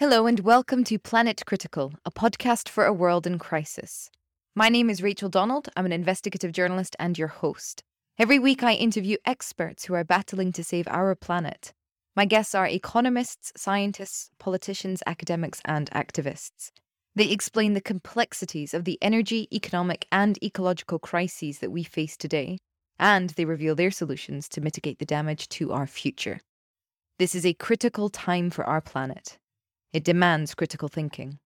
Hello, 0.00 0.24
and 0.24 0.40
welcome 0.40 0.82
to 0.84 0.98
Planet 0.98 1.42
Critical, 1.44 1.92
a 2.06 2.10
podcast 2.10 2.70
for 2.70 2.86
a 2.86 2.92
world 2.92 3.26
in 3.26 3.38
crisis. 3.38 4.10
My 4.56 4.70
name 4.70 4.88
is 4.88 5.02
Rachel 5.02 5.28
Donald. 5.28 5.68
I'm 5.76 5.84
an 5.84 5.92
investigative 5.92 6.52
journalist 6.52 6.96
and 6.98 7.18
your 7.18 7.28
host. 7.28 7.82
Every 8.18 8.38
week, 8.38 8.62
I 8.62 8.72
interview 8.72 9.18
experts 9.26 9.84
who 9.84 9.92
are 9.92 10.02
battling 10.02 10.52
to 10.52 10.64
save 10.64 10.88
our 10.88 11.14
planet. 11.14 11.74
My 12.16 12.24
guests 12.24 12.54
are 12.54 12.66
economists, 12.66 13.52
scientists, 13.58 14.30
politicians, 14.38 15.02
academics, 15.06 15.60
and 15.66 15.90
activists. 15.90 16.70
They 17.14 17.30
explain 17.30 17.74
the 17.74 17.82
complexities 17.82 18.72
of 18.72 18.84
the 18.84 18.98
energy, 19.02 19.48
economic, 19.52 20.06
and 20.10 20.42
ecological 20.42 20.98
crises 20.98 21.58
that 21.58 21.72
we 21.72 21.82
face 21.82 22.16
today, 22.16 22.56
and 22.98 23.28
they 23.28 23.44
reveal 23.44 23.74
their 23.74 23.90
solutions 23.90 24.48
to 24.48 24.62
mitigate 24.62 24.98
the 24.98 25.04
damage 25.04 25.46
to 25.50 25.72
our 25.72 25.86
future. 25.86 26.40
This 27.18 27.34
is 27.34 27.44
a 27.44 27.52
critical 27.52 28.08
time 28.08 28.48
for 28.48 28.64
our 28.64 28.80
planet. 28.80 29.36
It 29.92 30.04
demands 30.04 30.54
critical 30.54 30.88
thinking. 30.88 31.40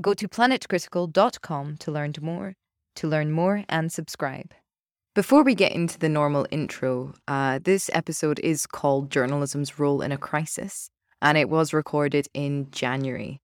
Go 0.00 0.14
to 0.14 0.28
planetcritical.com 0.28 1.76
to 1.78 1.90
learn 1.90 2.12
more, 2.20 2.54
to 2.94 3.08
learn 3.08 3.32
more 3.32 3.64
and 3.68 3.90
subscribe. 3.90 4.54
Before 5.12 5.42
we 5.42 5.56
get 5.56 5.72
into 5.72 5.98
the 5.98 6.08
normal 6.08 6.46
intro, 6.52 7.14
uh, 7.26 7.58
this 7.60 7.90
episode 7.92 8.38
is 8.38 8.64
called 8.64 9.10
Journalism's 9.10 9.76
Role 9.76 10.02
in 10.02 10.12
a 10.12 10.16
Crisis, 10.16 10.88
and 11.20 11.36
it 11.36 11.50
was 11.50 11.72
recorded 11.72 12.28
in 12.32 12.70
January. 12.70 13.40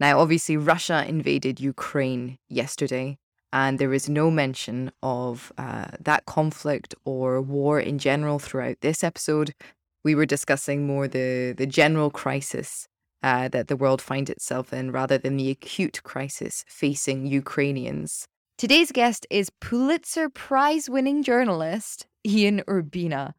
Now, 0.00 0.18
obviously, 0.18 0.56
Russia 0.56 1.04
invaded 1.06 1.60
Ukraine 1.60 2.38
yesterday, 2.48 3.18
and 3.52 3.78
there 3.78 3.92
is 3.92 4.08
no 4.08 4.30
mention 4.30 4.92
of 5.02 5.52
uh, 5.58 5.88
that 6.00 6.24
conflict 6.24 6.94
or 7.04 7.42
war 7.42 7.78
in 7.78 7.98
general 7.98 8.38
throughout 8.38 8.78
this 8.80 9.04
episode. 9.04 9.52
We 10.02 10.14
were 10.14 10.24
discussing 10.24 10.86
more 10.86 11.06
the, 11.06 11.54
the 11.54 11.66
general 11.66 12.10
crisis 12.10 12.88
uh, 13.22 13.48
that 13.48 13.68
the 13.68 13.76
world 13.76 14.00
finds 14.00 14.30
itself 14.30 14.72
in 14.72 14.90
rather 14.92 15.18
than 15.18 15.36
the 15.36 15.50
acute 15.50 16.02
crisis 16.02 16.64
facing 16.68 17.26
Ukrainians. 17.26 18.26
Today's 18.58 18.92
guest 18.92 19.26
is 19.30 19.50
Pulitzer 19.60 20.28
Prize 20.28 20.90
winning 20.90 21.22
journalist 21.22 22.06
Ian 22.26 22.62
Urbina. 22.68 23.32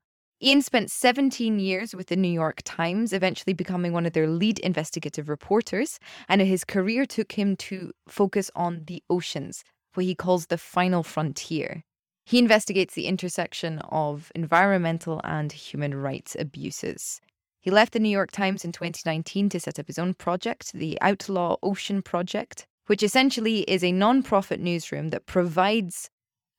Ian 0.44 0.64
spent 0.64 0.90
17 0.90 1.60
years 1.60 1.94
with 1.94 2.08
the 2.08 2.16
New 2.16 2.32
York 2.32 2.62
Times, 2.66 3.14
eventually 3.14 3.54
becoming 3.54 3.94
one 3.94 4.08
of 4.08 4.14
their 4.14 4.28
lead 4.28 4.58
investigative 4.60 5.30
reporters, 5.30 6.00
and 6.28 6.42
his 6.42 6.64
career 6.64 7.06
took 7.06 7.34
him 7.34 7.56
to 7.58 7.92
focus 8.08 8.50
on 8.56 8.86
the 8.88 9.04
oceans, 9.08 9.64
what 9.94 10.08
he 10.08 10.16
calls 10.16 10.48
the 10.48 10.58
final 10.58 11.04
frontier. 11.04 11.84
He 12.26 12.40
investigates 12.40 12.96
the 12.96 13.06
intersection 13.06 13.80
of 13.90 14.32
environmental 14.34 15.22
and 15.24 15.52
human 15.52 15.94
rights 15.94 16.36
abuses. 16.40 17.22
He 17.62 17.70
left 17.70 17.94
the 17.94 18.00
New 18.00 18.10
York 18.10 18.32
Times 18.32 18.66
in 18.66 18.72
2019 18.72 19.50
to 19.50 19.60
set 19.60 19.78
up 19.78 19.86
his 19.86 20.00
own 20.00 20.16
project, 20.16 20.74
the 20.74 20.98
Outlaw 21.00 21.58
Ocean 21.62 22.02
Project, 22.02 22.66
which 22.88 23.04
essentially 23.04 23.60
is 23.62 23.84
a 23.84 23.92
non-profit 23.92 24.60
newsroom 24.60 25.10
that 25.10 25.28
provides 25.28 26.10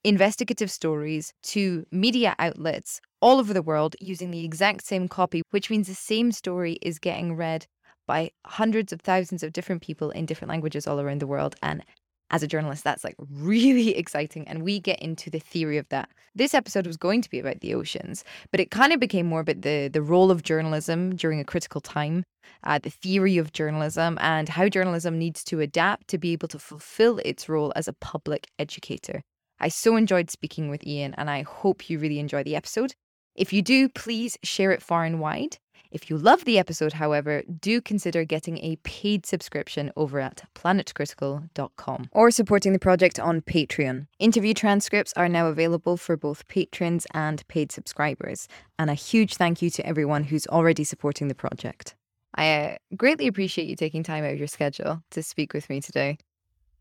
investigative 0.05 0.71
stories 0.71 1.33
to 1.43 1.85
media 1.91 2.37
outlets 2.39 3.01
all 3.21 3.41
over 3.41 3.53
the 3.53 3.63
world 3.63 3.97
using 4.01 4.31
the 4.31 4.45
exact 4.45 4.87
same 4.87 5.09
copy, 5.09 5.43
which 5.51 5.71
means 5.71 5.89
the 5.89 5.95
same 5.95 6.31
story 6.31 6.79
is 6.83 7.01
getting 7.01 7.35
read 7.35 7.67
by 8.07 8.31
hundreds 8.47 8.93
of 8.93 9.01
thousands 9.01 9.43
of 9.43 9.53
different 9.53 9.83
people 9.83 10.11
in 10.11 10.25
different 10.25 10.51
languages 10.51 10.87
all 10.87 11.01
around 11.01 11.21
the 11.21 11.27
world. 11.27 11.57
And 11.63 11.85
as 12.33 12.43
a 12.43 12.49
journalist, 12.49 12.83
that's 12.83 13.05
like 13.05 13.15
really 13.31 13.97
exciting. 13.97 14.49
And 14.49 14.63
we 14.63 14.81
get 14.81 15.01
into 15.01 15.31
the 15.31 15.39
theory 15.39 15.79
of 15.79 15.89
that. 15.91 16.09
This 16.35 16.55
episode 16.55 16.87
was 16.87 16.97
going 16.97 17.21
to 17.23 17.31
be 17.31 17.39
about 17.39 17.61
the 17.61 17.75
oceans, 17.75 18.25
but 18.51 18.59
it 18.59 18.71
kind 18.71 18.93
of 18.93 18.99
became 19.01 19.27
more 19.27 19.41
about 19.41 19.63
the, 19.63 19.89
the 19.89 20.03
role 20.03 20.31
of 20.31 20.43
journalism 20.43 21.15
during 21.15 21.39
a 21.39 21.45
critical 21.45 21.81
time, 21.81 22.25
uh, 22.65 22.79
the 22.79 22.91
theory 22.91 23.37
of 23.37 23.53
journalism, 23.53 24.19
and 24.21 24.49
how 24.49 24.69
journalism 24.69 25.19
needs 25.19 25.45
to 25.45 25.61
adapt 25.61 26.09
to 26.09 26.19
be 26.19 26.33
able 26.33 26.49
to 26.49 26.59
fulfill 26.59 27.19
its 27.19 27.49
role 27.49 27.73
as 27.77 27.87
a 27.87 27.93
public 27.93 28.49
educator. 28.59 29.23
I 29.61 29.69
so 29.69 29.95
enjoyed 29.95 30.31
speaking 30.31 30.71
with 30.71 30.85
Ian, 30.87 31.15
and 31.15 31.31
I 31.31 31.43
hope 31.43 31.89
you 31.89 31.99
really 31.99 32.19
enjoy 32.19 32.43
the 32.43 32.57
episode. 32.57 32.95
If 33.37 33.53
you 33.53 33.63
do, 33.63 33.89
please 33.89 34.37
share 34.43 34.73
it 34.73 34.83
far 34.83 35.05
and 35.05 35.21
wide. 35.21 35.59
If 35.93 36.09
you 36.09 36.17
love 36.17 36.47
the 36.47 36.59
episode, 36.59 36.95
however, 36.95 37.43
do 37.61 37.83
consider 37.83 38.25
getting 38.25 38.57
a 38.59 38.77
paid 38.77 39.27
subscription 39.27 39.93
over 39.95 40.21
at 40.21 40.45
planetcritical.com 40.55 42.09
or 42.13 42.31
supporting 42.31 42.73
the 42.73 42.79
project 42.79 43.21
on 43.21 43.43
Patreon. 43.43 44.07
Interview 44.19 44.55
transcripts 44.55 45.13
are 45.17 45.29
now 45.29 45.49
available 45.49 45.99
for 45.99 46.17
both 46.17 46.49
patrons 46.49 47.07
and 47.13 47.47
paid 47.47 47.71
subscribers. 47.71 48.49
And 48.79 48.89
a 48.89 48.95
huge 48.95 49.37
thank 49.37 49.61
you 49.61 49.69
to 49.69 49.87
everyone 49.87 50.25
who's 50.25 50.47
already 50.47 50.83
supporting 50.83 51.29
the 51.29 51.35
project. 51.35 51.95
I 52.35 52.55
uh, 52.55 52.77
greatly 52.97 53.27
appreciate 53.27 53.69
you 53.69 53.77
taking 53.77 54.03
time 54.03 54.25
out 54.25 54.33
of 54.33 54.39
your 54.39 54.49
schedule 54.49 55.03
to 55.11 55.23
speak 55.23 55.53
with 55.53 55.69
me 55.69 55.83
today. 55.83 56.17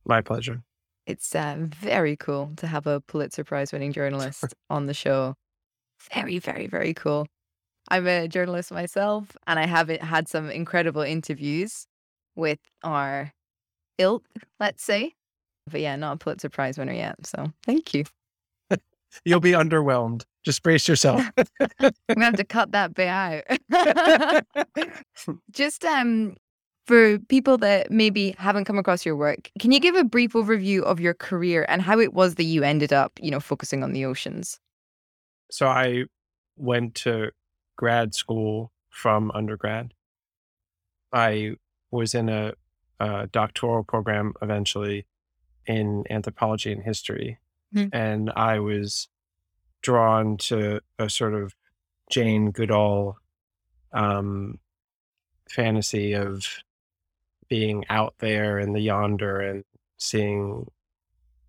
My 0.05 0.21
pleasure. 0.21 0.63
It's 1.05 1.35
uh, 1.35 1.57
very 1.59 2.15
cool 2.15 2.53
to 2.55 2.67
have 2.67 2.87
a 2.87 3.01
Pulitzer 3.01 3.43
Prize 3.43 3.73
winning 3.73 3.91
journalist 3.91 4.45
on 4.69 4.85
the 4.85 4.93
show. 4.93 5.35
Very, 6.13 6.39
very, 6.39 6.67
very 6.67 6.93
cool. 6.93 7.27
I'm 7.91 8.07
a 8.07 8.25
journalist 8.25 8.71
myself, 8.71 9.35
and 9.47 9.59
I 9.59 9.65
have 9.65 9.89
had 9.89 10.29
some 10.29 10.49
incredible 10.49 11.01
interviews 11.01 11.87
with 12.37 12.59
our 12.83 13.33
ilk, 13.97 14.23
let's 14.61 14.81
say. 14.81 15.13
But 15.69 15.81
yeah, 15.81 15.97
not 15.97 16.13
a 16.13 16.17
Pulitzer 16.17 16.47
Prize 16.47 16.77
winner 16.77 16.93
yet. 16.93 17.27
So 17.27 17.51
thank 17.65 17.93
you. 17.93 18.05
You'll 19.25 19.41
be 19.41 19.51
underwhelmed. 19.51 20.23
Just 20.45 20.63
brace 20.63 20.87
yourself. 20.87 21.21
I'm 21.59 21.91
gonna 22.07 22.25
have 22.25 22.37
to 22.37 22.45
cut 22.45 22.71
that 22.71 22.93
bit 22.93 23.09
out. 23.09 23.43
Just 25.51 25.83
um 25.83 26.37
for 26.87 27.19
people 27.19 27.57
that 27.57 27.91
maybe 27.91 28.33
haven't 28.37 28.65
come 28.65 28.79
across 28.79 29.05
your 29.05 29.17
work, 29.17 29.51
can 29.59 29.73
you 29.73 29.81
give 29.81 29.95
a 29.95 30.05
brief 30.05 30.31
overview 30.31 30.81
of 30.83 31.01
your 31.01 31.13
career 31.13 31.65
and 31.67 31.81
how 31.81 31.99
it 31.99 32.13
was 32.13 32.35
that 32.35 32.43
you 32.45 32.63
ended 32.63 32.93
up, 32.93 33.19
you 33.21 33.31
know, 33.31 33.41
focusing 33.41 33.83
on 33.83 33.91
the 33.91 34.05
oceans? 34.05 34.61
So 35.51 35.67
I 35.67 36.05
went 36.55 36.95
to 36.95 37.31
grad 37.81 38.13
school 38.13 38.71
from 38.89 39.31
undergrad. 39.33 39.91
I 41.11 41.55
was 41.89 42.13
in 42.13 42.29
a, 42.29 42.53
a 42.99 43.25
doctoral 43.25 43.83
program 43.83 44.33
eventually 44.39 45.07
in 45.65 46.03
anthropology 46.07 46.71
and 46.71 46.83
history. 46.83 47.39
Mm-hmm. 47.75 47.89
And 47.91 48.29
I 48.35 48.59
was 48.59 49.07
drawn 49.81 50.37
to 50.37 50.81
a 50.99 51.09
sort 51.09 51.33
of 51.33 51.55
Jane 52.11 52.51
Goodall 52.51 53.17
um, 53.91 54.59
fantasy 55.49 56.13
of 56.13 56.45
being 57.49 57.83
out 57.89 58.13
there 58.19 58.59
in 58.59 58.73
the 58.73 58.79
yonder 58.79 59.39
and 59.39 59.63
seeing, 59.97 60.69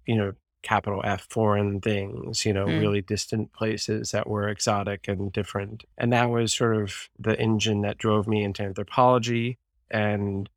you 0.06 0.16
know, 0.16 0.32
capital 0.62 1.00
F 1.04 1.26
foreign 1.28 1.80
things, 1.80 2.44
you 2.44 2.52
know, 2.52 2.66
mm. 2.66 2.80
really 2.80 3.02
distant 3.02 3.52
places 3.52 4.12
that 4.12 4.28
were 4.28 4.48
exotic 4.48 5.08
and 5.08 5.32
different. 5.32 5.84
And 5.98 6.12
that 6.12 6.30
was 6.30 6.52
sort 6.52 6.76
of 6.76 7.08
the 7.18 7.38
engine 7.38 7.82
that 7.82 7.98
drove 7.98 8.26
me 8.26 8.42
into 8.44 8.62
anthropology. 8.62 9.58
And 9.90 10.48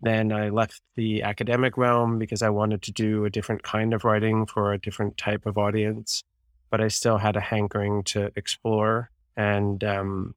then 0.00 0.32
I 0.32 0.48
left 0.48 0.80
the 0.96 1.22
academic 1.22 1.76
realm 1.76 2.18
because 2.18 2.42
I 2.42 2.48
wanted 2.48 2.82
to 2.82 2.92
do 2.92 3.24
a 3.24 3.30
different 3.30 3.62
kind 3.62 3.92
of 3.92 4.04
writing 4.04 4.46
for 4.46 4.72
a 4.72 4.80
different 4.80 5.18
type 5.18 5.46
of 5.46 5.58
audience. 5.58 6.24
But 6.70 6.80
I 6.80 6.88
still 6.88 7.18
had 7.18 7.36
a 7.36 7.40
hankering 7.40 8.02
to 8.04 8.30
explore. 8.36 9.10
And 9.36 9.82
um, 9.84 10.34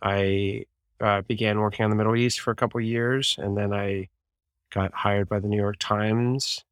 I 0.00 0.66
uh, 1.00 1.22
began 1.22 1.58
working 1.58 1.84
on 1.84 1.90
the 1.90 1.96
Middle 1.96 2.16
East 2.16 2.40
for 2.40 2.50
a 2.52 2.56
couple 2.56 2.80
years. 2.80 3.36
And 3.38 3.56
then 3.56 3.72
I 3.72 4.08
got 4.70 4.92
hired 4.92 5.28
by 5.28 5.40
the 5.40 5.48
New 5.48 5.56
York 5.56 5.76
Times 5.78 6.64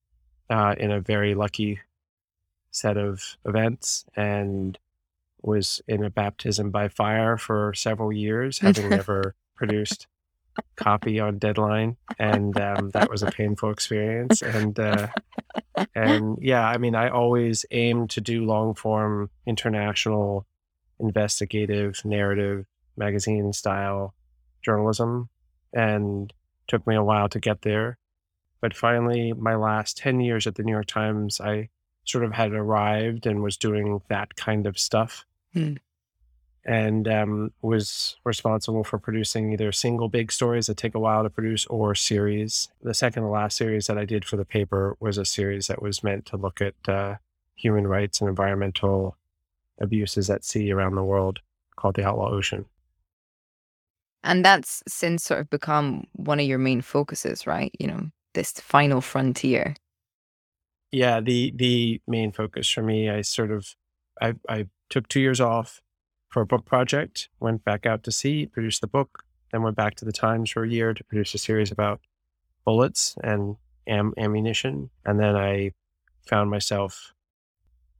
uh, 0.50 0.75
in 0.78 0.91
a 0.91 1.00
very 1.00 1.34
lucky 1.34 1.81
set 2.71 2.97
of 2.97 3.37
events 3.44 4.05
and 4.16 4.78
was 5.43 5.81
in 5.87 6.03
a 6.05 6.10
baptism 6.10 6.71
by 6.71 6.88
fire 6.88 7.37
for 7.37 7.72
several 7.75 8.13
years, 8.13 8.59
having 8.59 8.89
never 8.91 9.34
produced 9.54 10.07
copy 10.77 11.21
on 11.21 11.39
deadline, 11.39 11.97
and 12.19 12.59
um, 12.60 12.91
that 12.91 13.10
was 13.10 13.22
a 13.22 13.30
painful 13.30 13.71
experience. 13.71 14.42
And 14.42 14.78
uh, 14.78 15.09
and 15.95 16.39
yeah, 16.41 16.66
I 16.66 16.78
mean, 16.78 16.95
I 16.95 17.09
always 17.09 17.65
aim 17.71 18.09
to 18.09 18.21
do 18.21 18.45
long 18.45 18.74
form, 18.74 19.30
international, 19.47 20.47
investigative, 20.98 22.01
narrative, 22.04 22.66
magazine 22.97 23.53
style 23.53 24.15
journalism, 24.63 25.28
and 25.72 26.33
took 26.69 26.86
me 26.86 26.95
a 26.95 27.04
while 27.04 27.28
to 27.28 27.41
get 27.41 27.63
there. 27.63 27.98
But 28.65 28.75
finally, 28.75 29.34
my 29.34 29.57
last 29.57 29.99
10 29.99 30.21
years 30.21 30.47
at 30.47 30.55
the 30.55 30.63
New 30.63 30.72
York 30.72 30.87
Times, 30.87 31.39
I 31.39 31.69
sort 32.07 32.25
of 32.25 32.33
had 32.33 32.55
arrived 32.55 33.27
and 33.27 33.43
was 33.43 33.59
doing 33.59 34.01
that 34.09 34.37
kind 34.37 34.66
of 34.66 34.78
stuff. 34.78 35.27
Hmm. 35.53 35.75
And 36.65 37.07
um, 37.07 37.53
was 37.61 38.16
responsible 38.25 38.83
for 38.83 38.99
producing 38.99 39.53
either 39.53 39.71
single 39.71 40.09
big 40.09 40.33
stories 40.33 40.69
that 40.69 40.78
take 40.78 40.95
a 40.95 40.99
while 40.99 41.25
to 41.25 41.28
produce 41.28 41.66
or 41.66 41.95
series. 41.95 42.71
The 42.83 42.95
second 42.95 43.25
to 43.25 43.28
last 43.28 43.59
series 43.59 43.87
that 43.89 43.99
I 43.99 44.07
did 44.07 44.25
for 44.25 44.39
the 44.39 44.47
paper 44.47 44.97
was 44.99 45.19
a 45.19 45.27
series 45.27 45.67
that 45.67 45.83
was 45.83 46.03
meant 46.03 46.25
to 46.25 46.39
look 46.39 46.63
at 46.63 46.89
uh, 46.89 47.17
human 47.55 47.87
rights 47.87 48.22
and 48.22 48.31
environmental 48.31 49.19
abuses 49.78 50.31
at 50.31 50.43
sea 50.43 50.72
around 50.72 50.95
the 50.95 51.05
world 51.05 51.41
called 51.77 51.97
The 51.97 52.07
Outlaw 52.07 52.31
Ocean. 52.31 52.65
And 54.22 54.43
that's 54.43 54.83
since 54.89 55.22
sort 55.22 55.41
of 55.41 55.51
become 55.51 56.07
one 56.15 56.41
of 56.41 56.47
your 56.47 56.57
main 56.57 56.81
focuses, 56.81 57.47
right? 57.47 57.71
You 57.78 57.89
know, 57.89 58.10
this 58.34 58.53
final 58.53 59.01
frontier. 59.01 59.75
Yeah, 60.92 61.21
the 61.21 61.53
the 61.57 62.01
main 62.07 62.33
focus 62.33 62.69
for 62.69 62.83
me, 62.83 63.10
I 63.10 63.22
sort 63.22 63.51
of 63.51 63.75
I 64.21 64.34
I 64.48 64.66
took 64.91 65.09
two 65.09 65.21
years 65.21 65.41
off 65.41 65.81
for 66.28 66.42
a 66.42 66.47
book 66.47 66.65
project, 66.65 67.28
went 67.41 67.65
back 67.65 67.86
out 67.86 68.03
to 68.04 68.13
sea, 68.13 68.47
produced 68.47 68.81
the 68.81 68.86
book, 68.86 69.25
then 69.53 69.63
went 69.63 69.77
back 69.77 69.95
to 69.97 70.04
the 70.04 70.13
Times 70.13 70.51
for 70.51 70.65
a 70.65 70.69
year 70.69 70.92
to 70.92 71.04
produce 71.04 71.33
a 71.34 71.39
series 71.39 71.71
about 71.71 72.01
bullets 72.65 73.16
and 73.22 73.57
am- 73.86 74.15
ammunition. 74.19 74.91
And 75.04 75.21
then 75.21 75.36
I 75.36 75.72
found 76.27 76.51
myself 76.51 77.13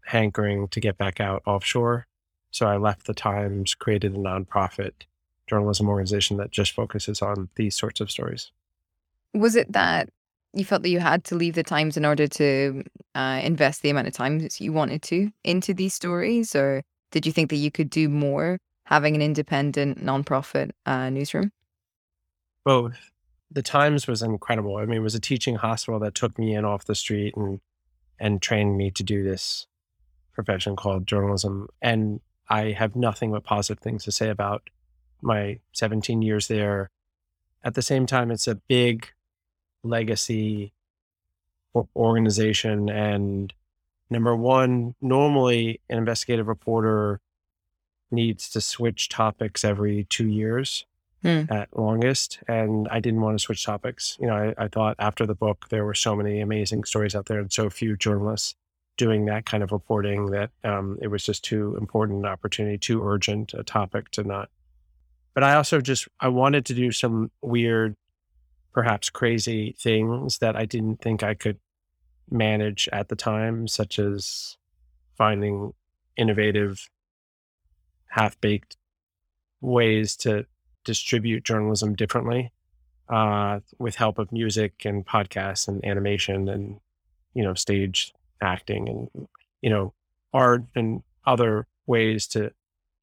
hankering 0.07 0.69
to 0.69 0.81
get 0.81 0.99
back 0.99 1.21
out 1.21 1.43
offshore. 1.47 2.07
So 2.51 2.67
I 2.67 2.77
left 2.77 3.07
the 3.07 3.15
Times, 3.15 3.75
created 3.75 4.15
a 4.15 4.19
nonprofit 4.19 4.93
journalism 5.47 5.89
organization 5.89 6.37
that 6.39 6.51
just 6.51 6.73
focuses 6.73 7.23
on 7.23 7.49
these 7.55 7.77
sorts 7.77 8.01
of 8.01 8.11
stories. 8.11 8.51
Was 9.33 9.57
it 9.57 9.73
that 9.73 10.09
you 10.55 10.65
felt 10.65 10.83
that 10.83 10.89
you 10.89 11.01
had 11.01 11.25
to 11.25 11.35
leave 11.35 11.55
the 11.55 11.63
Times 11.63 11.97
in 11.97 12.05
order 12.05 12.27
to 12.27 12.83
uh, 13.15 13.41
invest 13.43 13.83
the 13.83 13.91
amount 13.91 14.07
of 14.07 14.15
time 14.15 14.39
that 14.41 14.61
you 14.61 14.73
wanted 14.73 15.03
to 15.03 15.31
into 15.43 15.75
these 15.75 15.95
stories, 15.95 16.55
or 16.55 16.83
did 17.11 17.27
you 17.27 17.33
think 17.33 17.51
that 17.51 17.57
you 17.57 17.71
could 17.71 17.91
do 17.91 18.09
more 18.09 18.59
having 18.85 19.15
an 19.15 19.23
independent 19.23 20.05
nonprofit 20.05 20.71
uh, 20.87 21.11
newsroom? 21.11 21.51
Both. 22.65 23.11
The 23.51 23.63
Times 23.63 24.07
was 24.07 24.23
incredible. 24.23 24.77
I 24.77 24.85
mean, 24.85 24.99
it 24.99 25.03
was 25.03 25.15
a 25.15 25.21
teaching 25.21 25.57
hospital 25.57 26.01
that 26.01 26.15
took 26.15 26.39
me 26.39 26.55
in 26.55 26.65
off 26.65 26.85
the 26.85 26.95
street 26.95 27.35
and 27.37 27.61
and 28.19 28.41
trained 28.41 28.77
me 28.77 28.91
to 28.93 29.03
do 29.03 29.25
this 29.25 29.67
profession 30.33 30.77
called 30.77 31.07
journalism. 31.07 31.69
And 31.83 32.21
I 32.49 32.73
have 32.73 32.95
nothing 32.95 33.33
but 33.33 33.45
positive 33.45 33.83
things 33.83 34.05
to 34.05 34.13
say 34.13 34.29
about 34.29 34.69
my 35.23 35.59
17 35.73 36.23
years 36.23 36.49
there. 36.49 36.91
At 37.63 37.75
the 37.75 37.83
same 37.83 38.07
time, 38.07 38.31
it's 38.31 38.47
a 38.47 38.57
big 38.57 39.09
legacy 39.85 40.73
organization. 41.95 42.89
And 42.89 43.53
number 44.11 44.35
one, 44.35 44.95
normally 45.01 45.81
an 45.89 45.99
investigative 45.99 46.49
reporter 46.49 47.21
needs 48.11 48.49
to 48.51 48.61
switch 48.61 49.09
topics 49.09 49.65
every 49.65 50.05
two 50.05 50.29
years 50.29 50.87
mm. 51.23 51.51
at 51.51 51.77
longest. 51.77 52.41
And 52.49 52.89
I 52.89 53.01
didn't 53.01 53.21
want 53.21 53.39
to 53.39 53.43
switch 53.43 53.65
topics. 53.65 54.17
You 54.21 54.29
know, 54.29 54.35
I, 54.35 54.65
I 54.65 54.69
thought 54.69 54.97
after 54.99 55.27
the 55.27 55.35
book, 55.35 55.67
there 55.71 55.85
were 55.85 55.95
so 55.95 56.15
many 56.15 56.41
amazing 56.41 56.85
stories 56.85 57.15
out 57.15 57.27
there 57.27 57.41
and 57.41 57.53
so 57.53 57.71
few 57.71 57.97
journalists 57.97 58.55
doing 58.97 59.25
that 59.25 59.45
kind 59.45 59.63
of 59.63 59.73
reporting 59.73 60.27
that 60.27 60.51
um, 60.63 60.99
it 61.03 61.09
was 61.09 61.25
just 61.25 61.45
too 61.45 61.77
important 61.81 62.21
an 62.21 62.27
opportunity, 62.27 62.79
too 62.79 63.05
urgent 63.05 63.53
a 63.55 63.65
topic 63.65 64.11
to 64.13 64.23
not. 64.23 64.49
But 65.35 65.43
I 65.43 65.55
also 65.55 65.81
just 65.81 66.07
I 66.21 66.29
wanted 66.29 66.65
to 66.67 66.75
do 66.75 66.93
some 66.93 67.31
weird, 67.43 67.97
perhaps 68.75 69.09
crazy 69.09 69.75
things 69.79 70.39
that 70.39 70.57
I 70.57 70.67
didn't 70.67 71.01
think 71.01 71.23
I 71.23 71.35
could 71.35 71.59
manage 72.31 72.89
at 72.93 73.09
the 73.09 73.17
time, 73.17 73.69
such 73.69 73.99
as 73.99 74.59
finding 75.17 75.73
innovative, 76.17 76.91
half 78.09 78.39
baked 78.41 78.77
ways 79.61 80.17
to 80.17 80.45
distribute 80.85 81.45
journalism 81.45 81.95
differently 81.95 82.53
uh, 83.09 83.61
with 83.79 83.95
help 83.97 84.19
of 84.19 84.33
music 84.33 84.85
and 84.85 85.07
podcasts 85.07 85.69
and 85.69 85.85
animation 85.85 86.49
and 86.49 86.81
you 87.35 87.43
know 87.43 87.55
stage 87.55 88.13
acting 88.41 88.89
and 88.89 89.29
you 89.63 89.71
know 89.71 89.93
art 90.33 90.63
and 90.75 91.03
other 91.27 91.67
ways 91.87 92.27
to 92.27 92.53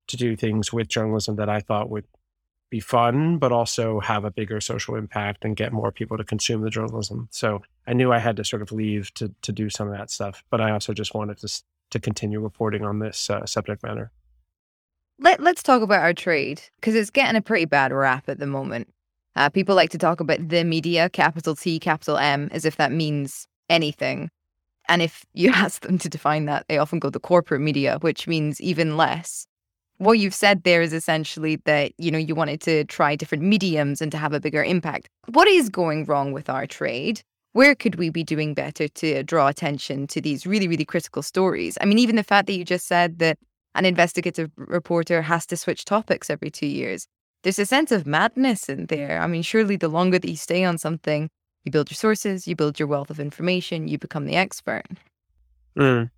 to 0.07 0.17
do 0.17 0.35
things 0.35 0.71
with 0.73 0.87
journalism 0.87 1.35
that 1.37 1.49
I 1.49 1.59
thought 1.59 1.89
would 1.89 2.05
be 2.71 2.79
fun, 2.79 3.37
but 3.37 3.51
also 3.51 3.99
have 3.99 4.25
a 4.25 4.31
bigger 4.31 4.59
social 4.59 4.95
impact 4.95 5.45
and 5.45 5.55
get 5.55 5.71
more 5.73 5.91
people 5.91 6.17
to 6.17 6.23
consume 6.23 6.61
the 6.61 6.69
journalism. 6.71 7.27
So 7.29 7.61
I 7.85 7.93
knew 7.93 8.11
I 8.11 8.17
had 8.17 8.37
to 8.37 8.43
sort 8.43 8.63
of 8.63 8.71
leave 8.71 9.13
to 9.15 9.31
to 9.43 9.51
do 9.51 9.69
some 9.69 9.87
of 9.87 9.93
that 9.95 10.09
stuff, 10.09 10.43
but 10.49 10.59
I 10.59 10.71
also 10.71 10.93
just 10.93 11.13
wanted 11.13 11.37
to 11.39 11.61
to 11.91 11.99
continue 11.99 12.39
reporting 12.39 12.83
on 12.83 12.99
this 12.99 13.29
uh, 13.29 13.45
subject 13.45 13.83
matter. 13.83 14.11
Let, 15.19 15.39
let's 15.39 15.61
talk 15.61 15.83
about 15.83 16.01
our 16.01 16.13
trade 16.13 16.61
because 16.79 16.95
it's 16.95 17.11
getting 17.11 17.35
a 17.35 17.41
pretty 17.41 17.65
bad 17.65 17.91
rap 17.91 18.27
at 18.27 18.39
the 18.39 18.47
moment. 18.47 18.87
Uh, 19.35 19.49
people 19.49 19.75
like 19.75 19.91
to 19.91 19.97
talk 19.97 20.19
about 20.19 20.49
the 20.49 20.63
media, 20.63 21.09
capital 21.09 21.55
T, 21.55 21.79
capital 21.79 22.17
M, 22.17 22.49
as 22.51 22.65
if 22.65 22.77
that 22.77 22.91
means 22.91 23.47
anything. 23.69 24.29
And 24.87 25.01
if 25.01 25.25
you 25.33 25.51
ask 25.53 25.85
them 25.85 25.99
to 25.99 26.09
define 26.09 26.45
that, 26.45 26.65
they 26.67 26.77
often 26.77 26.99
go 26.99 27.09
the 27.09 27.19
corporate 27.19 27.61
media, 27.61 27.97
which 27.99 28.27
means 28.27 28.59
even 28.61 28.97
less. 28.97 29.45
What 30.01 30.17
you've 30.17 30.33
said 30.33 30.63
there 30.63 30.81
is 30.81 30.93
essentially 30.93 31.57
that, 31.65 31.91
you 31.99 32.09
know, 32.09 32.17
you 32.17 32.33
wanted 32.33 32.59
to 32.61 32.85
try 32.85 33.15
different 33.15 33.43
mediums 33.43 34.01
and 34.01 34.11
to 34.11 34.17
have 34.17 34.33
a 34.33 34.39
bigger 34.39 34.63
impact. 34.63 35.07
What 35.27 35.47
is 35.47 35.69
going 35.69 36.05
wrong 36.05 36.31
with 36.31 36.49
our 36.49 36.65
trade? 36.65 37.21
Where 37.51 37.75
could 37.75 37.95
we 37.95 38.09
be 38.09 38.23
doing 38.23 38.55
better 38.55 38.87
to 38.87 39.21
draw 39.21 39.47
attention 39.47 40.07
to 40.07 40.19
these 40.19 40.47
really, 40.47 40.67
really 40.67 40.85
critical 40.85 41.21
stories? 41.21 41.77
I 41.79 41.85
mean, 41.85 41.99
even 41.99 42.15
the 42.15 42.23
fact 42.23 42.47
that 42.47 42.53
you 42.53 42.65
just 42.65 42.87
said 42.87 43.19
that 43.19 43.37
an 43.75 43.85
investigative 43.85 44.49
reporter 44.55 45.21
has 45.21 45.45
to 45.45 45.55
switch 45.55 45.85
topics 45.85 46.31
every 46.31 46.49
two 46.49 46.65
years. 46.65 47.05
There's 47.43 47.59
a 47.59 47.67
sense 47.67 47.91
of 47.91 48.07
madness 48.07 48.69
in 48.69 48.87
there. 48.87 49.21
I 49.21 49.27
mean, 49.27 49.43
surely 49.43 49.75
the 49.75 49.87
longer 49.87 50.17
that 50.17 50.27
you 50.27 50.35
stay 50.35 50.63
on 50.63 50.79
something, 50.79 51.29
you 51.63 51.71
build 51.71 51.91
your 51.91 51.95
sources, 51.95 52.47
you 52.47 52.55
build 52.55 52.79
your 52.79 52.87
wealth 52.87 53.11
of 53.11 53.19
information, 53.19 53.87
you 53.87 53.99
become 53.99 54.25
the 54.25 54.35
expert. 54.35 54.87
Mm. 55.77 56.09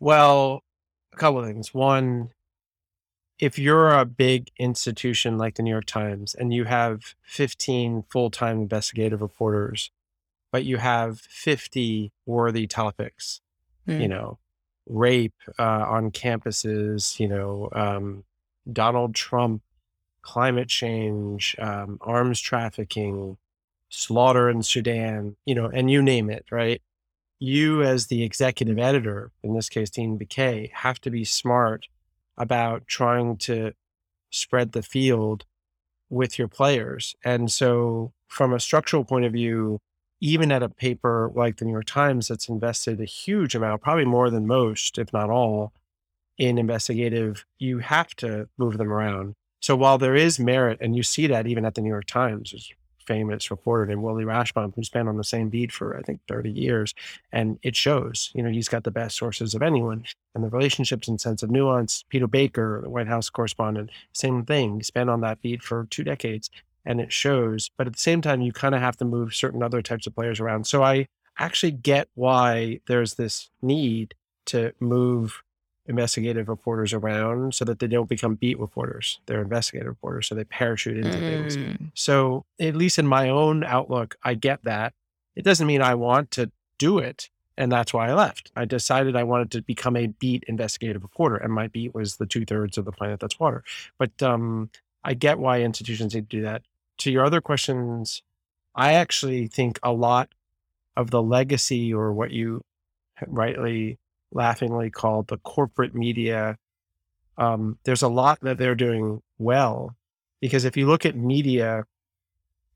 Well, 0.00 0.63
a 1.14 1.18
couple 1.18 1.40
of 1.40 1.46
things. 1.46 1.72
One, 1.72 2.30
if 3.38 3.58
you're 3.58 3.90
a 3.90 4.04
big 4.04 4.50
institution 4.58 5.38
like 5.38 5.54
the 5.54 5.62
New 5.62 5.70
York 5.70 5.86
Times 5.86 6.34
and 6.34 6.52
you 6.52 6.64
have 6.64 7.14
15 7.22 8.04
full 8.10 8.30
time 8.30 8.58
investigative 8.58 9.20
reporters, 9.20 9.90
but 10.52 10.64
you 10.64 10.76
have 10.76 11.20
50 11.20 12.12
worthy 12.26 12.66
topics, 12.66 13.40
mm. 13.88 14.00
you 14.00 14.08
know, 14.08 14.38
rape 14.86 15.34
uh, 15.58 15.84
on 15.88 16.10
campuses, 16.10 17.18
you 17.18 17.28
know, 17.28 17.68
um, 17.72 18.24
Donald 18.70 19.14
Trump, 19.14 19.62
climate 20.22 20.68
change, 20.68 21.56
um, 21.58 21.98
arms 22.00 22.40
trafficking, 22.40 23.36
slaughter 23.88 24.48
in 24.48 24.62
Sudan, 24.62 25.36
you 25.44 25.54
know, 25.54 25.66
and 25.66 25.90
you 25.90 26.02
name 26.02 26.30
it, 26.30 26.46
right? 26.50 26.80
You, 27.38 27.82
as 27.82 28.06
the 28.06 28.22
executive 28.22 28.78
editor, 28.78 29.32
in 29.42 29.54
this 29.54 29.68
case, 29.68 29.90
Dean 29.90 30.18
Baquet, 30.18 30.72
have 30.72 31.00
to 31.00 31.10
be 31.10 31.24
smart 31.24 31.88
about 32.36 32.86
trying 32.86 33.36
to 33.38 33.72
spread 34.30 34.72
the 34.72 34.82
field 34.82 35.44
with 36.08 36.38
your 36.38 36.48
players. 36.48 37.14
And 37.24 37.50
so, 37.50 38.12
from 38.28 38.52
a 38.52 38.60
structural 38.60 39.04
point 39.04 39.24
of 39.24 39.32
view, 39.32 39.80
even 40.20 40.50
at 40.50 40.62
a 40.62 40.68
paper 40.68 41.30
like 41.34 41.56
the 41.56 41.64
New 41.64 41.72
York 41.72 41.86
Times 41.86 42.28
that's 42.28 42.48
invested 42.48 43.00
a 43.00 43.04
huge 43.04 43.54
amount, 43.54 43.82
probably 43.82 44.04
more 44.04 44.30
than 44.30 44.46
most, 44.46 44.98
if 44.98 45.12
not 45.12 45.30
all, 45.30 45.72
in 46.38 46.58
investigative, 46.58 47.44
you 47.58 47.78
have 47.78 48.14
to 48.16 48.48
move 48.58 48.78
them 48.78 48.92
around. 48.92 49.34
So 49.60 49.76
while 49.76 49.98
there 49.98 50.16
is 50.16 50.38
merit, 50.38 50.78
and 50.80 50.96
you 50.96 51.02
see 51.02 51.26
that 51.26 51.46
even 51.46 51.64
at 51.64 51.74
the 51.74 51.80
New 51.80 51.90
York 51.90 52.06
Times, 52.06 52.50
there's 52.50 52.72
famous 53.06 53.50
reporter 53.50 53.86
named 53.86 54.02
Willie 54.02 54.24
Rashbaum 54.24 54.74
who's 54.74 54.90
been 54.90 55.08
on 55.08 55.16
the 55.16 55.24
same 55.24 55.48
beat 55.48 55.72
for 55.72 55.96
I 55.96 56.02
think 56.02 56.20
30 56.28 56.50
years, 56.50 56.94
and 57.32 57.58
it 57.62 57.76
shows. 57.76 58.30
You 58.34 58.42
know, 58.42 58.50
he's 58.50 58.68
got 58.68 58.84
the 58.84 58.90
best 58.90 59.16
sources 59.16 59.54
of 59.54 59.62
anyone, 59.62 60.04
and 60.34 60.44
the 60.44 60.48
relationships 60.48 61.08
and 61.08 61.20
sense 61.20 61.42
of 61.42 61.50
nuance. 61.50 62.04
Peter 62.08 62.26
Baker, 62.26 62.80
the 62.82 62.90
White 62.90 63.08
House 63.08 63.30
correspondent, 63.30 63.90
same 64.12 64.44
thing. 64.44 64.76
He's 64.76 64.90
been 64.90 65.08
on 65.08 65.20
that 65.22 65.40
beat 65.40 65.62
for 65.62 65.86
two 65.90 66.04
decades 66.04 66.50
and 66.84 67.00
it 67.00 67.12
shows. 67.12 67.70
But 67.76 67.86
at 67.86 67.94
the 67.94 68.00
same 68.00 68.20
time, 68.20 68.42
you 68.42 68.52
kind 68.52 68.74
of 68.74 68.80
have 68.80 68.96
to 68.98 69.04
move 69.04 69.34
certain 69.34 69.62
other 69.62 69.82
types 69.82 70.06
of 70.06 70.14
players 70.14 70.40
around. 70.40 70.66
So 70.66 70.82
I 70.82 71.06
actually 71.38 71.72
get 71.72 72.08
why 72.14 72.80
there's 72.86 73.14
this 73.14 73.50
need 73.62 74.14
to 74.46 74.72
move 74.80 75.42
investigative 75.86 76.48
reporters 76.48 76.92
around 76.92 77.54
so 77.54 77.64
that 77.64 77.78
they 77.78 77.86
don't 77.86 78.08
become 78.08 78.34
beat 78.34 78.58
reporters. 78.58 79.20
They're 79.26 79.42
investigative 79.42 79.88
reporters, 79.88 80.26
so 80.26 80.34
they 80.34 80.44
parachute 80.44 80.96
into 80.96 81.18
mm. 81.18 81.20
things. 81.20 81.78
So, 81.94 82.46
at 82.58 82.74
least 82.74 82.98
in 82.98 83.06
my 83.06 83.28
own 83.28 83.64
outlook, 83.64 84.16
I 84.22 84.34
get 84.34 84.64
that. 84.64 84.94
It 85.36 85.44
doesn't 85.44 85.66
mean 85.66 85.82
I 85.82 85.94
want 85.94 86.30
to 86.32 86.50
do 86.78 86.98
it. 86.98 87.28
And 87.56 87.70
that's 87.70 87.94
why 87.94 88.08
I 88.08 88.14
left. 88.14 88.50
I 88.56 88.64
decided 88.64 89.14
I 89.14 89.22
wanted 89.22 89.52
to 89.52 89.62
become 89.62 89.96
a 89.96 90.08
beat 90.08 90.42
investigative 90.48 91.02
reporter, 91.02 91.36
and 91.36 91.52
my 91.52 91.68
beat 91.68 91.94
was 91.94 92.16
the 92.16 92.26
two 92.26 92.44
thirds 92.44 92.76
of 92.76 92.84
the 92.84 92.90
planet 92.90 93.20
that's 93.20 93.38
water. 93.38 93.62
But 93.96 94.20
um, 94.24 94.70
I 95.04 95.14
get 95.14 95.38
why 95.38 95.60
institutions 95.60 96.16
need 96.16 96.28
to 96.30 96.36
do 96.36 96.42
that 96.42 96.62
to 96.98 97.10
your 97.10 97.24
other 97.24 97.40
questions, 97.40 98.22
I 98.74 98.94
actually 98.94 99.46
think 99.46 99.78
a 99.82 99.92
lot 99.92 100.30
of 100.96 101.10
the 101.10 101.22
legacy 101.22 101.92
or 101.92 102.12
what 102.12 102.30
you 102.30 102.62
rightly 103.26 103.98
laughingly 104.34 104.90
called 104.90 105.28
the 105.28 105.38
corporate 105.38 105.94
media, 105.94 106.58
um, 107.38 107.78
there's 107.84 108.02
a 108.02 108.08
lot 108.08 108.40
that 108.42 108.58
they're 108.58 108.74
doing 108.74 109.22
well. 109.38 109.96
Because 110.40 110.64
if 110.64 110.76
you 110.76 110.86
look 110.86 111.06
at 111.06 111.16
media 111.16 111.84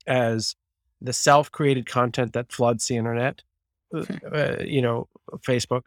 as 0.07 0.55
the 1.01 1.13
self 1.13 1.51
created 1.51 1.85
content 1.85 2.33
that 2.33 2.51
floods 2.51 2.87
the 2.87 2.97
internet, 2.97 3.43
uh, 3.93 4.03
hmm. 4.03 4.15
uh 4.33 4.55
you 4.63 4.81
know, 4.81 5.07
Facebook, 5.39 5.83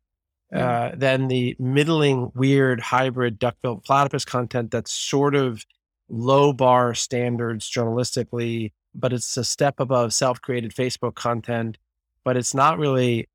uh, 0.52 0.90
then 0.94 1.28
the 1.28 1.56
middling, 1.58 2.30
weird, 2.34 2.78
hybrid, 2.78 3.38
duck-billed 3.38 3.82
platypus 3.84 4.24
content 4.24 4.70
that's 4.70 4.92
sort 4.92 5.34
of 5.34 5.64
low 6.10 6.52
bar 6.52 6.94
standards 6.94 7.70
journalistically, 7.70 8.72
but 8.94 9.14
it's 9.14 9.36
a 9.38 9.44
step 9.44 9.80
above 9.80 10.12
self 10.12 10.40
created 10.42 10.72
Facebook 10.72 11.14
content, 11.14 11.78
but 12.22 12.36
it's 12.36 12.54
not 12.54 12.78
really 12.78 13.28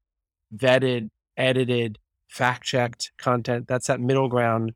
vetted, 0.56 1.10
edited, 1.36 1.98
fact 2.27 2.63
checked 2.63 3.12
content. 3.17 3.67
That's 3.67 3.88
that 3.88 4.00
middle 4.00 4.27
ground. 4.27 4.74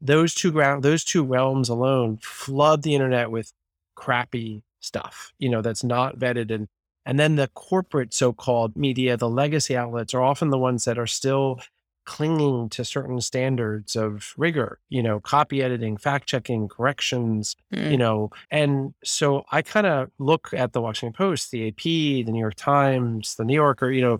Those 0.00 0.34
two 0.34 0.52
ground, 0.52 0.82
those 0.82 1.04
two 1.04 1.24
realms 1.24 1.68
alone 1.68 2.18
flood 2.18 2.82
the 2.82 2.94
internet 2.94 3.30
with 3.30 3.52
crappy 3.96 4.62
stuff, 4.80 5.32
you 5.38 5.48
know, 5.48 5.60
that's 5.60 5.82
not 5.82 6.18
vetted 6.18 6.54
and 6.54 6.68
and 7.08 7.18
then 7.18 7.36
the 7.36 7.48
corporate 7.54 8.12
so-called 8.12 8.76
media, 8.76 9.16
the 9.16 9.30
legacy 9.30 9.74
outlets 9.74 10.12
are 10.12 10.22
often 10.22 10.50
the 10.50 10.58
ones 10.58 10.84
that 10.84 10.98
are 10.98 11.06
still 11.06 11.58
clinging 12.04 12.68
to 12.70 12.84
certain 12.84 13.20
standards 13.20 13.96
of 13.96 14.34
rigor, 14.36 14.78
you 14.90 15.02
know, 15.02 15.18
copy 15.18 15.62
editing, 15.62 15.96
fact 15.96 16.26
checking, 16.26 16.68
corrections, 16.68 17.56
mm. 17.72 17.90
you 17.90 17.96
know. 17.96 18.30
And 18.50 18.92
so 19.04 19.44
I 19.52 19.62
kind 19.62 19.86
of 19.86 20.10
look 20.18 20.50
at 20.52 20.74
the 20.74 20.82
Washington 20.82 21.14
Post, 21.14 21.50
the 21.50 21.68
AP, 21.68 21.82
the 21.82 22.24
New 22.24 22.40
York 22.40 22.56
Times, 22.56 23.36
the 23.36 23.44
New 23.44 23.54
Yorker, 23.54 23.90
you 23.90 24.02
know, 24.02 24.18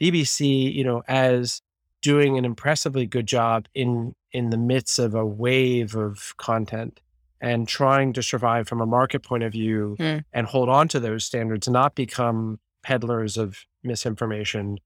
BBC, 0.00 0.74
you 0.74 0.84
know, 0.84 1.02
as 1.08 1.60
doing 2.02 2.38
an 2.38 2.44
impressively 2.44 3.06
good 3.06 3.26
job 3.26 3.66
in 3.74 4.14
in 4.32 4.50
the 4.50 4.56
midst 4.56 4.98
of 4.98 5.14
a 5.14 5.26
wave 5.26 5.96
of 5.96 6.34
content 6.36 7.00
and 7.40 7.66
trying 7.66 8.12
to 8.12 8.22
survive 8.22 8.68
from 8.68 8.80
a 8.80 8.86
market 8.86 9.22
point 9.22 9.42
of 9.42 9.52
view 9.52 9.96
mm. 9.98 10.22
and 10.32 10.46
hold 10.46 10.68
on 10.68 10.86
to 10.88 11.00
those 11.00 11.24
standards, 11.24 11.68
not 11.68 11.94
become 11.94 12.60
peddlers 12.82 13.36
of 13.36 13.64
misinformation. 13.82 14.78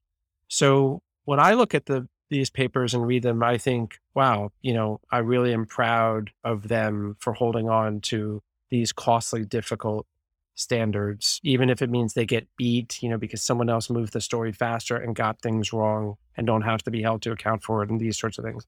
So 0.48 1.02
when 1.24 1.40
I 1.40 1.54
look 1.54 1.74
at 1.74 1.86
the 1.86 2.08
these 2.30 2.50
papers 2.50 2.94
and 2.94 3.06
read 3.06 3.22
them, 3.22 3.42
I 3.42 3.58
think, 3.58 3.98
wow, 4.14 4.50
you 4.62 4.72
know, 4.72 5.00
I 5.12 5.18
really 5.18 5.52
am 5.52 5.66
proud 5.66 6.30
of 6.42 6.68
them 6.68 7.16
for 7.20 7.32
holding 7.32 7.68
on 7.68 8.00
to 8.02 8.42
these 8.70 8.92
costly, 8.92 9.44
difficult 9.44 10.06
standards, 10.54 11.40
even 11.42 11.70
if 11.70 11.82
it 11.82 11.90
means 11.90 12.14
they 12.14 12.26
get 12.26 12.48
beat, 12.56 13.02
you 13.02 13.08
know, 13.08 13.18
because 13.18 13.42
someone 13.42 13.68
else 13.68 13.90
moved 13.90 14.12
the 14.12 14.20
story 14.20 14.52
faster 14.52 14.96
and 14.96 15.14
got 15.14 15.40
things 15.40 15.72
wrong 15.72 16.16
and 16.36 16.46
don't 16.46 16.62
have 16.62 16.82
to 16.84 16.90
be 16.90 17.02
held 17.02 17.22
to 17.22 17.32
account 17.32 17.62
for 17.62 17.82
it 17.82 17.90
and 17.90 18.00
these 18.00 18.18
sorts 18.18 18.38
of 18.38 18.44
things. 18.44 18.66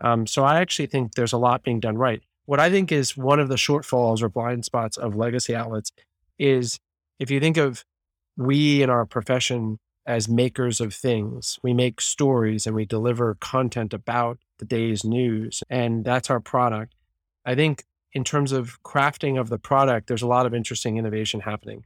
Um, 0.00 0.26
so 0.26 0.44
I 0.44 0.60
actually 0.60 0.86
think 0.86 1.14
there's 1.14 1.32
a 1.32 1.38
lot 1.38 1.62
being 1.62 1.80
done 1.80 1.96
right. 1.96 2.22
What 2.44 2.60
I 2.60 2.70
think 2.70 2.92
is 2.92 3.16
one 3.16 3.40
of 3.40 3.48
the 3.48 3.56
shortfalls 3.56 4.22
or 4.22 4.28
blind 4.28 4.64
spots 4.64 4.96
of 4.96 5.16
legacy 5.16 5.54
outlets 5.54 5.90
is 6.38 6.78
if 7.18 7.30
you 7.30 7.40
think 7.40 7.56
of 7.56 7.84
we 8.36 8.82
in 8.82 8.90
our 8.90 9.06
profession 9.06 9.78
as 10.06 10.28
makers 10.28 10.80
of 10.80 10.94
things, 10.94 11.58
we 11.62 11.74
make 11.74 12.00
stories 12.00 12.66
and 12.66 12.76
we 12.76 12.84
deliver 12.84 13.36
content 13.40 13.92
about 13.92 14.38
the 14.58 14.64
day's 14.64 15.04
news, 15.04 15.62
and 15.68 16.04
that's 16.04 16.30
our 16.30 16.40
product. 16.40 16.94
I 17.44 17.54
think 17.54 17.84
in 18.16 18.24
terms 18.24 18.50
of 18.50 18.82
crafting 18.82 19.38
of 19.38 19.50
the 19.50 19.58
product, 19.58 20.06
there's 20.06 20.22
a 20.22 20.26
lot 20.26 20.46
of 20.46 20.54
interesting 20.54 20.96
innovation 20.96 21.40
happening. 21.40 21.84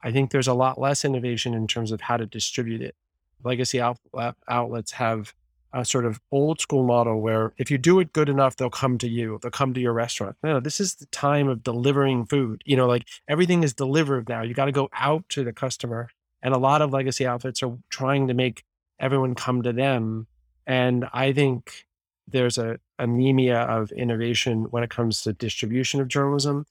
I 0.00 0.12
think 0.12 0.30
there's 0.30 0.46
a 0.46 0.54
lot 0.54 0.80
less 0.80 1.04
innovation 1.04 1.54
in 1.54 1.66
terms 1.66 1.90
of 1.90 2.02
how 2.02 2.16
to 2.16 2.24
distribute 2.24 2.80
it. 2.80 2.94
Legacy 3.42 3.80
out- 3.80 3.98
uh, 4.14 4.30
outlets 4.48 4.92
have 4.92 5.34
a 5.72 5.84
sort 5.84 6.06
of 6.06 6.20
old 6.30 6.60
school 6.60 6.84
model 6.84 7.20
where 7.20 7.52
if 7.58 7.68
you 7.68 7.78
do 7.78 7.98
it 7.98 8.12
good 8.12 8.28
enough, 8.28 8.54
they'll 8.54 8.70
come 8.70 8.96
to 8.98 9.08
you, 9.08 9.40
they'll 9.42 9.50
come 9.50 9.74
to 9.74 9.80
your 9.80 9.92
restaurant. 9.92 10.36
No, 10.44 10.60
this 10.60 10.78
is 10.78 10.94
the 10.94 11.06
time 11.06 11.48
of 11.48 11.64
delivering 11.64 12.26
food. 12.26 12.62
You 12.64 12.76
know, 12.76 12.86
like 12.86 13.08
everything 13.26 13.64
is 13.64 13.74
delivered 13.74 14.28
now. 14.28 14.42
You 14.42 14.54
got 14.54 14.66
to 14.66 14.72
go 14.72 14.88
out 14.92 15.28
to 15.30 15.42
the 15.42 15.52
customer. 15.52 16.10
And 16.44 16.54
a 16.54 16.58
lot 16.58 16.80
of 16.80 16.92
legacy 16.92 17.26
outfits 17.26 17.60
are 17.64 17.76
trying 17.90 18.28
to 18.28 18.34
make 18.34 18.62
everyone 19.00 19.34
come 19.34 19.62
to 19.62 19.72
them. 19.72 20.28
And 20.64 21.08
I 21.12 21.32
think 21.32 21.86
there's 22.28 22.56
a 22.56 22.78
anemia 23.02 23.60
of 23.62 23.90
innovation 23.92 24.64
when 24.70 24.82
it 24.82 24.90
comes 24.90 25.22
to 25.22 25.32
distribution 25.32 26.00
of 26.00 26.08
journalism 26.08 26.64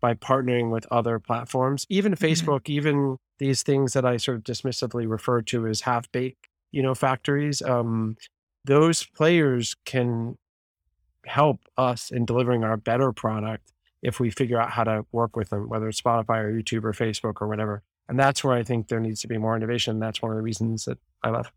by 0.00 0.14
partnering 0.14 0.70
with 0.70 0.86
other 0.90 1.18
platforms, 1.18 1.86
even 1.88 2.12
mm-hmm. 2.12 2.24
Facebook, 2.24 2.62
mm-hmm. 2.62 2.72
even 2.72 3.16
these 3.38 3.62
things 3.62 3.92
that 3.92 4.04
I 4.04 4.16
sort 4.16 4.38
of 4.38 4.44
dismissively 4.44 5.08
refer 5.08 5.42
to 5.42 5.66
as 5.66 5.82
half 5.82 6.10
baked, 6.12 6.48
you 6.72 6.82
know, 6.82 6.94
factories. 6.94 7.62
Um, 7.62 8.16
those 8.64 9.04
players 9.04 9.76
can 9.84 10.36
help 11.24 11.60
us 11.76 12.10
in 12.10 12.24
delivering 12.24 12.64
our 12.64 12.76
better 12.76 13.12
product 13.12 13.72
if 14.02 14.20
we 14.20 14.30
figure 14.30 14.60
out 14.60 14.70
how 14.70 14.84
to 14.84 15.04
work 15.12 15.36
with 15.36 15.50
them, 15.50 15.68
whether 15.68 15.88
it's 15.88 16.00
Spotify 16.00 16.42
or 16.42 16.52
YouTube 16.52 16.84
or 16.84 16.92
Facebook 16.92 17.40
or 17.40 17.48
whatever. 17.48 17.82
And 18.08 18.18
that's 18.18 18.44
where 18.44 18.54
I 18.54 18.62
think 18.62 18.88
there 18.88 19.00
needs 19.00 19.20
to 19.22 19.28
be 19.28 19.38
more 19.38 19.56
innovation. 19.56 19.98
That's 19.98 20.22
one 20.22 20.30
of 20.30 20.36
the 20.36 20.42
reasons 20.42 20.84
that 20.84 20.98
I 21.22 21.30
love. 21.30 21.50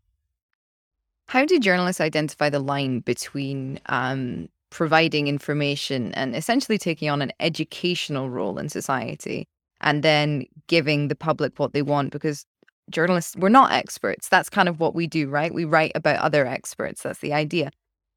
How 1.30 1.44
do 1.44 1.60
journalists 1.60 2.00
identify 2.00 2.50
the 2.50 2.58
line 2.58 2.98
between 2.98 3.78
um, 3.86 4.48
providing 4.70 5.28
information 5.28 6.12
and 6.14 6.34
essentially 6.34 6.76
taking 6.76 7.08
on 7.08 7.22
an 7.22 7.30
educational 7.38 8.28
role 8.28 8.58
in 8.58 8.68
society 8.68 9.46
and 9.80 10.02
then 10.02 10.46
giving 10.66 11.06
the 11.06 11.14
public 11.14 11.56
what 11.60 11.72
they 11.72 11.82
want? 11.82 12.10
Because 12.10 12.44
journalists, 12.90 13.36
we're 13.36 13.48
not 13.48 13.70
experts. 13.70 14.28
That's 14.28 14.50
kind 14.50 14.68
of 14.68 14.80
what 14.80 14.96
we 14.96 15.06
do, 15.06 15.28
right? 15.28 15.54
We 15.54 15.64
write 15.64 15.92
about 15.94 16.18
other 16.18 16.48
experts. 16.48 17.04
That's 17.04 17.20
the 17.20 17.32
idea. 17.32 17.70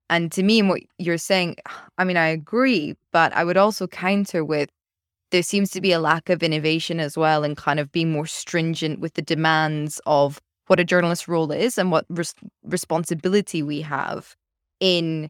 And 0.10 0.32
to 0.32 0.42
me, 0.42 0.64
what 0.64 0.82
you're 0.98 1.20
saying, 1.20 1.58
I 2.00 2.06
mean, 2.06 2.18
I 2.18 2.30
agree, 2.30 2.96
but 3.12 3.32
I 3.34 3.44
would 3.44 3.58
also 3.58 3.86
counter 3.86 4.44
with 4.44 4.70
there 5.30 5.44
seems 5.44 5.70
to 5.70 5.82
be 5.82 5.92
a 5.92 6.00
lack 6.00 6.32
of 6.32 6.42
innovation 6.42 7.00
as 7.00 7.16
well 7.16 7.44
and 7.44 7.56
kind 7.56 7.80
of 7.80 7.92
being 7.92 8.12
more 8.12 8.26
stringent 8.26 9.00
with 9.00 9.14
the 9.14 9.22
demands 9.22 10.02
of 10.08 10.42
what 10.68 10.80
a 10.80 10.84
journalist's 10.84 11.28
role 11.28 11.52
is 11.52 11.78
and 11.78 11.92
what 11.92 12.06
res- 12.10 12.36
responsibility 12.64 13.62
we 13.62 13.82
have 13.82 14.36
in 14.80 15.30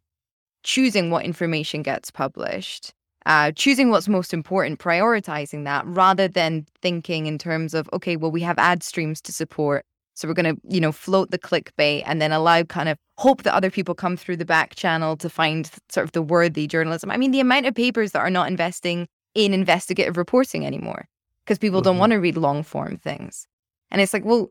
choosing 0.63 1.09
what 1.09 1.25
information 1.25 1.83
gets 1.83 2.09
published 2.11 2.93
uh, 3.25 3.51
choosing 3.55 3.89
what's 3.89 4.07
most 4.07 4.33
important, 4.33 4.79
prioritizing 4.79 5.63
that 5.63 5.85
rather 5.85 6.27
than 6.27 6.65
thinking 6.81 7.25
in 7.25 7.37
terms 7.37 7.73
of, 7.73 7.89
okay, 7.93 8.15
well, 8.15 8.31
we 8.31 8.41
have 8.41 8.59
ad 8.59 8.83
streams 8.83 9.21
to 9.21 9.31
support. 9.31 9.85
So 10.15 10.27
we're 10.27 10.35
going 10.35 10.55
to, 10.55 10.61
you 10.67 10.79
know, 10.79 10.91
float 10.91 11.31
the 11.31 11.39
clickbait 11.39 12.03
and 12.05 12.21
then 12.21 12.31
allow 12.31 12.63
kind 12.63 12.89
of 12.89 12.97
hope 13.17 13.43
that 13.43 13.55
other 13.55 13.71
people 13.71 13.95
come 13.95 14.15
through 14.15 14.37
the 14.37 14.45
back 14.45 14.75
channel 14.75 15.17
to 15.17 15.29
find 15.29 15.71
sort 15.89 16.03
of 16.03 16.11
the 16.11 16.21
worthy 16.21 16.67
journalism. 16.67 17.09
I 17.09 17.17
mean, 17.17 17.31
the 17.31 17.39
amount 17.39 17.65
of 17.65 17.73
papers 17.73 18.11
that 18.11 18.19
are 18.19 18.29
not 18.29 18.47
investing 18.47 19.07
in 19.33 19.53
investigative 19.53 20.17
reporting 20.17 20.65
anymore 20.65 21.07
because 21.45 21.57
people 21.57 21.79
mm-hmm. 21.79 21.85
don't 21.85 21.97
want 21.97 22.11
to 22.11 22.17
read 22.17 22.37
long 22.37 22.61
form 22.61 22.97
things. 22.97 23.47
And 23.89 24.01
it's 24.01 24.13
like, 24.13 24.25
well, 24.25 24.49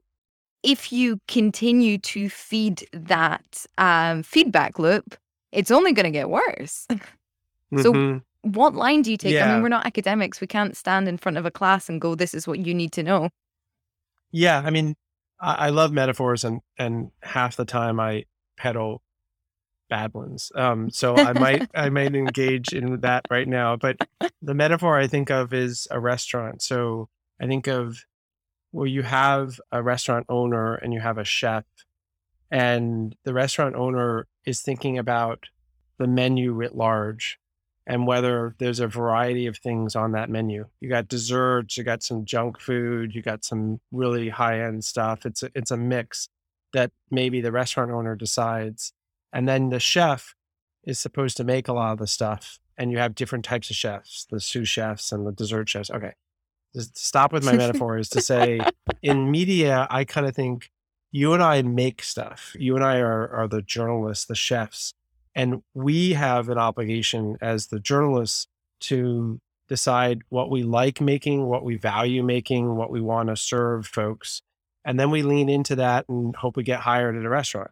if 0.62 0.92
you 0.92 1.20
continue 1.28 1.98
to 1.98 2.28
feed 2.28 2.86
that 2.92 3.66
um, 3.78 4.22
feedback 4.22 4.78
loop, 4.78 5.16
it's 5.50 5.70
only 5.70 5.92
going 5.92 6.04
to 6.04 6.10
get 6.10 6.30
worse. 6.30 6.86
so 6.90 7.92
mm-hmm 7.92 8.18
what 8.42 8.74
line 8.74 9.02
do 9.02 9.10
you 9.10 9.16
take? 9.16 9.32
Yeah. 9.32 9.48
I 9.48 9.54
mean, 9.54 9.62
we're 9.62 9.68
not 9.68 9.86
academics. 9.86 10.40
We 10.40 10.46
can't 10.46 10.76
stand 10.76 11.08
in 11.08 11.16
front 11.16 11.38
of 11.38 11.46
a 11.46 11.50
class 11.50 11.88
and 11.88 12.00
go, 12.00 12.14
this 12.14 12.34
is 12.34 12.46
what 12.46 12.58
you 12.58 12.74
need 12.74 12.92
to 12.92 13.02
know. 13.02 13.30
Yeah. 14.30 14.60
I 14.64 14.70
mean, 14.70 14.96
I, 15.40 15.66
I 15.66 15.68
love 15.70 15.92
metaphors 15.92 16.44
and, 16.44 16.60
and 16.76 17.10
half 17.22 17.56
the 17.56 17.64
time 17.64 18.00
I 18.00 18.24
peddle 18.56 19.02
bad 19.88 20.12
ones. 20.12 20.50
Um, 20.54 20.90
so 20.90 21.16
I 21.16 21.32
might, 21.32 21.70
I 21.74 21.88
might 21.88 22.14
engage 22.14 22.72
in 22.72 23.00
that 23.00 23.26
right 23.30 23.46
now, 23.46 23.76
but 23.76 23.96
the 24.40 24.54
metaphor 24.54 24.98
I 24.98 25.06
think 25.06 25.30
of 25.30 25.54
is 25.54 25.86
a 25.90 26.00
restaurant. 26.00 26.62
So 26.62 27.08
I 27.40 27.46
think 27.46 27.68
of 27.68 28.04
where 28.72 28.86
you 28.86 29.02
have 29.02 29.60
a 29.70 29.82
restaurant 29.82 30.26
owner 30.28 30.74
and 30.74 30.92
you 30.92 31.00
have 31.00 31.18
a 31.18 31.24
chef 31.24 31.64
and 32.52 33.16
the 33.24 33.32
restaurant 33.32 33.74
owner 33.74 34.26
is 34.44 34.60
thinking 34.60 34.98
about 34.98 35.46
the 35.98 36.06
menu 36.06 36.52
writ 36.52 36.76
large 36.76 37.38
and 37.86 38.06
whether 38.06 38.54
there's 38.58 38.78
a 38.78 38.86
variety 38.86 39.46
of 39.46 39.56
things 39.56 39.96
on 39.96 40.12
that 40.12 40.28
menu. 40.28 40.66
You 40.78 40.90
got 40.90 41.08
desserts, 41.08 41.78
you 41.78 41.82
got 41.82 42.02
some 42.02 42.26
junk 42.26 42.60
food, 42.60 43.14
you 43.14 43.22
got 43.22 43.42
some 43.42 43.80
really 43.90 44.28
high 44.28 44.60
end 44.60 44.84
stuff. 44.84 45.24
It's 45.24 45.42
a, 45.42 45.50
it's 45.54 45.70
a 45.70 45.78
mix 45.78 46.28
that 46.74 46.92
maybe 47.10 47.40
the 47.40 47.50
restaurant 47.50 47.90
owner 47.90 48.14
decides. 48.14 48.92
And 49.32 49.48
then 49.48 49.70
the 49.70 49.80
chef 49.80 50.34
is 50.84 51.00
supposed 51.00 51.38
to 51.38 51.44
make 51.44 51.68
a 51.68 51.72
lot 51.72 51.92
of 51.92 51.98
the 51.98 52.06
stuff. 52.06 52.58
And 52.76 52.92
you 52.92 52.98
have 52.98 53.14
different 53.14 53.46
types 53.46 53.70
of 53.70 53.76
chefs, 53.76 54.26
the 54.30 54.40
sous 54.40 54.68
chefs 54.68 55.10
and 55.10 55.26
the 55.26 55.32
dessert 55.32 55.70
chefs. 55.70 55.90
Okay. 55.90 56.12
Just 56.74 56.96
stop 56.96 57.32
with 57.32 57.44
my 57.44 57.52
metaphor 57.56 57.98
is 57.98 58.08
to 58.10 58.20
say 58.20 58.60
in 59.02 59.30
media, 59.30 59.86
I 59.90 60.04
kind 60.04 60.26
of 60.26 60.34
think 60.34 60.70
you 61.10 61.34
and 61.34 61.42
I 61.42 61.62
make 61.62 62.02
stuff. 62.02 62.54
You 62.58 62.76
and 62.76 62.84
I 62.84 62.98
are, 62.98 63.28
are 63.28 63.48
the 63.48 63.62
journalists, 63.62 64.24
the 64.24 64.34
chefs 64.34 64.94
and 65.34 65.62
we 65.74 66.12
have 66.12 66.48
an 66.48 66.58
obligation 66.58 67.36
as 67.40 67.68
the 67.68 67.80
journalists 67.80 68.46
to 68.80 69.40
decide 69.68 70.20
what 70.28 70.50
we 70.50 70.62
like 70.62 71.00
making, 71.00 71.46
what 71.46 71.64
we 71.64 71.76
value 71.76 72.22
making, 72.22 72.76
what 72.76 72.90
we 72.90 73.00
want 73.00 73.28
to 73.28 73.36
serve 73.36 73.86
folks. 73.86 74.42
And 74.84 74.98
then 74.98 75.10
we 75.10 75.22
lean 75.22 75.48
into 75.48 75.76
that 75.76 76.08
and 76.08 76.34
hope 76.36 76.56
we 76.56 76.64
get 76.64 76.80
hired 76.80 77.16
at 77.16 77.24
a 77.24 77.28
restaurant. 77.28 77.70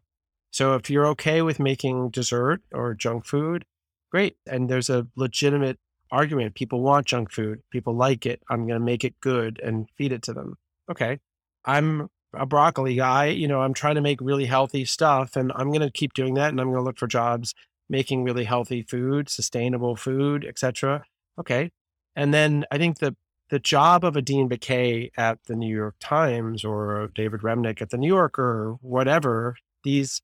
So 0.53 0.75
if 0.75 0.89
you're 0.89 1.07
okay 1.09 1.43
with 1.43 1.61
making 1.61 2.11
dessert 2.11 2.63
or 2.73 2.95
junk 2.95 3.27
food, 3.27 3.65
great. 4.11 4.37
And 4.47 4.69
there's 4.71 4.89
a 4.89 5.07
legitimate 5.17 5.79
argument. 6.11 6.55
People 6.55 6.83
want 6.83 7.07
junk 7.07 7.31
food. 7.31 7.63
People 7.71 7.95
like 7.95 8.27
it. 8.27 8.43
I'm 8.49 8.67
going 8.67 8.79
to 8.79 8.85
make 8.85 9.05
it 9.05 9.15
good 9.21 9.61
and 9.63 9.89
feed 9.97 10.13
it 10.13 10.23
to 10.23 10.33
them. 10.33 10.57
Okay. 10.91 11.19
I'm 11.65 12.09
a 12.35 12.47
broccoli 12.47 12.95
guy, 12.95 13.27
you 13.27 13.49
know, 13.49 13.61
I'm 13.61 13.75
trying 13.75 13.97
to 13.97 14.01
make 14.01 14.21
really 14.21 14.47
healthy 14.47 14.85
stuff 14.85 15.37
and 15.37 15.53
I'm 15.55 15.69
going 15.69 15.81
to 15.81 15.91
keep 15.91 16.15
doing 16.15 16.35
that 16.35 16.51
and 16.51 16.61
I'm 16.61 16.69
going 16.69 16.79
to 16.79 16.85
look 16.85 16.99
for 16.99 17.07
jobs 17.07 17.55
making 17.89 18.23
really 18.23 18.45
healthy 18.45 18.83
food, 18.83 19.29
sustainable 19.29 19.97
food, 19.97 20.45
etc. 20.45 21.05
okay. 21.39 21.71
And 22.15 22.33
then 22.33 22.65
I 22.71 22.79
think 22.79 22.99
the 22.99 23.17
the 23.51 23.59
job 23.59 24.05
of 24.05 24.15
a 24.15 24.23
Dean 24.23 24.49
Baquet 24.49 25.11
at 25.17 25.39
the 25.49 25.57
New 25.57 25.75
York 25.75 25.97
Times 25.99 26.65
or 26.65 27.11
David 27.15 27.41
Remnick 27.41 27.83
at 27.83 27.91
the 27.91 27.99
New 27.99 28.07
Yorker 28.07 28.43
or 28.43 28.79
whatever, 28.81 29.57
these 29.83 30.23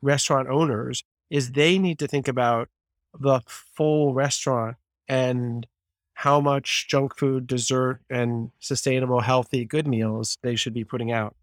restaurant 0.00 0.48
owners, 0.48 1.02
is 1.30 1.52
they 1.52 1.78
need 1.78 1.98
to 1.98 2.06
think 2.06 2.28
about 2.28 2.68
the 3.18 3.40
full 3.46 4.14
restaurant 4.14 4.76
and 5.08 5.66
how 6.14 6.40
much 6.40 6.86
junk 6.88 7.16
food, 7.16 7.46
dessert, 7.46 8.00
and 8.08 8.50
sustainable, 8.60 9.20
healthy, 9.20 9.64
good 9.64 9.86
meals 9.86 10.38
they 10.42 10.56
should 10.56 10.74
be 10.74 10.84
putting 10.84 11.10
out. 11.10 11.34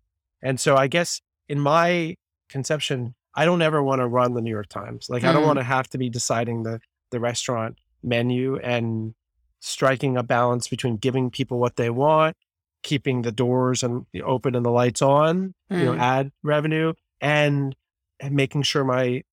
And 0.42 0.60
so 0.60 0.76
I 0.76 0.88
guess 0.88 1.22
in 1.50 1.60
my 1.60 2.16
conception, 2.50 3.16
I 3.36 3.46
don't 3.46 3.62
ever 3.62 3.84
want 3.84 4.00
to 4.00 4.08
run 4.08 4.34
the 4.34 4.42
New 4.42 4.50
York 4.50 4.70
Times. 4.70 5.08
Like 5.10 5.24
mm. 5.24 5.28
I 5.28 5.34
don't 5.34 5.46
want 5.46 5.58
mm. 5.58 5.62
to 5.62 5.66
have 5.66 5.90
to 5.90 5.98
be 5.98 6.10
deciding 6.10 6.64
the 6.64 6.80
the 7.12 7.20
restaurant 7.20 7.78
menu 8.02 8.58
and 8.58 9.14
striking 9.60 10.18
a 10.18 10.24
balance 10.24 10.68
between 10.68 10.98
giving 10.98 11.30
people 11.30 11.60
what 11.60 11.76
they 11.76 11.90
want, 11.90 12.36
keeping 12.84 13.22
the 13.22 13.32
doors 13.32 13.84
and 13.84 14.06
open 14.24 14.56
and 14.56 14.66
the 14.66 14.72
lights 14.72 15.02
on, 15.02 15.54
mm. 15.72 15.80
you 15.80 15.86
know, 15.86 15.94
mm. 15.94 16.00
ad 16.00 16.32
revenue, 16.44 16.94
and, 17.20 17.76
and 18.20 18.36
making 18.36 18.64
sure 18.64 18.84
my 18.84 19.24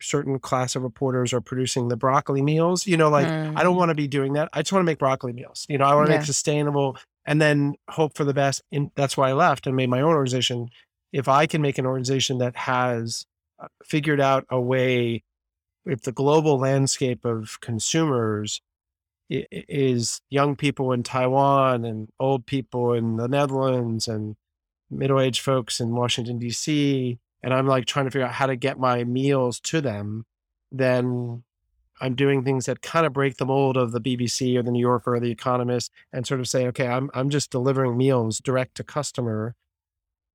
certain 0.00 0.38
class 0.38 0.76
of 0.76 0.82
reporters 0.82 1.32
are 1.32 1.40
producing 1.40 1.88
the 1.88 1.96
broccoli 1.96 2.42
meals. 2.42 2.86
You 2.86 2.96
know, 2.96 3.08
like 3.08 3.26
mm. 3.26 3.52
I 3.56 3.62
don't 3.62 3.74
mm. 3.74 3.78
want 3.78 3.90
to 3.90 3.94
be 3.94 4.08
doing 4.08 4.34
that. 4.34 4.48
I 4.52 4.62
just 4.62 4.72
want 4.72 4.82
to 4.82 4.86
make 4.86 4.98
broccoli 4.98 5.32
meals. 5.32 5.66
You 5.68 5.78
know, 5.78 5.84
I 5.84 5.94
want 5.94 6.06
to 6.06 6.12
yeah. 6.12 6.18
make 6.18 6.26
sustainable 6.26 6.98
and 7.24 7.40
then 7.40 7.74
hope 7.88 8.16
for 8.16 8.24
the 8.24 8.34
best. 8.34 8.62
And 8.72 8.90
that's 8.94 9.16
why 9.16 9.30
I 9.30 9.32
left 9.32 9.66
and 9.66 9.76
made 9.76 9.90
my 9.90 10.00
own 10.00 10.14
organization. 10.14 10.70
If 11.12 11.28
I 11.28 11.46
can 11.46 11.62
make 11.62 11.78
an 11.78 11.86
organization 11.86 12.38
that 12.38 12.56
has 12.56 13.26
uh, 13.58 13.68
figured 13.84 14.20
out 14.20 14.46
a 14.50 14.60
way, 14.60 15.24
if 15.84 16.02
the 16.02 16.12
global 16.12 16.58
landscape 16.58 17.24
of 17.24 17.60
consumers 17.60 18.60
is 19.28 20.20
young 20.28 20.56
people 20.56 20.92
in 20.92 21.02
Taiwan 21.02 21.84
and 21.84 22.08
old 22.18 22.46
people 22.46 22.92
in 22.92 23.16
the 23.16 23.28
Netherlands 23.28 24.08
and 24.08 24.36
middle 24.90 25.20
aged 25.20 25.40
folks 25.40 25.80
in 25.80 25.94
Washington, 25.94 26.38
D.C., 26.38 27.18
and 27.42 27.54
I'm 27.54 27.66
like 27.66 27.86
trying 27.86 28.06
to 28.06 28.10
figure 28.10 28.26
out 28.26 28.34
how 28.34 28.46
to 28.46 28.56
get 28.56 28.78
my 28.78 29.04
meals 29.04 29.60
to 29.60 29.80
them, 29.80 30.26
then 30.70 31.42
I'm 32.00 32.14
doing 32.14 32.42
things 32.42 32.66
that 32.66 32.82
kind 32.82 33.04
of 33.04 33.12
break 33.12 33.36
the 33.36 33.46
mold 33.46 33.76
of 33.76 33.92
the 33.92 34.00
BBC 34.00 34.56
or 34.56 34.62
the 34.62 34.70
New 34.70 34.80
Yorker 34.80 35.14
or 35.14 35.20
the 35.20 35.30
Economist 35.30 35.92
and 36.12 36.26
sort 36.26 36.40
of 36.40 36.48
say, 36.48 36.66
okay, 36.68 36.86
I'm 36.86 37.10
I'm 37.14 37.30
just 37.30 37.50
delivering 37.50 37.96
meals 37.96 38.40
direct 38.40 38.76
to 38.76 38.84
customer. 38.84 39.54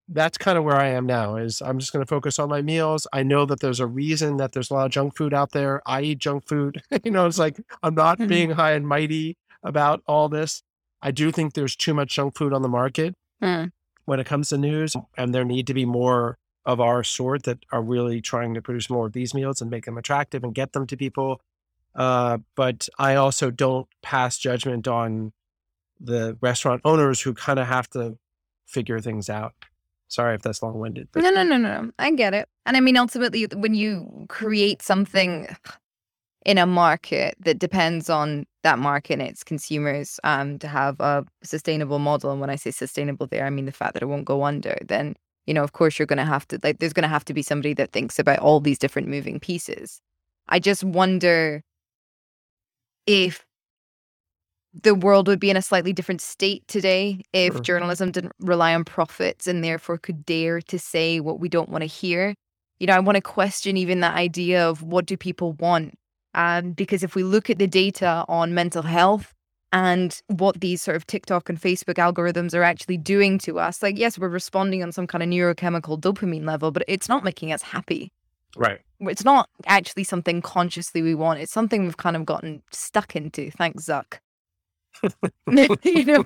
That's 0.08 0.38
kind 0.38 0.58
of 0.58 0.64
where 0.64 0.76
I 0.76 0.90
am 0.90 1.08
now 1.08 1.36
is 1.36 1.64
I'm 1.64 1.80
just 1.80 1.92
going 1.92 2.06
to 2.06 2.10
focus 2.10 2.38
on 2.38 2.48
my 2.48 2.62
meals. 2.62 3.08
I 3.12 3.24
know 3.24 3.46
that 3.48 3.60
there's 3.60 3.80
a 3.80 3.88
reason 3.88 4.38
that 4.38 4.52
there's 4.52 4.70
a 4.70 4.76
lot 4.76 4.86
of 4.86 4.92
junk 4.92 5.18
food 5.18 5.34
out 5.34 5.52
there. 5.52 5.82
I 5.88 6.02
eat 6.02 6.20
junk 6.20 6.48
food. 6.48 6.84
you 7.04 7.10
know, 7.10 7.26
it's 7.26 7.40
like 7.40 7.60
I'm 7.82 7.96
not 7.96 8.20
mm-hmm. 8.20 8.28
being 8.28 8.50
high 8.52 8.74
and 8.74 8.88
mighty 8.88 9.38
about 9.64 10.04
all 10.08 10.30
this. 10.30 10.62
I 11.02 11.10
do 11.12 11.32
think 11.32 11.54
there's 11.54 11.76
too 11.76 11.96
much 11.96 12.16
junk 12.16 12.38
food 12.38 12.54
on 12.54 12.62
the 12.62 12.70
market 12.70 13.16
mm. 13.42 13.72
when 14.06 14.20
it 14.20 14.28
comes 14.28 14.50
to 14.50 14.58
news 14.58 14.96
and 15.18 15.34
there 15.34 15.44
need 15.44 15.68
to 15.68 15.74
be 15.74 15.86
more 15.86 16.38
of 16.66 16.82
our 16.82 17.04
sort 17.04 17.44
that 17.44 17.60
are 17.72 17.82
really 17.82 18.22
trying 18.22 18.54
to 18.54 18.62
produce 18.62 18.90
more 18.90 19.06
of 19.08 19.14
these 19.14 19.34
meals 19.34 19.62
and 19.62 19.70
make 19.70 19.86
them 19.86 19.98
attractive 19.98 20.44
and 20.44 20.56
get 20.56 20.74
them 20.74 20.88
to 20.88 20.98
people. 20.98 21.42
Uh, 21.94 22.40
but 22.56 22.90
I 23.00 23.16
also 23.16 23.52
don't 23.52 23.88
pass 24.02 24.38
judgment 24.38 24.88
on 24.88 25.32
the 26.00 26.38
restaurant 26.42 26.82
owners 26.84 27.22
who 27.22 27.34
kind 27.34 27.60
of 27.60 27.68
have 27.68 27.90
to 27.92 28.18
figure 28.66 29.00
things 29.00 29.30
out. 29.30 29.54
Sorry 30.08 30.36
if 30.36 30.42
that's 30.42 30.62
long 30.62 30.80
winded. 30.80 31.08
No, 31.16 31.30
no, 31.30 31.44
no, 31.44 31.58
no. 31.58 31.92
I 31.98 32.12
get 32.12 32.34
it. 32.34 32.48
And 32.66 32.76
I 32.78 32.80
mean, 32.80 32.98
ultimately, 32.98 33.48
when 33.56 33.74
you 33.74 34.26
create 34.30 34.82
something 34.82 35.48
in 36.46 36.58
a 36.58 36.66
market 36.66 37.36
that 37.40 37.58
depends 37.58 38.10
on 38.10 38.46
that 38.64 38.78
market 38.78 39.14
and 39.14 39.24
its 39.24 39.44
consumers 39.44 40.20
um, 40.24 40.60
to 40.60 40.68
have 40.68 41.00
a 41.00 41.26
sustainable 41.44 42.00
model, 42.00 42.32
and 42.32 42.40
when 42.40 42.50
I 42.50 42.56
say 42.56 42.72
sustainable 42.72 43.28
there, 43.28 43.46
I 43.46 43.50
mean 43.50 43.66
the 43.66 43.72
fact 43.72 43.94
that 43.94 44.04
it 44.04 44.08
won't 44.08 44.26
go 44.26 44.44
under, 44.44 44.78
then 44.86 45.16
you 45.46 45.54
know, 45.54 45.64
of 45.64 45.74
course, 45.74 46.00
you're 46.00 46.06
going 46.06 46.18
to 46.18 46.26
have 46.26 46.48
to, 46.50 46.60
like, 46.64 46.80
there's 46.80 46.94
going 46.94 47.04
to 47.04 47.10
have 47.10 47.26
to 47.26 47.34
be 47.34 47.42
somebody 47.42 47.74
that 47.76 47.92
thinks 47.92 48.20
about 48.20 48.40
all 48.40 48.60
these 48.60 48.80
different 48.80 49.08
moving 49.08 49.40
pieces. 49.40 50.02
I 50.48 50.60
just 50.60 50.84
wonder 50.84 51.62
if 53.08 53.46
the 54.84 54.96
world 54.96 55.28
would 55.28 55.40
be 55.40 55.50
in 55.50 55.58
a 55.58 55.62
slightly 55.62 55.94
different 55.94 56.22
state 56.22 56.68
today 56.68 57.22
if 57.32 57.54
sure. 57.54 57.62
journalism 57.62 58.12
didn't 58.12 58.34
rely 58.40 58.76
on 58.76 58.84
profits 58.84 59.48
and 59.48 59.64
therefore 59.64 59.98
could 59.98 60.26
dare 60.26 60.60
to 60.62 60.78
say 60.78 61.20
what 61.20 61.40
we 61.40 61.48
don't 61.48 61.70
want 61.70 61.84
to 61.84 61.88
hear. 61.88 62.36
You 62.80 62.88
know, 62.88 62.94
I 62.94 63.00
want 63.00 63.16
to 63.16 63.22
question 63.22 63.78
even 63.78 64.02
that 64.02 64.16
idea 64.16 64.68
of 64.68 64.84
what 64.84 65.06
do 65.06 65.16
people 65.16 65.54
want? 65.54 65.98
Um, 66.34 66.74
because 66.74 67.04
if 67.04 67.16
we 67.16 67.24
look 67.24 67.50
at 67.50 67.58
the 67.58 67.68
data 67.68 68.26
on 68.28 68.54
mental 68.54 68.82
health, 68.82 69.34
and 69.76 70.22
what 70.28 70.62
these 70.62 70.82
sort 70.82 70.96
of 70.96 71.06
TikTok 71.06 71.50
and 71.50 71.62
Facebook 71.62 71.96
algorithms 71.96 72.56
are 72.56 72.64
actually 72.64 72.96
doing 72.96 73.38
to 73.40 73.60
us. 73.60 73.84
Like, 73.84 73.98
yes, 73.98 74.18
we're 74.18 74.30
responding 74.30 74.82
on 74.82 74.94
some 74.94 75.06
kind 75.06 75.22
of 75.22 75.28
neurochemical 75.28 76.00
dopamine 76.00 76.46
level, 76.46 76.72
but 76.72 76.84
it's 76.88 77.10
not 77.10 77.26
making 77.26 77.52
us 77.52 77.62
happy. 77.62 78.14
Right. 78.56 78.80
It's 79.02 79.26
not 79.26 79.50
actually 79.66 80.06
something 80.06 80.42
consciously 80.42 81.02
we 81.02 81.14
want. 81.14 81.42
It's 81.42 81.52
something 81.52 81.84
we've 81.84 81.98
kind 81.98 82.16
of 82.16 82.26
gotten 82.26 82.64
stuck 82.72 83.18
into. 83.18 83.52
Thanks, 83.52 83.84
Zuck. 83.84 84.20
you 85.84 86.06
know. 86.06 86.24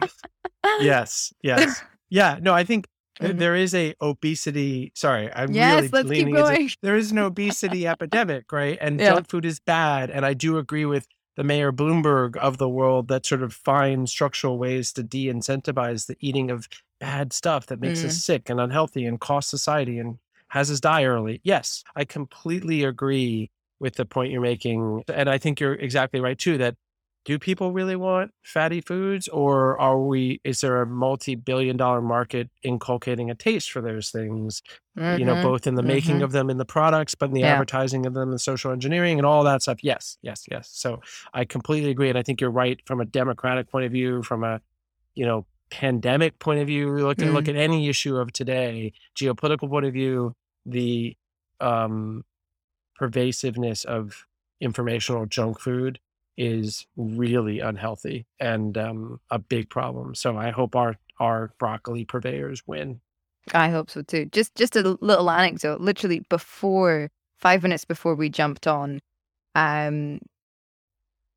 yes. 0.80 1.34
Yes. 1.42 1.84
Yeah. 2.08 2.38
No, 2.40 2.54
I 2.54 2.64
think 2.64 2.88
mm-hmm. 3.20 3.36
there 3.36 3.54
is 3.54 3.74
a 3.74 3.94
obesity. 4.00 4.92
Sorry, 4.94 5.30
I'm 5.30 5.52
yes, 5.52 5.92
really 5.92 6.24
leaning 6.24 6.36
into. 6.36 6.74
There 6.80 6.96
is 6.96 7.12
an 7.12 7.18
obesity 7.18 7.86
epidemic, 7.86 8.50
right? 8.50 8.78
And 8.80 8.98
yeah. 9.00 9.10
junk 9.10 9.28
food 9.28 9.44
is 9.44 9.60
bad. 9.60 10.10
And 10.10 10.24
I 10.24 10.32
do 10.32 10.56
agree 10.56 10.86
with 10.86 11.06
the 11.36 11.44
Mayor 11.44 11.72
Bloomberg 11.72 12.36
of 12.36 12.58
the 12.58 12.68
world 12.68 13.08
that 13.08 13.24
sort 13.26 13.42
of 13.42 13.52
find 13.52 14.08
structural 14.08 14.58
ways 14.58 14.92
to 14.92 15.02
de 15.02 15.26
incentivize 15.26 16.06
the 16.06 16.16
eating 16.20 16.50
of 16.50 16.68
bad 17.00 17.32
stuff 17.32 17.66
that 17.66 17.80
makes 17.80 18.00
mm. 18.00 18.06
us 18.06 18.22
sick 18.22 18.50
and 18.50 18.60
unhealthy 18.60 19.06
and 19.06 19.20
costs 19.20 19.50
society 19.50 19.98
and 19.98 20.18
has 20.48 20.70
us 20.70 20.80
die 20.80 21.04
early. 21.04 21.40
Yes, 21.42 21.82
I 21.96 22.04
completely 22.04 22.84
agree 22.84 23.50
with 23.80 23.94
the 23.94 24.04
point 24.04 24.30
you're 24.32 24.40
making. 24.40 25.02
And 25.12 25.28
I 25.28 25.38
think 25.38 25.58
you're 25.58 25.74
exactly 25.74 26.20
right 26.20 26.38
too 26.38 26.58
that 26.58 26.76
do 27.24 27.38
people 27.38 27.72
really 27.72 27.96
want 27.96 28.32
fatty 28.42 28.80
foods 28.80 29.28
or 29.28 29.80
are 29.80 29.98
we 29.98 30.40
is 30.44 30.60
there 30.60 30.82
a 30.82 30.86
multi-billion 30.86 31.76
dollar 31.76 32.00
market 32.00 32.50
inculcating 32.62 33.30
a 33.30 33.34
taste 33.34 33.70
for 33.70 33.80
those 33.80 34.10
things 34.10 34.62
mm-hmm. 34.98 35.18
you 35.18 35.24
know 35.24 35.34
mm-hmm. 35.34 35.42
both 35.42 35.66
in 35.66 35.74
the 35.74 35.82
mm-hmm. 35.82 35.88
making 35.88 36.22
of 36.22 36.32
them 36.32 36.50
in 36.50 36.58
the 36.58 36.64
products 36.64 37.14
but 37.14 37.26
in 37.26 37.34
the 37.34 37.40
yeah. 37.40 37.52
advertising 37.52 38.06
of 38.06 38.14
them 38.14 38.30
and 38.30 38.40
social 38.40 38.72
engineering 38.72 39.18
and 39.18 39.26
all 39.26 39.44
that 39.44 39.62
stuff 39.62 39.82
yes 39.82 40.18
yes 40.22 40.44
yes 40.50 40.68
so 40.72 41.00
i 41.34 41.44
completely 41.44 41.90
agree 41.90 42.08
and 42.08 42.18
i 42.18 42.22
think 42.22 42.40
you're 42.40 42.50
right 42.50 42.80
from 42.86 43.00
a 43.00 43.04
democratic 43.04 43.70
point 43.70 43.84
of 43.84 43.92
view 43.92 44.22
from 44.22 44.44
a 44.44 44.60
you 45.14 45.24
know 45.24 45.46
pandemic 45.70 46.38
point 46.38 46.60
of 46.60 46.66
view 46.66 46.98
look 46.98 47.18
at 47.18 47.28
mm. 47.28 47.32
look 47.32 47.48
at 47.48 47.56
any 47.56 47.88
issue 47.88 48.16
of 48.16 48.30
today 48.32 48.92
geopolitical 49.16 49.70
point 49.70 49.86
of 49.86 49.92
view 49.92 50.34
the 50.66 51.16
um 51.60 52.22
pervasiveness 52.96 53.84
of 53.84 54.26
informational 54.60 55.24
junk 55.24 55.58
food 55.58 55.98
is 56.36 56.86
really 56.96 57.60
unhealthy 57.60 58.26
and 58.40 58.76
um, 58.78 59.20
a 59.30 59.38
big 59.38 59.68
problem. 59.68 60.14
So 60.14 60.36
I 60.36 60.50
hope 60.50 60.76
our 60.76 60.96
our 61.18 61.52
broccoli 61.58 62.04
purveyors 62.04 62.66
win. 62.66 63.00
I 63.52 63.68
hope 63.68 63.90
so 63.90 64.02
too. 64.02 64.26
Just 64.26 64.54
just 64.54 64.76
a 64.76 64.98
little 65.00 65.30
anecdote. 65.30 65.80
Literally 65.80 66.20
before 66.28 67.10
five 67.38 67.62
minutes 67.62 67.84
before 67.84 68.14
we 68.14 68.28
jumped 68.28 68.66
on, 68.66 69.00
um, 69.54 70.20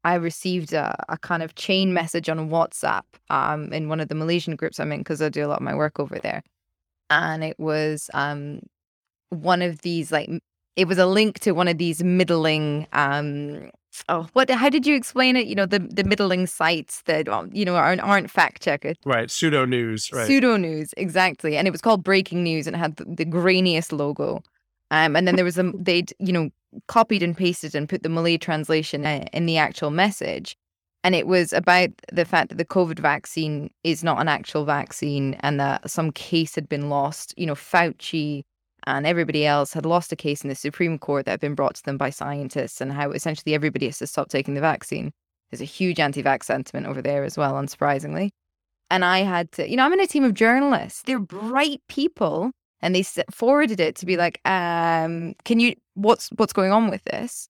I 0.04 0.16
received 0.16 0.72
a, 0.74 0.96
a 1.10 1.18
kind 1.18 1.42
of 1.42 1.56
chain 1.56 1.94
message 1.94 2.30
on 2.30 2.50
WhatsApp 2.50 3.04
um, 3.30 3.74
in 3.74 3.90
one 3.90 4.00
of 4.00 4.08
the 4.08 4.16
Malaysian 4.16 4.56
groups 4.56 4.80
I'm 4.80 4.92
in 4.92 5.00
because 5.00 5.22
I 5.22 5.30
do 5.30 5.46
a 5.46 5.48
lot 5.48 5.60
of 5.60 5.66
my 5.66 5.76
work 5.76 6.00
over 6.00 6.20
there, 6.20 6.44
and 7.10 7.44
it 7.44 7.60
was 7.60 8.10
um, 8.14 8.62
one 9.30 9.62
of 9.62 9.82
these 9.82 10.12
like 10.12 10.30
it 10.76 10.88
was 10.88 10.98
a 10.98 11.06
link 11.06 11.40
to 11.40 11.54
one 11.54 11.68
of 11.68 11.78
these 11.78 12.04
middling 12.04 12.88
um, 12.94 13.72
oh 14.10 14.28
what 14.34 14.50
how 14.50 14.70
did 14.70 14.86
you 14.86 14.96
explain 14.96 15.36
it? 15.36 15.48
You 15.48 15.56
know 15.56 15.66
the 15.66 15.80
the 15.80 16.04
middling 16.04 16.48
sites 16.48 17.02
that 17.04 17.28
you 17.54 17.66
know 17.66 17.76
aren't, 17.76 18.02
aren't 18.02 18.30
fact 18.30 18.62
checkers. 18.62 18.98
Right 19.06 19.30
pseudo 19.30 19.66
news 19.66 20.12
right. 20.12 20.28
Pseudo 20.28 20.58
news 20.58 20.94
exactly. 20.98 21.58
And 21.58 21.68
it 21.68 21.72
was 21.72 21.82
called 21.82 22.04
breaking 22.04 22.44
news 22.44 22.68
and 22.68 22.76
it 22.76 22.80
had 22.80 22.96
the, 22.98 23.06
the 23.06 23.26
grainiest 23.26 23.92
logo. 23.92 24.42
Um 24.92 25.16
and 25.16 25.28
then 25.28 25.36
there 25.36 25.46
was 25.46 25.58
a 25.58 25.72
they'd 25.78 26.14
you 26.20 26.34
know 26.34 26.50
copied 26.88 27.24
and 27.24 27.38
pasted 27.38 27.76
and 27.76 27.88
put 27.88 28.04
the 28.04 28.10
malay 28.10 28.38
translation 28.38 29.06
in 29.06 29.46
the 29.46 29.58
actual 29.58 29.92
message. 29.92 30.58
And 31.04 31.14
it 31.14 31.28
was 31.28 31.54
about 31.54 31.92
the 32.12 32.26
fact 32.26 32.50
that 32.50 32.58
the 32.58 32.66
covid 32.66 33.00
vaccine 33.00 33.70
is 33.84 34.04
not 34.04 34.20
an 34.20 34.28
actual 34.28 34.66
vaccine 34.66 35.36
and 35.42 35.60
that 35.60 35.90
some 35.90 36.12
case 36.12 36.56
had 36.56 36.68
been 36.68 36.90
lost. 36.90 37.34
You 37.38 37.46
know 37.46 37.56
fauci 37.56 38.44
and 38.88 39.06
everybody 39.06 39.46
else 39.46 39.74
had 39.74 39.86
lost 39.86 40.12
a 40.12 40.16
case 40.16 40.42
in 40.44 40.50
the 40.50 40.56
Supreme 40.56 40.98
Court 40.98 41.26
that 41.26 41.32
had 41.32 41.40
been 41.40 41.56
brought 41.56 41.76
to 41.76 41.84
them 41.84 41.98
by 41.98 42.10
scientists, 42.10 42.82
and 42.82 42.92
how 42.92 43.12
essentially 43.12 43.54
everybody 43.54 43.86
has 43.88 44.00
to 44.00 44.08
stop 44.08 44.30
taking 44.30 44.54
the 44.54 44.62
vaccine. 44.62 45.12
There's 45.52 45.62
a 45.62 45.66
huge 45.66 46.00
anti 46.00 46.24
vax 46.24 46.44
sentiment 46.44 46.88
over 46.88 47.02
there 47.02 47.24
as 47.24 47.38
well, 47.38 47.54
unsurprisingly. 47.54 48.32
And 48.90 49.04
I 49.04 49.20
had 49.20 49.52
to, 49.54 49.70
you 49.70 49.78
know, 49.78 49.86
I'm 49.86 49.94
in 49.94 50.00
a 50.00 50.08
team 50.08 50.24
of 50.24 50.34
journalists. 50.34 51.04
They're 51.04 51.20
bright 51.20 51.82
people, 51.90 52.52
and 52.82 52.96
they 52.96 53.04
forwarded 53.32 53.80
it 53.80 53.96
to 53.98 54.06
be 54.06 54.18
like, 54.18 54.40
um, 54.46 55.34
"Can 55.46 55.60
you? 55.60 55.76
What's 55.96 56.30
what's 56.36 56.54
going 56.54 56.72
on 56.72 56.90
with 56.90 57.04
this?" 57.06 57.48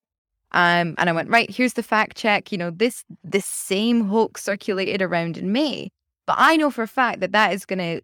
Um, 0.52 0.94
and 0.98 1.10
I 1.10 1.12
went, 1.12 1.28
right, 1.28 1.50
here's 1.50 1.74
the 1.74 1.82
fact 1.82 2.16
check. 2.16 2.50
You 2.52 2.58
know, 2.58 2.70
this 2.70 3.04
this 3.24 3.46
same 3.46 4.06
hoax 4.06 4.42
circulated 4.42 5.02
around 5.02 5.36
in 5.36 5.52
May. 5.52 5.90
But 6.26 6.36
I 6.38 6.56
know 6.56 6.70
for 6.70 6.82
a 6.82 6.88
fact 6.88 7.20
that 7.20 7.32
that 7.32 7.52
is 7.52 7.64
going 7.64 7.78
to 7.78 8.00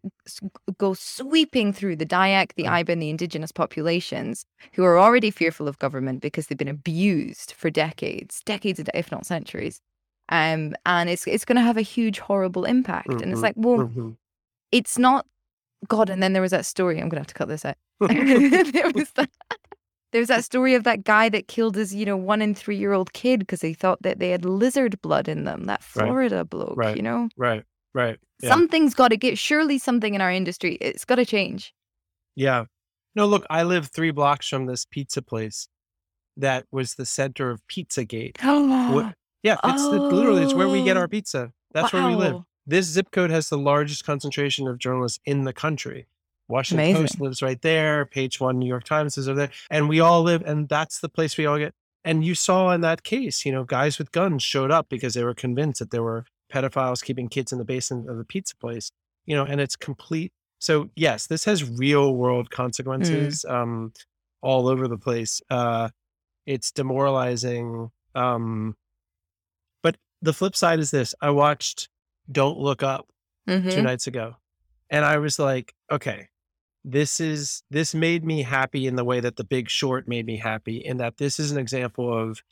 go 0.78 0.94
sweeping 0.94 1.72
through 1.72 1.96
the 1.96 2.06
Dayak, 2.06 2.54
the 2.54 2.64
Iban, 2.64 2.92
and 2.92 3.02
the 3.02 3.10
indigenous 3.10 3.50
populations 3.50 4.44
who 4.72 4.84
are 4.84 4.98
already 4.98 5.30
fearful 5.30 5.66
of 5.66 5.78
government 5.80 6.20
because 6.20 6.46
they've 6.46 6.58
been 6.58 6.68
abused 6.68 7.52
for 7.52 7.68
decades, 7.68 8.40
decades, 8.44 8.80
if 8.94 9.10
not 9.10 9.26
centuries. 9.26 9.80
Um, 10.28 10.74
and 10.86 11.10
it's 11.10 11.26
it's 11.26 11.44
going 11.44 11.56
to 11.56 11.62
have 11.62 11.76
a 11.76 11.82
huge, 11.82 12.20
horrible 12.20 12.64
impact. 12.64 13.08
Mm-hmm. 13.08 13.22
And 13.22 13.32
it's 13.32 13.42
like, 13.42 13.54
well, 13.56 13.80
mm-hmm. 13.80 14.10
it's 14.70 14.96
not 14.96 15.26
God. 15.88 16.08
And 16.08 16.22
then 16.22 16.32
there 16.32 16.42
was 16.42 16.52
that 16.52 16.64
story. 16.64 17.00
I'm 17.00 17.08
going 17.08 17.16
to 17.16 17.20
have 17.20 17.26
to 17.26 17.34
cut 17.34 17.48
this 17.48 17.64
out. 17.64 17.76
there 18.00 18.90
was 18.94 19.10
that. 19.16 19.30
There's 20.12 20.28
that 20.28 20.44
story 20.44 20.74
of 20.74 20.84
that 20.84 21.04
guy 21.04 21.30
that 21.30 21.48
killed 21.48 21.74
his, 21.74 21.94
you 21.94 22.04
know, 22.04 22.18
one 22.18 22.42
and 22.42 22.56
three 22.56 22.76
year 22.76 22.92
old 22.92 23.14
kid 23.14 23.40
because 23.40 23.62
he 23.62 23.72
thought 23.72 24.02
that 24.02 24.18
they 24.18 24.28
had 24.28 24.44
lizard 24.44 25.00
blood 25.00 25.26
in 25.26 25.44
them. 25.44 25.64
That 25.64 25.80
Right. 25.96 26.06
Florida 26.06 26.44
bloke, 26.44 26.76
Right. 26.76 26.96
you 26.96 27.02
know. 27.02 27.30
right, 27.36 27.64
right. 27.94 28.18
Yeah. 28.42 28.50
Something's 28.50 28.94
got 28.94 29.08
to 29.08 29.16
get. 29.16 29.38
Surely 29.38 29.78
something 29.78 30.14
in 30.14 30.20
our 30.20 30.32
industry, 30.32 30.74
it's 30.80 31.04
got 31.04 31.16
to 31.16 31.26
change. 31.26 31.74
Yeah. 32.34 32.64
No, 33.14 33.26
look, 33.26 33.46
I 33.50 33.62
live 33.62 33.86
three 33.86 34.10
blocks 34.10 34.48
from 34.48 34.66
this 34.66 34.84
pizza 34.84 35.22
place 35.22 35.68
that 36.36 36.66
was 36.72 36.94
the 36.94 37.06
center 37.06 37.50
of 37.50 37.66
Pizzagate. 37.68 38.38
Oh, 38.42 39.12
Yeah, 39.42 39.56
it's 39.64 39.82
the, 39.82 40.00
literally 40.00 40.42
it's 40.44 40.54
where 40.54 40.68
we 40.68 40.84
get 40.84 40.96
Oh, 40.96 41.00
our 41.00 41.08
pizza. 41.08 41.52
That's 41.72 41.92
where 41.92 42.06
we 42.06 42.14
live. 42.14 42.42
This 42.64 42.86
zip 42.86 43.10
code 43.10 43.30
has 43.30 43.48
the 43.48 43.58
largest 43.58 44.04
concentration 44.04 44.68
of 44.68 44.78
journalists 44.78 45.18
in 45.24 45.42
the 45.42 45.52
country. 45.52 46.06
Washington 46.46 46.94
Post 46.94 47.20
lives 47.20 47.42
right 47.42 47.60
there. 47.60 48.06
Page 48.06 48.38
One, 48.38 48.58
New 48.58 48.68
York 48.68 48.84
Times 48.84 49.18
is 49.18 49.28
over 49.28 49.38
there, 49.40 49.50
and 49.70 49.88
we 49.88 49.98
all 49.98 50.22
live, 50.22 50.42
and 50.42 50.68
that's 50.68 51.00
the 51.00 51.08
place 51.08 51.36
we 51.36 51.46
all 51.46 51.58
get. 51.58 51.74
And 52.04 52.24
you 52.24 52.34
saw 52.36 52.70
in 52.70 52.82
that 52.82 53.02
case, 53.02 53.44
you 53.44 53.50
know, 53.52 53.64
guys 53.64 53.98
with 53.98 54.12
guns 54.12 54.42
showed 54.42 54.70
up 54.70 54.88
because 54.88 55.14
they 55.14 55.24
were 55.24 55.34
convinced 55.34 55.80
that 55.80 55.90
there 55.90 56.02
were 56.02 56.24
pedophiles 56.52 57.02
keeping 57.02 57.28
kids 57.28 57.52
in 57.52 57.58
the 57.58 57.64
basement 57.64 58.10
of 58.10 58.18
the 58.18 58.24
pizza 58.24 58.56
place. 58.56 58.90
You 59.26 59.36
know, 59.36 59.44
and 59.44 59.60
it's 59.60 59.76
complete. 59.76 60.32
So 60.58 60.90
yes, 60.96 61.26
this 61.26 61.44
has 61.44 61.68
real 61.68 62.14
world 62.14 62.50
consequences 62.50 63.44
um, 63.48 63.92
all 64.42 64.68
over 64.68 64.88
the 64.88 64.98
place. 64.98 65.40
Uh, 65.50 65.90
it's 66.46 66.72
demoralizing. 66.72 67.90
Um, 68.14 68.76
but 69.82 69.96
the 70.20 70.32
flip 70.32 70.56
side 70.56 70.78
is 70.80 70.90
this: 70.90 71.14
I 71.20 71.30
watched 71.30 71.88
Don't 72.30 72.58
Look 72.58 72.82
Up 72.82 73.08
two 73.46 73.80
Mhm. 73.80 73.82
nights 73.84 74.06
ago, 74.06 74.36
and 74.90 75.04
I 75.04 75.18
was 75.18 75.38
like, 75.38 75.74
okay, 75.90 76.28
this 76.84 77.20
is 77.20 77.62
this 77.70 77.94
made 77.94 78.24
me 78.24 78.42
happy 78.42 78.86
in 78.86 78.96
the 78.96 79.04
way 79.04 79.20
that 79.20 79.36
The 79.36 79.44
Big 79.44 79.68
Short 79.68 80.08
made 80.08 80.26
me 80.26 80.36
happy, 80.36 80.78
in 80.78 80.96
that 80.98 81.16
this 81.16 81.38
is 81.38 81.52
an 81.52 81.58
example 81.58 82.12
of 82.12 82.42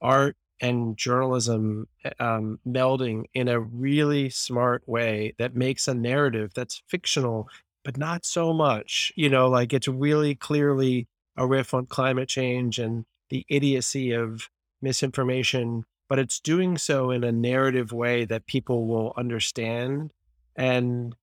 art 0.00 0.36
and 0.62 0.96
journalism 0.96 1.88
uh, 2.04 2.10
um, 2.24 2.60
melding 2.66 3.24
in 3.34 3.48
a 3.48 3.60
really 3.60 4.30
smart 4.30 4.82
way 4.86 5.34
that 5.38 5.56
makes 5.56 5.88
a 5.88 5.94
narrative 5.94 6.52
that's 6.54 6.82
fictional, 6.88 7.48
but 7.84 7.98
not 7.98 8.24
so 8.24 8.52
much. 8.54 9.12
You 9.16 9.28
know, 9.28 9.48
like 9.48 9.74
it's 9.74 9.88
really 9.88 10.34
clearly 10.36 11.08
a 11.36 11.46
riff 11.46 11.74
on 11.74 11.86
climate 11.86 12.28
change 12.28 12.78
and 12.78 13.04
the 13.28 13.44
idiocy 13.48 14.12
of 14.12 14.48
misinformation, 14.80 15.84
but 16.08 16.18
it's 16.18 16.38
doing 16.38 16.78
so 16.78 17.10
in 17.10 17.24
a 17.24 17.32
narrative 17.32 17.92
way 17.92 18.24
that 18.24 18.46
people 18.46 18.86
will 18.86 19.12
understand. 19.16 20.12
And 20.56 21.16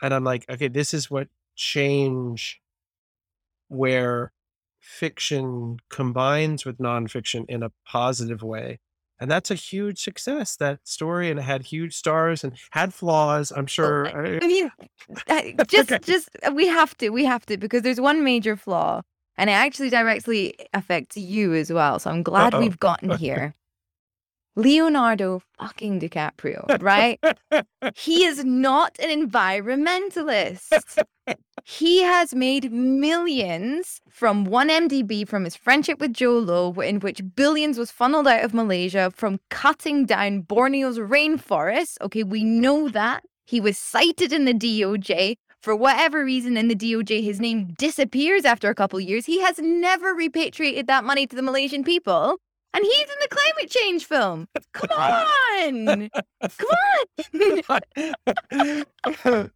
and 0.00 0.14
I'm 0.14 0.24
like, 0.24 0.44
okay, 0.48 0.68
this 0.68 0.94
is 0.94 1.10
what 1.10 1.28
change 1.56 2.60
where 3.68 4.30
fiction 4.86 5.76
combines 5.90 6.64
with 6.64 6.78
nonfiction 6.78 7.44
in 7.48 7.62
a 7.62 7.70
positive 7.86 8.42
way. 8.42 8.78
And 9.18 9.30
that's 9.30 9.50
a 9.50 9.54
huge 9.54 9.98
success, 9.98 10.56
that 10.56 10.80
story. 10.84 11.30
And 11.30 11.38
it 11.40 11.42
had 11.42 11.62
huge 11.62 11.94
stars 11.94 12.44
and 12.44 12.52
had 12.70 12.92
flaws, 12.94 13.50
I'm 13.54 13.66
sure. 13.66 14.06
I 14.08 14.36
I- 14.36 14.46
mean, 14.46 14.70
uh, 15.28 15.42
just, 15.68 15.90
Okay. 15.90 15.98
just 16.04 16.28
we 16.52 16.66
have 16.66 16.96
to, 16.98 17.10
we 17.10 17.24
have 17.24 17.44
to, 17.46 17.56
because 17.56 17.82
there's 17.82 18.00
one 18.00 18.22
major 18.24 18.56
flaw, 18.56 19.02
and 19.36 19.48
it 19.50 19.54
actually 19.54 19.90
directly 19.90 20.54
affects 20.74 21.16
you 21.16 21.54
as 21.54 21.72
well. 21.72 21.98
So 21.98 22.10
I'm 22.10 22.22
glad 22.22 22.54
Uh-oh. 22.54 22.60
we've 22.60 22.78
gotten 22.78 23.10
here. 23.16 23.54
Leonardo 24.56 25.42
fucking 25.58 26.00
DiCaprio, 26.00 26.82
right? 26.82 27.20
he 27.94 28.24
is 28.24 28.42
not 28.42 28.98
an 28.98 29.28
environmentalist. 29.28 31.02
he 31.64 32.00
has 32.02 32.34
made 32.34 32.72
millions 32.72 34.00
from 34.08 34.44
one 34.46 34.70
MDB 34.70 35.28
from 35.28 35.44
his 35.44 35.54
friendship 35.54 36.00
with 36.00 36.14
Jho 36.14 36.44
Low, 36.44 36.72
in 36.80 37.00
which 37.00 37.20
billions 37.34 37.78
was 37.78 37.90
funneled 37.90 38.26
out 38.26 38.44
of 38.44 38.54
Malaysia 38.54 39.12
from 39.14 39.40
cutting 39.50 40.06
down 40.06 40.42
Borneo's 40.42 40.98
rainforest. 40.98 41.96
Okay, 42.00 42.22
we 42.22 42.42
know 42.42 42.88
that. 42.88 43.24
He 43.44 43.60
was 43.60 43.78
cited 43.78 44.32
in 44.32 44.46
the 44.46 44.54
DOJ. 44.54 45.36
For 45.60 45.76
whatever 45.76 46.24
reason, 46.24 46.56
in 46.56 46.68
the 46.68 46.74
DOJ, 46.74 47.22
his 47.22 47.40
name 47.40 47.74
disappears 47.78 48.44
after 48.44 48.70
a 48.70 48.74
couple 48.74 49.00
years. 49.00 49.26
He 49.26 49.40
has 49.40 49.58
never 49.58 50.14
repatriated 50.14 50.86
that 50.86 51.04
money 51.04 51.26
to 51.26 51.36
the 51.36 51.42
Malaysian 51.42 51.84
people. 51.84 52.38
And 52.76 52.84
he's 52.84 53.02
in 53.08 53.16
the 53.22 53.28
climate 53.28 53.70
change 53.70 54.04
film. 54.04 54.48
Come 54.74 54.90
on. 54.98 56.10
Come 56.58 57.62
on. 57.70 57.80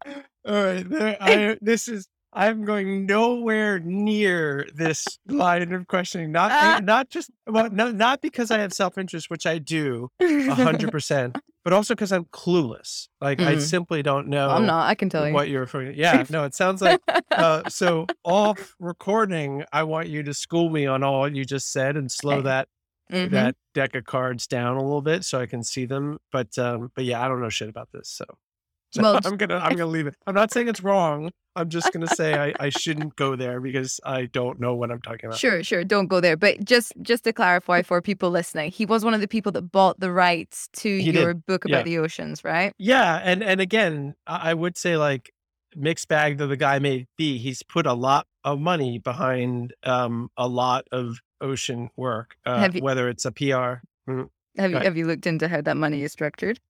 All 0.47 0.55
right, 0.65 0.89
there, 0.89 1.17
I, 1.21 1.59
this 1.61 1.87
is. 1.89 2.09
I'm 2.33 2.65
going 2.65 3.07
nowhere 3.07 3.81
near 3.81 4.65
this 4.73 5.19
line 5.27 5.73
of 5.73 5.89
questioning. 5.89 6.31
Not 6.31 6.53
Ah. 6.55 6.81
not 6.83 7.11
just 7.11 7.29
well, 7.47 7.69
no, 7.71 7.91
not 7.91 8.21
because 8.23 8.53
I 8.53 8.59
have 8.59 8.73
self 8.73 8.97
interest, 8.97 9.29
which 9.31 9.47
I 9.47 9.59
do 9.59 10.11
a 10.21 10.55
hundred 10.55 10.91
percent, 10.93 11.37
but 11.65 11.73
also 11.73 11.95
because 11.97 12.13
I'm 12.13 12.27
clueless. 12.27 13.09
Like 13.21 13.41
I 13.41 13.57
Mm. 13.57 13.61
simply 13.61 14.03
don't 14.05 14.29
know. 14.29 14.49
I'm 14.49 14.65
not, 14.65 14.87
I 14.89 14.95
can 14.95 15.09
tell 15.09 15.27
you. 15.27 15.35
what 15.35 15.49
you're 15.49 15.61
referring. 15.63 15.93
To. 15.93 15.99
Yeah, 15.99 16.25
no, 16.31 16.45
it 16.45 16.55
sounds 16.55 16.81
like 16.81 17.01
uh, 17.33 17.69
so 17.69 18.07
off 18.23 18.77
recording. 18.79 19.65
I 19.73 19.83
want 19.83 20.07
you 20.09 20.23
to 20.23 20.33
school 20.33 20.71
me 20.71 20.87
on 20.87 21.03
all 21.03 21.29
you 21.29 21.45
just 21.45 21.73
said 21.73 21.97
and 21.97 22.11
slow 22.13 22.35
Okay. 22.37 22.43
that 22.45 22.69
Mhm. 23.11 23.31
that 23.31 23.57
deck 23.75 23.95
of 23.95 24.05
cards 24.05 24.47
down 24.47 24.77
a 24.77 24.83
little 24.83 25.03
bit 25.03 25.25
so 25.25 25.41
I 25.41 25.47
can 25.47 25.63
see 25.63 25.85
them. 25.87 26.19
But 26.33 26.57
um, 26.59 26.91
but 26.95 27.05
yeah, 27.05 27.25
I 27.25 27.29
don't 27.29 27.41
know 27.41 27.49
shit 27.49 27.69
about 27.69 27.89
this, 27.93 28.09
so, 28.09 28.25
so 28.93 29.03
Well, 29.03 29.21
I'm 29.25 29.37
gonna 29.37 29.57
I'm 29.59 29.73
gonna 29.77 29.87
leave 29.87 30.07
it. 30.07 30.15
I'm 30.27 30.35
not 30.35 30.53
saying 30.53 30.69
it's 30.69 30.83
wrong. 30.83 31.31
I'm 31.57 31.69
just 31.77 31.93
gonna 31.93 32.07
say 32.07 32.35
I, 32.39 32.55
I 32.61 32.69
shouldn't 32.69 33.17
go 33.17 33.35
there 33.37 33.61
because 33.61 33.99
I 34.05 34.27
don't 34.27 34.61
know 34.61 34.75
what 34.75 34.91
I'm 34.93 35.01
talking 35.01 35.27
about. 35.27 35.39
Sure, 35.39 35.63
sure. 35.65 35.83
Don't 35.85 36.07
go 36.07 36.21
there. 36.21 36.37
But 36.37 36.65
just 36.65 36.93
just 37.03 37.25
to 37.25 37.33
clarify 37.33 37.83
for 37.83 38.01
people 38.01 38.31
listening, 38.31 38.71
he 38.71 38.87
was 38.87 39.05
one 39.05 39.15
of 39.15 39.21
the 39.21 39.29
people 39.29 39.51
that 39.53 39.63
bought 39.63 39.99
the 39.99 40.13
rights 40.13 40.69
to 40.75 40.89
He 40.89 41.11
your 41.11 41.35
did. 41.35 41.47
book 41.47 41.65
about 41.65 41.79
Yeah. 41.79 41.83
the 41.83 41.99
oceans, 41.99 42.45
right? 42.45 42.73
Yeah, 42.79 43.21
and 43.25 43.43
and 43.43 43.61
again, 43.61 44.15
I 44.27 44.51
I 44.51 44.55
would 44.55 44.77
say 44.79 44.97
like 44.97 45.33
mixed 45.77 46.09
bag 46.09 46.39
though 46.39 46.49
the 46.49 46.57
guy 46.57 46.79
may 46.81 47.07
be, 47.17 47.39
he's 47.39 47.63
put 47.63 47.87
a 47.87 47.95
lot 47.95 48.27
of 48.45 48.59
money 48.59 48.99
behind 48.99 49.73
um 49.85 50.31
a 50.37 50.49
lot 50.49 50.87
of 50.93 51.19
ocean 51.41 51.91
work, 51.97 52.37
uh, 52.47 52.69
you- 52.73 52.83
whether 52.83 53.09
it's 53.09 53.25
a 53.25 53.33
PR. 53.33 53.83
Have 54.57 54.71
you 54.73 54.79
have 54.79 54.97
you 54.97 55.07
looked 55.07 55.27
into 55.27 55.49
how 55.49 55.61
that 55.61 55.77
money 55.77 56.03
is 56.03 56.13
structured? 56.13 56.61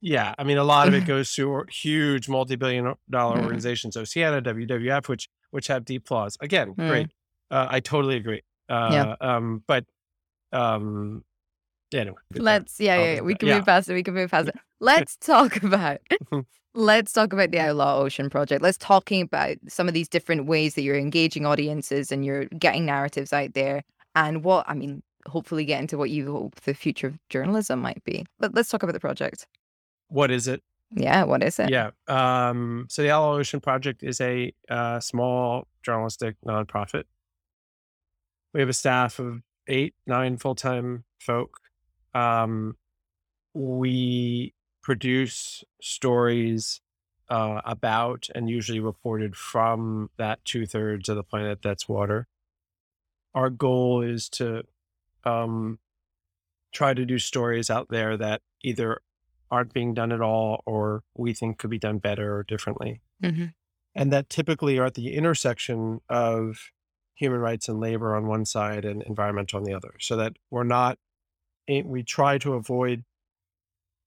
Yeah, 0.00 0.34
I 0.38 0.44
mean 0.44 0.56
a 0.56 0.64
lot 0.64 0.88
of 0.88 0.94
it 0.94 1.04
goes 1.06 1.32
to 1.34 1.64
huge 1.70 2.28
multi-billion 2.28 2.94
dollar 3.10 3.36
Mm. 3.38 3.44
organizations, 3.44 3.96
Oceana, 3.96 4.40
WWF, 4.40 5.08
which 5.08 5.28
which 5.50 5.66
have 5.66 5.84
deep 5.84 6.06
flaws. 6.08 6.36
Again, 6.40 6.74
Mm. 6.74 6.88
great. 6.88 7.06
Uh, 7.50 7.66
I 7.70 7.80
totally 7.80 8.16
agree. 8.16 8.42
Uh, 8.68 9.16
um, 9.20 9.62
but 9.66 9.84
um, 10.52 11.24
anyway. 11.92 12.16
Let's 12.34 12.80
yeah, 12.80 12.96
yeah, 12.96 13.14
yeah. 13.14 13.20
We 13.20 13.34
can 13.34 13.48
Yeah. 13.48 13.56
move 13.56 13.66
past 13.66 13.88
it. 13.88 13.94
We 13.94 14.02
can 14.02 14.14
move 14.14 14.30
past 14.30 14.48
it. 14.48 14.56
Let's 14.80 15.16
talk 15.16 15.62
about 15.62 15.98
let's 16.74 17.12
talk 17.12 17.32
about 17.32 17.50
the 17.50 17.58
Outlaw 17.58 17.98
Ocean 17.98 18.30
Project. 18.30 18.62
Let's 18.62 18.78
talking 18.78 19.20
about 19.22 19.56
some 19.68 19.88
of 19.88 19.94
these 19.94 20.08
different 20.08 20.46
ways 20.46 20.74
that 20.74 20.82
you're 20.82 20.96
engaging 20.96 21.44
audiences 21.44 22.10
and 22.10 22.24
you're 22.24 22.46
getting 22.46 22.86
narratives 22.86 23.32
out 23.32 23.52
there 23.54 23.82
and 24.14 24.42
what 24.42 24.64
I 24.68 24.74
mean, 24.74 25.02
hopefully 25.26 25.64
get 25.66 25.80
into 25.80 25.98
what 25.98 26.08
you 26.10 26.32
hope 26.32 26.54
the 26.62 26.72
future 26.74 27.08
of 27.08 27.18
journalism 27.28 27.80
might 27.80 28.02
be. 28.04 28.24
But 28.38 28.54
let's 28.54 28.70
talk 28.70 28.82
about 28.82 28.92
the 28.92 29.00
project. 29.00 29.46
What 30.08 30.30
is 30.30 30.48
it? 30.48 30.62
Yeah, 30.92 31.24
what 31.24 31.42
is 31.42 31.58
it? 31.58 31.70
Yeah. 31.70 31.90
Um, 32.08 32.86
so 32.88 33.02
the 33.02 33.10
Outlaw 33.10 33.34
Ocean 33.34 33.60
Project 33.60 34.02
is 34.02 34.20
a 34.20 34.52
uh, 34.68 34.98
small 35.00 35.68
journalistic 35.82 36.36
nonprofit. 36.46 37.04
We 38.54 38.60
have 38.60 38.68
a 38.68 38.72
staff 38.72 39.18
of 39.18 39.42
eight, 39.68 39.94
nine 40.06 40.36
full 40.36 40.54
time 40.54 41.04
folk. 41.20 41.58
Um, 42.14 42.76
we 43.54 44.54
produce 44.82 45.64
stories 45.80 46.80
uh, 47.28 47.60
about 47.64 48.28
and 48.34 48.48
usually 48.50 48.80
reported 48.80 49.36
from 49.36 50.10
that 50.16 50.44
two 50.44 50.66
thirds 50.66 51.08
of 51.08 51.16
the 51.16 51.22
planet 51.22 51.60
that's 51.62 51.88
water. 51.88 52.26
Our 53.34 53.50
goal 53.50 54.02
is 54.02 54.28
to 54.30 54.62
um, 55.24 55.78
try 56.72 56.94
to 56.94 57.04
do 57.04 57.18
stories 57.18 57.70
out 57.70 57.88
there 57.90 58.16
that 58.16 58.42
either 58.62 59.00
aren't 59.50 59.72
being 59.72 59.94
done 59.94 60.12
at 60.12 60.20
all 60.20 60.62
or 60.66 61.02
we 61.16 61.32
think 61.34 61.58
could 61.58 61.70
be 61.70 61.78
done 61.78 61.98
better 61.98 62.36
or 62.36 62.42
differently. 62.44 63.00
Mhm. 63.22 63.52
And 63.94 64.12
that 64.12 64.28
typically 64.28 64.78
are 64.78 64.86
at 64.86 64.94
the 64.94 65.14
intersection 65.14 66.00
of 66.08 66.70
human 67.14 67.40
rights 67.40 67.68
and 67.68 67.80
labor 67.80 68.16
on 68.16 68.26
one 68.28 68.44
side 68.44 68.84
and 68.84 69.02
environmental 69.02 69.58
on 69.58 69.64
the 69.64 69.74
other, 69.74 69.94
so 70.00 70.16
that 70.16 70.36
we're 70.50 70.64
not. 70.64 70.98
We 71.84 72.02
try 72.02 72.38
to 72.38 72.54
avoid 72.54 73.04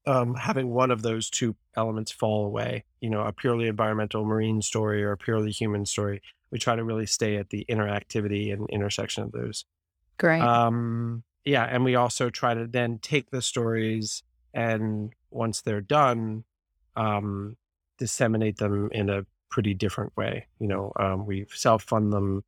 um, 0.05 0.35
having 0.35 0.69
one 0.69 0.91
of 0.91 1.01
those 1.01 1.29
two 1.29 1.55
elements 1.77 2.11
fall 2.11 2.45
away. 2.45 2.83
You 2.99 3.09
know, 3.09 3.21
a 3.21 3.31
purely 3.31 3.67
environmental 3.67 4.25
marine 4.25 4.61
story 4.61 5.03
or 5.03 5.11
a 5.11 5.17
purely 5.17 5.51
human 5.51 5.85
story. 5.85 6.21
We 6.51 6.59
try 6.59 6.75
to 6.75 6.83
really 6.83 7.05
stay 7.05 7.37
at 7.37 7.49
the 7.49 7.65
interactivity 7.69 8.53
and 8.53 8.69
intersection 8.69 9.23
of 9.23 9.31
those. 9.31 9.65
Great. 10.17 10.41
Um, 10.41 11.23
yeah, 11.45 11.63
and 11.63 11.83
we 11.83 11.95
also 11.95 12.29
try 12.29 12.53
to 12.53 12.67
then 12.67 12.99
take 12.99 13.31
the 13.31 13.41
stories 13.41 14.23
and 14.53 15.11
once 15.31 15.61
they're 15.61 15.81
done, 15.81 16.43
um, 16.95 17.57
disseminate 17.97 18.57
them 18.57 18.89
in 18.91 19.09
a 19.09 19.25
pretty 19.49 19.73
different 19.73 20.15
way. 20.15 20.47
You 20.59 20.67
know, 20.67 20.91
um, 20.99 21.25
we 21.25 21.45
self 21.53 21.83
fund 21.83 22.13
them, 22.13 22.43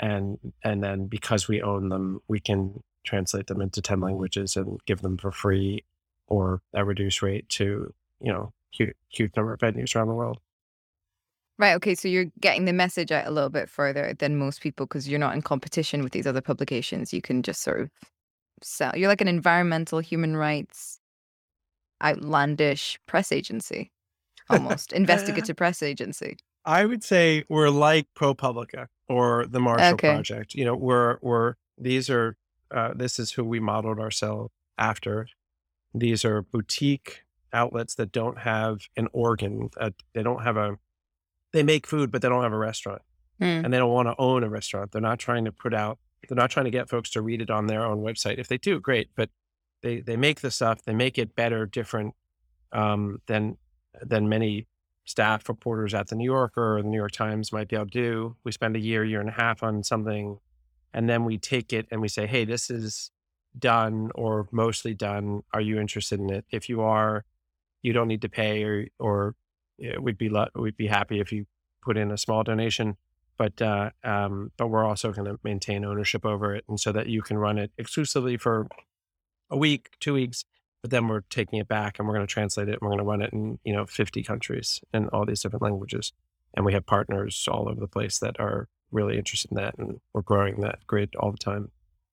and 0.00 0.38
and 0.64 0.82
then 0.82 1.06
because 1.06 1.46
we 1.48 1.62
own 1.62 1.88
them, 1.88 2.20
we 2.28 2.40
can 2.40 2.82
translate 3.04 3.46
them 3.46 3.60
into 3.60 3.82
ten 3.82 3.96
mm-hmm. 3.96 4.04
languages 4.04 4.56
and 4.56 4.80
give 4.86 5.02
them 5.02 5.18
for 5.18 5.30
free 5.30 5.84
or 6.26 6.62
a 6.74 6.84
reduced 6.84 7.22
rate 7.22 7.48
to 7.50 7.92
you 8.20 8.32
know 8.32 8.52
huge, 8.70 8.94
huge 9.08 9.32
number 9.36 9.52
of 9.52 9.60
venues 9.60 9.94
around 9.94 10.08
the 10.08 10.14
world. 10.14 10.38
Right. 11.58 11.74
Okay. 11.74 11.94
So 11.94 12.08
you're 12.08 12.26
getting 12.40 12.64
the 12.64 12.72
message 12.72 13.12
out 13.12 13.26
a 13.26 13.30
little 13.30 13.50
bit 13.50 13.68
further 13.68 14.14
than 14.18 14.36
most 14.36 14.62
people 14.62 14.86
because 14.86 15.08
you're 15.08 15.20
not 15.20 15.34
in 15.34 15.42
competition 15.42 16.02
with 16.02 16.12
these 16.12 16.26
other 16.26 16.40
publications. 16.40 17.12
You 17.12 17.22
can 17.22 17.42
just 17.42 17.62
sort 17.62 17.80
of 17.80 17.90
sell. 18.62 18.92
You're 18.96 19.08
like 19.08 19.20
an 19.20 19.28
environmental 19.28 20.00
human 20.00 20.36
rights 20.36 20.98
outlandish 22.02 22.98
press 23.06 23.30
agency, 23.30 23.92
almost 24.50 24.92
uh, 24.94 24.96
investigative 24.96 25.56
press 25.56 25.82
agency. 25.82 26.36
I 26.64 26.84
would 26.84 27.04
say 27.04 27.44
we're 27.48 27.70
like 27.70 28.06
ProPublica 28.16 28.86
or 29.08 29.46
the 29.46 29.60
Marshall 29.60 29.94
Okay. 29.94 30.12
Project. 30.14 30.54
You 30.54 30.64
know, 30.64 30.74
we're 30.74 31.18
we're 31.20 31.54
these 31.78 32.08
are 32.08 32.36
uh, 32.72 32.92
this 32.94 33.18
is 33.18 33.32
who 33.32 33.44
we 33.44 33.60
modeled 33.60 33.98
ourselves 33.98 34.50
after. 34.78 35.28
These 35.94 36.24
are 36.24 36.42
boutique 36.42 37.22
outlets 37.52 37.94
that 37.96 38.12
don't 38.12 38.38
have 38.38 38.80
an 38.96 39.08
organ. 39.12 39.70
Uh, 39.78 39.90
they 40.14 40.22
don't 40.22 40.42
have 40.42 40.56
a. 40.56 40.78
They 41.52 41.62
make 41.62 41.86
food, 41.86 42.10
but 42.10 42.22
they 42.22 42.28
don't 42.28 42.42
have 42.42 42.52
a 42.52 42.58
restaurant, 42.58 43.02
Hmm. 43.38 43.44
and 43.64 43.72
they 43.72 43.78
don't 43.78 43.92
want 43.92 44.08
to 44.08 44.14
own 44.18 44.42
a 44.42 44.48
restaurant. 44.48 44.92
They're 44.92 45.02
not 45.02 45.18
trying 45.18 45.44
to 45.44 45.52
put 45.52 45.74
out. 45.74 45.98
They're 46.28 46.36
not 46.36 46.50
trying 46.50 46.64
to 46.64 46.70
get 46.70 46.88
folks 46.88 47.10
to 47.10 47.20
read 47.20 47.42
it 47.42 47.50
on 47.50 47.66
their 47.66 47.84
own 47.84 47.98
website. 48.02 48.38
If 48.38 48.48
they 48.48 48.56
do, 48.58 48.80
great. 48.80 49.10
But 49.14 49.28
they 49.82 50.00
they 50.00 50.16
make 50.16 50.40
the 50.40 50.50
stuff. 50.50 50.82
They 50.82 50.94
make 50.94 51.18
it 51.18 51.34
better, 51.34 51.66
different 51.66 52.14
um, 52.72 53.20
than 53.26 53.58
than 54.00 54.28
many 54.28 54.66
staff 55.04 55.48
reporters 55.48 55.92
at 55.94 56.06
the 56.08 56.14
New 56.14 56.24
Yorker 56.24 56.78
or 56.78 56.82
the 56.82 56.88
New 56.88 56.96
York 56.96 57.10
Times 57.12 57.52
might 57.52 57.68
be 57.68 57.76
able 57.76 57.86
to 57.86 57.90
do. 57.90 58.36
We 58.44 58.52
spend 58.52 58.76
a 58.76 58.80
year, 58.80 59.04
year 59.04 59.20
and 59.20 59.28
a 59.28 59.32
half 59.32 59.62
on 59.62 59.82
something, 59.82 60.38
and 60.94 61.08
then 61.08 61.24
we 61.24 61.38
take 61.38 61.72
it 61.72 61.86
and 61.90 62.00
we 62.00 62.08
say, 62.08 62.26
"Hey, 62.26 62.44
this 62.44 62.70
is 62.70 63.10
done 63.58 64.10
or 64.14 64.48
mostly 64.50 64.94
done. 64.94 65.42
Are 65.52 65.60
you 65.60 65.78
interested 65.78 66.20
in 66.20 66.30
it? 66.30 66.44
If 66.50 66.68
you 66.68 66.82
are, 66.82 67.24
you 67.82 67.92
don't 67.92 68.08
need 68.08 68.22
to 68.22 68.28
pay, 68.28 68.64
or 68.64 68.86
or 68.98 69.34
we'd 70.00 70.18
be 70.18 70.30
we'd 70.54 70.76
be 70.76 70.86
happy 70.88 71.20
if 71.20 71.32
you 71.32 71.46
put 71.82 71.96
in 71.96 72.10
a 72.10 72.18
small 72.18 72.44
donation." 72.44 72.96
But 73.38 73.60
uh, 73.62 73.90
um, 74.04 74.52
but 74.56 74.68
we're 74.68 74.84
also 74.84 75.12
going 75.12 75.26
to 75.26 75.38
maintain 75.42 75.84
ownership 75.84 76.24
over 76.26 76.54
it, 76.54 76.64
and 76.68 76.78
so 76.78 76.92
that 76.92 77.08
you 77.08 77.22
can 77.22 77.38
run 77.38 77.58
it 77.58 77.72
exclusively 77.78 78.36
for 78.36 78.68
a 79.50 79.56
week, 79.56 79.90
two 80.00 80.14
weeks, 80.14 80.44
but 80.82 80.90
then 80.90 81.08
we're 81.08 81.22
taking 81.30 81.58
it 81.58 81.68
back 81.68 81.98
and 81.98 82.06
we're 82.06 82.14
going 82.14 82.26
to 82.26 82.32
translate 82.32 82.68
it 82.68 82.72
and 82.72 82.82
we're 82.82 82.88
going 82.88 82.98
to 82.98 83.04
run 83.04 83.22
it 83.22 83.32
in 83.32 83.58
you 83.64 83.72
know 83.72 83.86
50 83.86 84.22
countries 84.22 84.80
in 84.92 85.08
all 85.08 85.24
these 85.24 85.40
different 85.40 85.62
languages 85.62 86.12
and 86.54 86.66
we 86.66 86.72
have 86.72 86.84
partners 86.84 87.48
all 87.50 87.68
over 87.68 87.80
the 87.80 87.86
place 87.86 88.18
that 88.18 88.38
are 88.38 88.68
really 88.92 89.18
interested 89.18 89.50
in 89.50 89.56
that 89.56 89.76
and 89.78 90.00
we're 90.12 90.22
growing 90.22 90.60
that 90.60 90.78
grid 90.86 91.14
all 91.16 91.30
the 91.30 91.38
time 91.38 91.70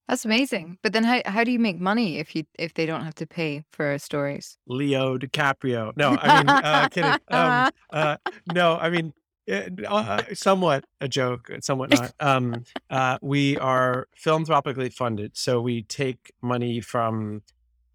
That's 0.07 0.25
amazing. 0.25 0.79
But 0.81 0.93
then 0.93 1.03
how 1.03 1.21
how 1.25 1.43
do 1.43 1.51
you 1.51 1.59
make 1.59 1.79
money 1.79 2.17
if 2.17 2.35
you 2.35 2.43
if 2.57 2.73
they 2.73 2.87
don't 2.87 3.03
have 3.03 3.13
to 3.15 3.27
pay 3.27 3.63
for 3.71 3.97
stories? 3.99 4.57
leo 4.65 5.17
dicaprio 5.17 5.91
no 5.95 6.17
i 6.19 6.27
mean 6.37 6.49
uh, 6.49 6.87
kidding 6.89 7.19
um, 7.29 7.69
uh, 7.91 8.17
no 8.51 8.77
i 8.77 8.89
mean 8.89 9.13
eh, 9.47 9.69
uh, 9.87 10.23
somewhat 10.33 10.85
a 10.99 11.07
joke 11.07 11.51
somewhat 11.61 11.91
not 11.91 12.13
um, 12.19 12.63
uh, 12.89 13.17
we 13.21 13.55
are 13.57 14.07
philanthropically 14.15 14.89
funded 14.89 15.37
so 15.37 15.61
we 15.61 15.83
take 15.83 16.31
money 16.41 16.81
from 16.81 17.43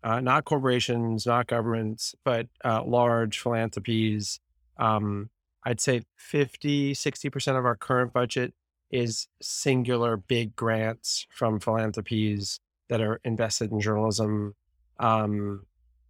uh, 0.05 0.21
not 0.21 0.45
corporations, 0.45 1.27
not 1.27 1.47
governments, 1.47 2.15
but 2.25 2.47
uh, 2.63 2.85
large 2.85 3.41
philanthropies. 3.41 4.39
Um, 4.77 5.31
I'd 5.65 5.81
say 5.81 6.03
50, 6.17 6.93
60% 6.93 7.59
of 7.59 7.65
our 7.65 7.75
current 7.75 8.13
budget 8.13 8.53
is 8.95 9.27
singular 9.43 10.17
big 10.17 10.55
grants 10.57 11.27
from 11.31 11.59
philanthropies 11.61 12.61
that 12.89 13.01
are 13.01 13.21
invested 13.25 13.73
in 13.73 13.81
journalism. 13.81 14.55
Um, 15.01 15.67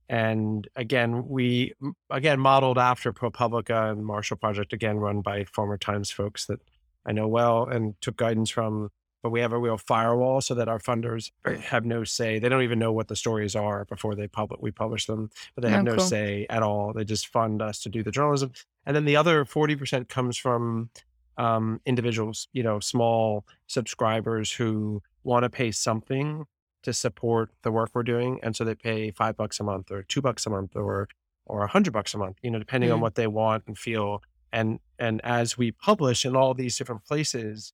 and 0.09 0.69
again, 0.77 1.27
we, 1.29 1.73
again, 2.11 2.39
modeled 2.39 2.77
after 2.79 3.13
ProPublica 3.13 3.91
and 3.91 4.05
Marshall 4.05 4.37
Project, 4.37 4.73
again, 4.75 4.99
run 4.99 5.23
by 5.23 5.45
former 5.45 5.79
Times 5.79 6.11
folks 6.11 6.45
that 6.47 6.61
I 7.07 7.13
know 7.13 7.27
well 7.27 7.65
and 7.67 7.99
took 8.01 8.17
guidance 8.17 8.51
from 8.51 8.91
but 9.23 9.31
we 9.31 9.41
have 9.41 9.55
a 9.55 9.59
real 9.59 9.79
firewall 9.79 10.43
so 10.43 10.53
that 10.55 10.69
our 10.69 10.79
funders 10.79 11.31
have 11.63 11.87
no 11.87 12.05
say. 12.05 12.39
They 12.39 12.51
don't 12.51 12.63
even 12.63 12.79
know 12.79 12.93
what 12.93 13.09
the 13.09 13.17
stories 13.17 13.57
are 13.57 13.87
before 13.87 14.15
they 14.15 14.29
publish. 14.29 14.61
We 14.61 14.71
publish 14.71 15.07
them, 15.07 15.31
but 15.55 15.63
they 15.65 15.71
have 15.71 15.81
Oh, 15.81 15.83
no 15.93 15.97
cool. 15.97 16.05
say 16.05 16.45
at 16.51 16.63
all. 16.63 16.93
They 16.93 17.05
just 17.05 17.29
fund 17.29 17.63
us 17.63 17.79
to 17.85 17.89
do 17.89 18.03
the 18.03 18.11
journalism, 18.11 18.53
and 18.85 18.95
then 18.95 19.07
the 19.07 19.17
other 19.17 19.47
forty 19.47 19.77
percent 19.77 20.11
comes 20.11 20.37
from 20.37 20.91
um, 21.37 21.81
individuals, 21.87 22.49
you 22.53 22.63
know, 22.63 22.81
small 22.81 23.45
subscribers 23.67 24.53
who 24.53 25.03
want 25.23 25.43
to 25.45 25.51
pay 25.51 25.71
something 25.71 26.45
to 26.83 26.93
support 26.93 27.51
the 27.63 27.73
work 27.73 27.91
we're 27.95 28.03
doing, 28.03 28.39
and 28.43 28.55
so 28.55 28.63
they 28.65 28.75
pay 28.75 29.11
five 29.11 29.37
bucks 29.37 29.59
a 29.61 29.65
month 29.65 29.91
or 29.91 30.03
two 30.03 30.21
bucks 30.23 30.47
a 30.47 30.51
month 30.51 30.77
or 30.77 31.09
or 31.47 31.63
a 31.63 31.67
hundred 31.69 31.93
bucks 31.93 32.15
a 32.15 32.19
month, 32.19 32.39
you 32.43 32.51
know, 32.51 32.59
depending 32.59 32.91
on 32.91 32.99
Mm. 32.99 33.03
what 33.03 33.15
they 33.17 33.27
want 33.27 33.65
and 33.67 33.77
feel. 33.79 34.23
And 34.53 34.79
and 34.99 35.21
as 35.25 35.59
we 35.59 35.73
publish 35.73 36.25
in 36.25 36.35
all 36.37 36.55
these 36.55 36.77
different 36.79 37.05
places, 37.05 37.73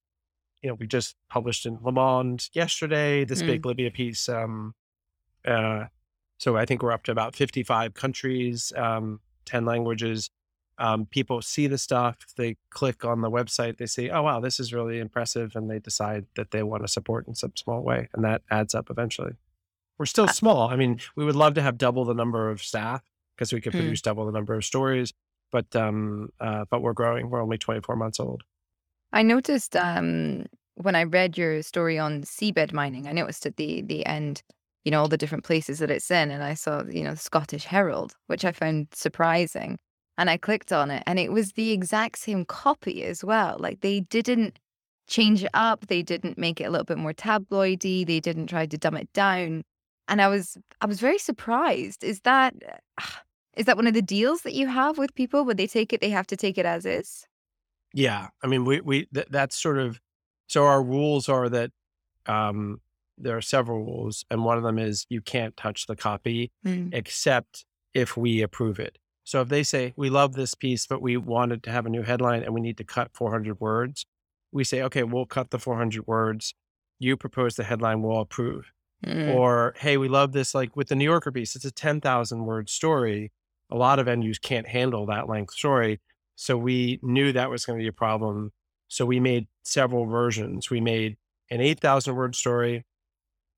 you 0.63 0.69
know, 0.69 0.75
we 0.75 0.87
just 0.87 1.15
published 1.29 1.67
in 1.67 1.79
Le 1.83 1.93
Monde 1.93 2.49
yesterday 2.53 3.25
this 3.25 3.43
Mm. 3.43 3.47
big 3.47 3.67
Libya 3.67 3.91
piece. 3.91 4.29
Um, 4.29 4.75
uh, 5.45 5.85
so 6.39 6.57
I 6.57 6.65
think 6.65 6.83
we're 6.83 6.93
up 6.93 7.03
to 7.05 7.13
about 7.13 7.35
55 7.37 7.95
countries, 7.95 8.73
um, 8.77 9.21
10 9.45 9.65
languages. 9.65 10.31
Um, 10.81 11.07
people 11.07 11.43
see 11.43 11.67
the 11.67 11.79
stuff, 11.79 12.17
they 12.37 12.57
click 12.71 13.05
on 13.05 13.21
the 13.21 13.31
website, 13.31 13.77
they 13.77 13.87
say, 13.87 14.09
oh, 14.09 14.23
wow, 14.23 14.41
this 14.41 14.59
is 14.59 14.73
really 14.73 14.99
impressive. 14.99 15.55
And 15.55 15.71
they 15.71 15.79
decide 15.79 16.25
that 16.37 16.51
they 16.51 16.63
want 16.63 16.83
to 16.83 16.89
support 16.89 17.29
in 17.29 17.35
some 17.35 17.53
small 17.55 17.83
way. 17.83 18.09
And 18.15 18.25
that 18.25 18.43
adds 18.51 18.75
up 18.75 18.89
eventually. 18.91 19.35
We're 19.99 20.07
still 20.07 20.25
Uh, 20.25 20.33
small. 20.33 20.69
I 20.71 20.77
mean, 20.77 20.99
we 21.17 21.25
would 21.27 21.37
love 21.37 21.55
to 21.55 21.63
have 21.63 21.77
double 21.77 22.05
the 22.07 22.15
number 22.15 22.51
of 22.51 22.63
staff 22.63 23.03
because 23.37 23.53
we 23.53 23.61
could 23.61 23.75
Mm. 23.75 23.81
produce 23.81 24.01
double 24.01 24.25
the 24.27 24.33
number 24.33 24.55
of 24.55 24.65
stories. 24.65 25.13
But 25.53 25.75
um, 25.77 26.31
uh, 26.41 26.65
but 26.71 26.81
we're 26.81 26.93
growing. 26.95 27.29
We're 27.29 27.43
only 27.43 27.59
24 27.59 27.97
months 27.97 28.19
old. 28.21 28.43
I 29.13 29.23
noticed 29.23 29.77
um, 29.77 30.47
when 30.77 30.95
I 30.95 31.03
read 31.03 31.37
your 31.37 31.61
story 31.63 31.99
on 31.99 32.23
seabed 32.23 32.73
mining, 32.73 33.07
I 33.09 33.13
noticed 33.13 33.45
at 33.47 33.57
the 33.57 33.83
the 33.83 34.07
end, 34.07 34.43
you 34.85 34.91
know, 34.93 35.01
all 35.01 35.09
the 35.09 35.19
different 35.19 35.45
places 35.45 35.81
that 35.81 35.91
it's 35.91 36.11
in, 36.11 36.31
and 36.31 36.43
I 36.43 36.55
saw, 36.55 36.85
you 36.85 37.03
know, 37.05 37.11
the 37.11 37.17
Scottish 37.17 37.65
Herald, 37.65 38.15
which 38.29 38.45
I 38.45 38.53
found 38.53 38.89
surprising. 38.95 39.79
And 40.21 40.29
I 40.29 40.37
clicked 40.37 40.71
on 40.71 40.91
it, 40.91 41.03
and 41.07 41.19
it 41.19 41.33
was 41.33 41.53
the 41.53 41.71
exact 41.73 42.19
same 42.19 42.45
copy 42.45 43.05
as 43.05 43.25
well. 43.25 43.57
Like 43.59 43.81
they 43.81 44.01
didn't 44.01 44.59
change 45.09 45.43
it 45.43 45.51
up, 45.55 45.87
they 45.87 46.03
didn't 46.03 46.37
make 46.37 46.61
it 46.61 46.65
a 46.65 46.71
little 46.71 46.85
bit 46.85 46.99
more 46.99 47.15
tabloidy, 47.15 48.07
they 48.07 48.21
didn't 48.21 48.49
try 48.49 48.67
to 48.67 48.77
dumb 48.77 48.99
it 48.99 49.11
down. 49.15 49.63
And 50.09 50.21
I 50.21 50.29
was 50.29 50.59
I 50.83 50.87
was 50.87 51.01
very 51.01 51.17
surprised. 51.19 52.05
Is 52.05 52.21
that 52.21 52.55
is 53.57 53.65
that 53.65 53.77
one 53.77 53.87
of 53.87 53.95
the 53.95 54.03
deals 54.03 54.43
that 54.43 54.53
you 54.53 54.67
have 54.67 54.99
with 54.99 55.15
people? 55.15 55.47
When 55.47 55.57
they 55.57 55.67
take 55.67 55.95
it, 55.95 56.03
they 56.03 56.11
have 56.11 56.27
to 56.27 56.37
take 56.37 56.59
it 56.59 56.67
as 56.67 56.85
is? 56.85 57.27
Yeah, 57.95 58.29
I 58.45 58.47
mean, 58.47 58.67
we 58.67 58.83
we 58.83 59.07
th- 59.07 59.29
that's 59.31 59.57
sort 59.57 59.79
of 59.79 60.01
so 60.49 60.67
our 60.67 60.83
rules 60.83 61.31
are 61.31 61.49
that 61.49 61.71
um, 62.27 62.83
there 63.17 63.39
are 63.39 63.43
several 63.43 63.79
rules, 63.85 64.27
and 64.31 64.45
one 64.45 64.59
of 64.59 64.65
them 64.65 64.79
is 64.79 65.07
you 65.09 65.23
can't 65.23 65.57
touch 65.57 65.87
the 65.87 65.97
copy 65.97 66.51
Mm. 66.67 66.91
except 66.93 67.65
if 67.95 68.19
we 68.19 68.43
approve 68.43 68.79
it. 68.79 68.99
So 69.25 69.41
if 69.43 69.49
they 69.49 69.63
say 69.63 69.93
we 69.97 70.11
love 70.11 70.33
this 70.35 70.55
piece, 70.55 70.87
but 70.87 71.03
we 71.03 71.17
wanted 71.17 71.63
to 71.65 71.71
have 71.71 71.87
a 71.87 71.91
new 71.91 72.03
headline 72.03 72.43
and 72.43 72.55
we 72.55 72.61
need 72.61 72.77
to 72.79 72.85
cut 72.85 73.11
400 73.15 73.61
words, 73.61 74.07
we 74.53 74.65
say 74.65 74.83
okay, 74.83 75.03
we'll 75.03 75.27
cut 75.27 75.51
the 75.51 75.59
400 75.59 76.07
words. 76.07 76.55
You 76.99 77.17
propose 77.17 77.55
the 77.57 77.65
headline, 77.65 78.03
we'll 78.03 78.21
approve. 78.21 78.73
Mm. 79.07 79.35
Or 79.35 79.75
hey, 79.79 79.97
we 79.97 80.09
love 80.09 80.33
this. 80.33 80.55
Like 80.55 80.77
with 80.77 80.89
the 80.89 80.97
New 80.97 81.05
Yorker 81.05 81.33
piece, 81.33 81.55
it's 81.57 81.65
a 81.65 81.71
10,000 81.71 82.45
word 82.45 82.69
story. 82.69 83.33
A 83.71 83.77
lot 83.77 83.99
of 83.99 84.07
venues 84.07 84.41
can't 84.41 84.67
handle 84.69 85.07
that 85.07 85.29
length 85.29 85.55
story. 85.55 86.01
So 86.35 86.57
we 86.57 86.99
knew 87.03 87.33
that 87.33 87.51
was 87.51 87.65
going 87.65 87.79
to 87.79 87.83
be 87.83 87.89
a 87.89 87.93
problem. 87.93 88.53
So 88.89 89.07
we 89.07 89.21
made 89.21 89.47
several 89.63 90.07
versions. 90.07 90.69
We 90.71 90.81
made 90.81 91.17
an 91.51 91.61
8,000 91.61 92.15
word 92.17 92.35
story, 92.35 92.85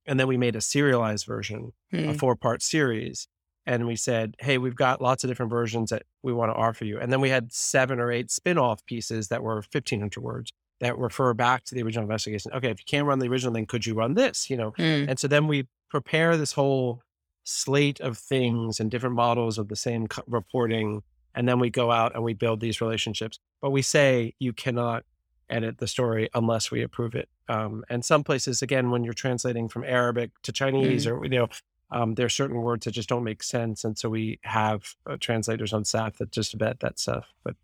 and 0.06 0.20
then 0.20 0.26
we 0.26 0.36
made 0.36 0.56
a 0.56 0.60
serialized 0.60 1.26
version, 1.26 1.72
a 1.92 1.96
Mm. 1.96 2.18
four 2.18 2.36
part 2.36 2.62
series. 2.62 3.28
And 3.66 3.86
we 3.86 3.94
said, 3.96 4.34
hey, 4.40 4.58
we've 4.58 4.74
got 4.74 5.00
lots 5.00 5.22
of 5.22 5.30
different 5.30 5.50
versions 5.50 5.90
that 5.90 6.02
we 6.22 6.32
want 6.32 6.50
to 6.50 6.54
offer 6.56 6.84
you. 6.84 6.98
And 6.98 7.12
then 7.12 7.20
we 7.20 7.28
had 7.30 7.52
seven 7.52 8.00
or 8.00 8.10
eight 8.10 8.30
spin 8.30 8.58
off 8.58 8.84
pieces 8.86 9.28
that 9.28 9.42
were 9.42 9.54
1,500 9.56 10.16
words 10.20 10.52
that 10.80 10.98
refer 10.98 11.32
back 11.32 11.62
to 11.64 11.74
the 11.76 11.82
original 11.82 12.02
investigation. 12.02 12.50
Okay, 12.52 12.70
if 12.70 12.80
you 12.80 12.84
can't 12.86 13.06
run 13.06 13.20
the 13.20 13.28
original, 13.28 13.52
then 13.52 13.66
could 13.66 13.86
you 13.86 13.94
run 13.94 14.14
this? 14.14 14.50
You 14.50 14.56
know, 14.56 14.72
Mm. 14.72 15.08
and 15.08 15.18
so 15.18 15.28
then 15.28 15.46
we 15.46 15.68
prepare 15.90 16.36
this 16.36 16.52
whole 16.52 17.02
slate 17.44 18.00
of 18.00 18.18
things 18.18 18.80
and 18.80 18.90
different 18.90 19.14
models 19.14 19.58
of 19.58 19.68
the 19.68 19.76
same 19.76 20.06
co- 20.08 20.22
reporting, 20.26 21.02
and 21.34 21.48
then 21.48 21.58
we 21.60 21.70
go 21.70 21.90
out 21.92 22.14
and 22.14 22.24
we 22.24 22.34
build 22.34 22.58
these 22.60 22.80
relationships. 22.80 23.38
But 23.60 23.70
we 23.70 23.82
say 23.82 24.34
you 24.40 24.52
cannot 24.52 25.04
edit 25.50 25.78
the 25.78 25.86
story 25.86 26.28
unless 26.34 26.70
we 26.70 26.82
approve 26.82 27.14
it. 27.14 27.28
Um, 27.48 27.84
and 27.88 28.04
some 28.04 28.24
places, 28.24 28.62
again, 28.62 28.90
when 28.90 29.04
you're 29.04 29.12
translating 29.12 29.68
from 29.68 29.84
Arabic 29.84 30.30
to 30.42 30.52
Chinese, 30.52 31.06
or 31.06 31.22
you 31.24 31.30
know, 31.30 31.48
um, 31.92 32.14
there 32.14 32.26
are 32.26 32.30
certain 32.30 32.56
words 32.56 32.84
that 32.84 32.92
just 32.92 33.08
don't 33.08 33.24
make 33.24 33.42
sense, 33.42 33.84
and 33.84 33.98
so 33.98 34.08
we 34.08 34.40
have 34.42 34.94
uh, 35.08 35.16
translators 35.20 35.72
on 35.72 35.84
staff 35.84 36.16
that 36.18 36.32
just 36.32 36.54
vet 36.54 36.80
that 36.80 36.98
stuff. 36.98 37.26
But 37.44 37.56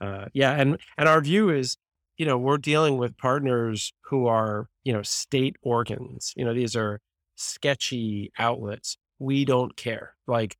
uh, 0.00 0.26
yeah, 0.34 0.52
and 0.52 0.78
and 0.98 1.08
our 1.08 1.20
view 1.20 1.48
is, 1.50 1.78
you 2.18 2.26
know, 2.26 2.36
we're 2.36 2.58
dealing 2.58 2.98
with 2.98 3.16
partners 3.16 3.92
who 4.02 4.26
are, 4.26 4.68
you 4.84 4.92
know, 4.92 5.02
state 5.02 5.56
organs. 5.62 6.34
You 6.36 6.44
know, 6.44 6.54
these 6.54 6.76
are 6.76 7.00
sketchy 7.34 8.30
outlets. 8.38 8.98
We 9.18 9.44
don't 9.44 9.76
care. 9.76 10.14
Like, 10.26 10.56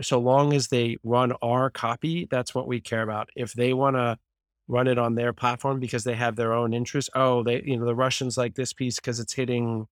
so 0.00 0.18
long 0.18 0.52
as 0.52 0.68
they 0.68 0.96
run 1.04 1.32
our 1.42 1.70
copy, 1.70 2.26
that's 2.30 2.54
what 2.54 2.66
we 2.66 2.80
care 2.80 3.02
about. 3.02 3.28
If 3.36 3.52
they 3.52 3.72
want 3.72 3.96
to 3.96 4.18
run 4.66 4.86
it 4.88 4.98
on 4.98 5.14
their 5.14 5.32
platform 5.32 5.80
because 5.80 6.04
they 6.04 6.14
have 6.14 6.36
their 6.36 6.52
own 6.52 6.74
interests, 6.74 7.10
oh, 7.14 7.42
they, 7.42 7.62
you 7.64 7.76
know, 7.76 7.86
the 7.86 7.94
Russians 7.94 8.36
like 8.36 8.54
this 8.54 8.72
piece 8.72 8.96
because 8.96 9.20
it's 9.20 9.34
hitting 9.34 9.86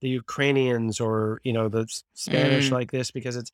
the 0.00 0.08
Ukrainians, 0.08 1.00
or 1.00 1.40
you 1.44 1.52
know, 1.52 1.68
the 1.68 1.86
Spanish 2.14 2.68
Mm. 2.68 2.72
like 2.72 2.90
this 2.92 3.10
because 3.10 3.36
it's 3.36 3.50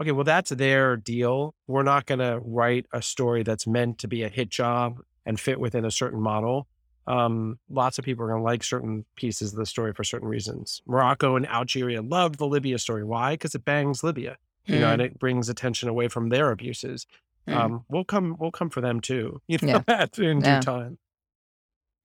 okay. 0.00 0.12
Well, 0.12 0.24
that's 0.24 0.50
their 0.50 0.96
deal. 0.96 1.54
We're 1.66 1.82
not 1.82 2.06
going 2.06 2.20
to 2.20 2.40
write 2.44 2.86
a 2.92 3.02
story 3.02 3.42
that's 3.42 3.66
meant 3.66 3.98
to 3.98 4.08
be 4.08 4.22
a 4.22 4.28
hit 4.28 4.48
job 4.50 5.00
and 5.26 5.38
fit 5.38 5.58
within 5.60 5.84
a 5.84 5.90
certain 5.90 6.20
model. 6.20 6.66
Um, 7.06 7.58
lots 7.70 7.98
of 7.98 8.04
people 8.04 8.24
are 8.24 8.28
going 8.28 8.40
to 8.40 8.44
like 8.44 8.62
certain 8.62 9.04
pieces 9.16 9.52
of 9.52 9.58
the 9.58 9.66
story 9.66 9.92
for 9.94 10.04
certain 10.04 10.28
reasons. 10.28 10.82
Morocco 10.86 11.36
and 11.36 11.46
Algeria 11.48 12.02
love 12.02 12.36
the 12.36 12.46
Libya 12.46 12.78
story. 12.78 13.02
Why? 13.02 13.32
Because 13.32 13.54
it 13.54 13.64
bangs 13.64 14.04
Libya, 14.04 14.36
you 14.66 14.78
know, 14.78 14.88
Mm. 14.88 14.92
and 14.92 15.02
it 15.02 15.18
brings 15.18 15.48
attention 15.48 15.88
away 15.88 16.08
from 16.08 16.28
their 16.28 16.50
abuses. 16.50 17.06
Mm. 17.48 17.56
Um, 17.56 17.84
we'll 17.88 18.04
come, 18.04 18.36
we'll 18.38 18.50
come 18.50 18.68
for 18.68 18.82
them 18.82 19.00
too, 19.00 19.40
you 19.48 19.58
know, 19.62 19.82
at- 19.88 20.18
in 20.30 20.40
due 20.40 20.60
time. 20.60 20.98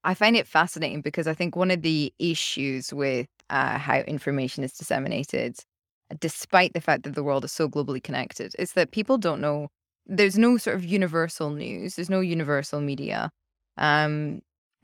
I 0.02 0.14
find 0.14 0.36
it 0.36 0.46
fascinating 0.46 1.00
because 1.02 1.26
I 1.26 1.34
think 1.34 1.54
one 1.56 1.70
of 1.70 1.82
the 1.82 2.12
issues 2.18 2.92
with 2.92 3.26
uh, 3.50 3.78
how 3.78 3.98
information 4.00 4.64
is 4.64 4.72
disseminated, 4.72 5.56
despite 6.20 6.74
the 6.74 6.80
fact 6.80 7.04
that 7.04 7.14
the 7.14 7.24
world 7.24 7.44
is 7.44 7.52
so 7.52 7.68
globally 7.68 8.02
connected, 8.02 8.54
is 8.58 8.72
that 8.72 8.92
people 8.92 9.18
don't 9.18 9.40
know. 9.40 9.68
There's 10.06 10.38
no 10.38 10.56
sort 10.58 10.76
of 10.76 10.84
universal 10.84 11.50
news. 11.50 11.96
There's 11.96 12.10
no 12.10 12.20
universal 12.20 12.80
media. 12.80 13.30
Um, 13.78 14.42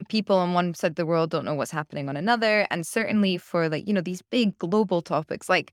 people 0.08 0.36
on 0.36 0.54
one 0.54 0.74
side 0.74 0.92
of 0.92 0.96
the 0.96 1.06
world 1.06 1.30
don't 1.30 1.44
know 1.44 1.54
what's 1.54 1.70
happening 1.70 2.08
on 2.08 2.16
another, 2.16 2.66
and 2.70 2.86
certainly 2.86 3.36
for 3.38 3.68
like 3.68 3.86
you 3.86 3.94
know 3.94 4.00
these 4.00 4.22
big 4.30 4.56
global 4.58 5.02
topics 5.02 5.48
like 5.48 5.72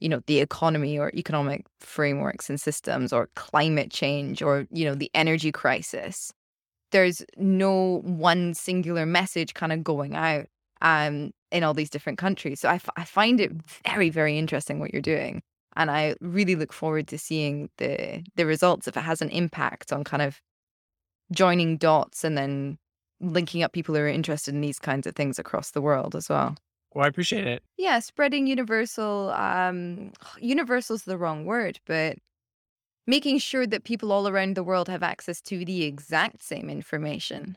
you 0.00 0.08
know 0.08 0.20
the 0.26 0.40
economy 0.40 0.98
or 0.98 1.10
economic 1.14 1.66
frameworks 1.80 2.50
and 2.50 2.60
systems 2.60 3.12
or 3.12 3.28
climate 3.36 3.90
change 3.90 4.42
or 4.42 4.66
you 4.70 4.84
know 4.84 4.94
the 4.94 5.10
energy 5.14 5.52
crisis 5.52 6.32
there's 6.92 7.24
no 7.36 8.00
one 8.04 8.54
singular 8.54 9.06
message 9.06 9.54
kind 9.54 9.72
of 9.72 9.82
going 9.82 10.14
out 10.14 10.46
um, 10.82 11.32
in 11.50 11.62
all 11.64 11.74
these 11.74 11.90
different 11.90 12.18
countries. 12.18 12.60
So 12.60 12.68
I, 12.68 12.74
f- 12.74 12.90
I 12.96 13.04
find 13.04 13.40
it 13.40 13.52
very, 13.86 14.10
very 14.10 14.38
interesting 14.38 14.80
what 14.80 14.92
you're 14.92 15.02
doing. 15.02 15.42
And 15.76 15.90
I 15.90 16.14
really 16.20 16.56
look 16.56 16.72
forward 16.72 17.06
to 17.08 17.18
seeing 17.18 17.68
the 17.76 18.24
the 18.34 18.46
results 18.46 18.88
if 18.88 18.96
it 18.96 19.00
has 19.00 19.20
an 19.20 19.28
impact 19.28 19.92
on 19.92 20.04
kind 20.04 20.22
of 20.22 20.40
joining 21.32 21.76
dots 21.76 22.24
and 22.24 22.36
then 22.36 22.78
linking 23.20 23.62
up 23.62 23.72
people 23.72 23.94
who 23.94 24.00
are 24.00 24.08
interested 24.08 24.54
in 24.54 24.60
these 24.60 24.78
kinds 24.78 25.06
of 25.06 25.14
things 25.14 25.38
across 25.38 25.72
the 25.72 25.82
world 25.82 26.14
as 26.14 26.28
well. 26.28 26.56
Well, 26.94 27.04
I 27.04 27.08
appreciate 27.08 27.46
it. 27.46 27.62
Yeah, 27.76 27.98
spreading 27.98 28.46
universal 28.46 29.30
um 29.30 30.12
universal's 30.40 31.04
the 31.04 31.18
wrong 31.18 31.44
word, 31.44 31.78
but 31.86 32.16
making 33.06 33.38
sure 33.38 33.66
that 33.66 33.84
people 33.84 34.12
all 34.12 34.28
around 34.28 34.56
the 34.56 34.64
world 34.64 34.88
have 34.88 35.02
access 35.02 35.40
to 35.42 35.64
the 35.64 35.84
exact 35.84 36.42
same 36.42 36.70
information. 36.70 37.56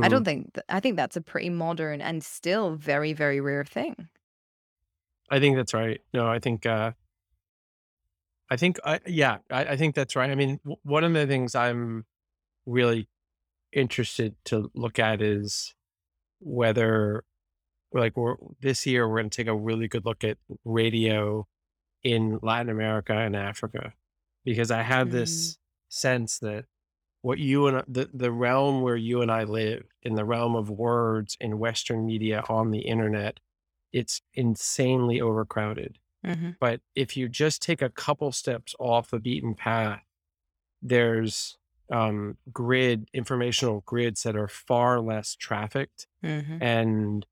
I 0.00 0.08
Mhm. 0.08 0.10
don't 0.10 0.24
think 0.24 0.54
th- 0.54 0.64
I 0.68 0.80
think 0.80 0.96
that's 0.96 1.16
a 1.16 1.20
pretty 1.20 1.50
modern 1.50 2.00
and 2.00 2.22
still 2.24 2.76
very 2.76 3.12
very 3.12 3.40
rare 3.40 3.64
thing. 3.64 4.08
I 5.30 5.40
think 5.40 5.56
that's 5.56 5.74
right. 5.74 6.00
No, 6.12 6.26
I 6.26 6.38
think, 6.38 6.66
uh, 6.66 6.92
I 8.50 8.56
think, 8.56 8.78
I, 8.84 9.00
yeah, 9.06 9.38
I, 9.50 9.64
I 9.64 9.76
think 9.76 9.94
that's 9.94 10.14
right. 10.16 10.30
I 10.30 10.34
mean, 10.34 10.58
w- 10.64 10.76
one 10.82 11.02
of 11.04 11.12
the 11.14 11.26
things 11.26 11.54
I'm 11.54 12.04
really 12.66 13.08
interested 13.72 14.36
to 14.46 14.70
look 14.74 14.98
at 14.98 15.22
is 15.22 15.74
whether, 16.40 17.24
like, 17.92 18.16
we're 18.16 18.36
this 18.60 18.86
year 18.86 19.08
we're 19.08 19.18
going 19.20 19.30
to 19.30 19.36
take 19.36 19.48
a 19.48 19.56
really 19.56 19.88
good 19.88 20.04
look 20.06 20.24
at 20.24 20.38
radio 20.64 21.46
in 22.04 22.38
Latin 22.42 22.70
America 22.70 23.14
and 23.16 23.36
Africa, 23.36 23.94
because 24.44 24.70
I 24.70 24.82
have 24.82 25.10
this 25.10 25.58
sense 25.88 26.38
that 26.40 26.66
what 27.24 27.38
you 27.38 27.66
and 27.68 27.82
the 27.88 28.10
the 28.12 28.30
realm 28.30 28.82
where 28.82 28.96
you 28.96 29.22
and 29.22 29.32
I 29.32 29.44
live 29.44 29.84
in 30.02 30.14
the 30.14 30.26
realm 30.26 30.54
of 30.54 30.68
words 30.68 31.38
in 31.40 31.58
Western 31.58 32.04
media 32.04 32.44
on 32.50 32.70
the 32.70 32.80
internet, 32.80 33.40
it's 33.94 34.20
insanely 34.34 35.22
overcrowded. 35.22 35.98
Mm-hmm. 36.26 36.50
But 36.60 36.80
if 36.94 37.16
you 37.16 37.30
just 37.30 37.62
take 37.62 37.80
a 37.80 37.88
couple 37.88 38.30
steps 38.30 38.74
off 38.78 39.10
the 39.10 39.18
beaten 39.18 39.54
path, 39.54 40.02
there's 40.82 41.56
um, 41.90 42.36
grid 42.52 43.08
informational 43.14 43.82
grids 43.86 44.22
that 44.24 44.36
are 44.36 44.48
far 44.48 45.00
less 45.00 45.34
trafficked, 45.34 46.06
Mm-hmm. 46.22 46.62
and 46.62 47.26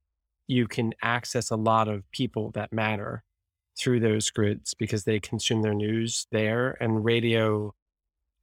you 0.47 0.67
can 0.69 0.93
access 1.03 1.51
a 1.51 1.57
lot 1.57 1.89
of 1.89 2.11
people 2.13 2.51
that 2.53 2.73
matter 2.73 3.25
through 3.79 4.01
those 4.01 4.31
grids 4.31 4.75
because 4.75 5.05
they 5.05 5.21
consume 5.21 5.63
their 5.63 5.75
news 5.75 6.27
there. 6.31 6.77
And 6.81 7.05
radio, 7.05 7.75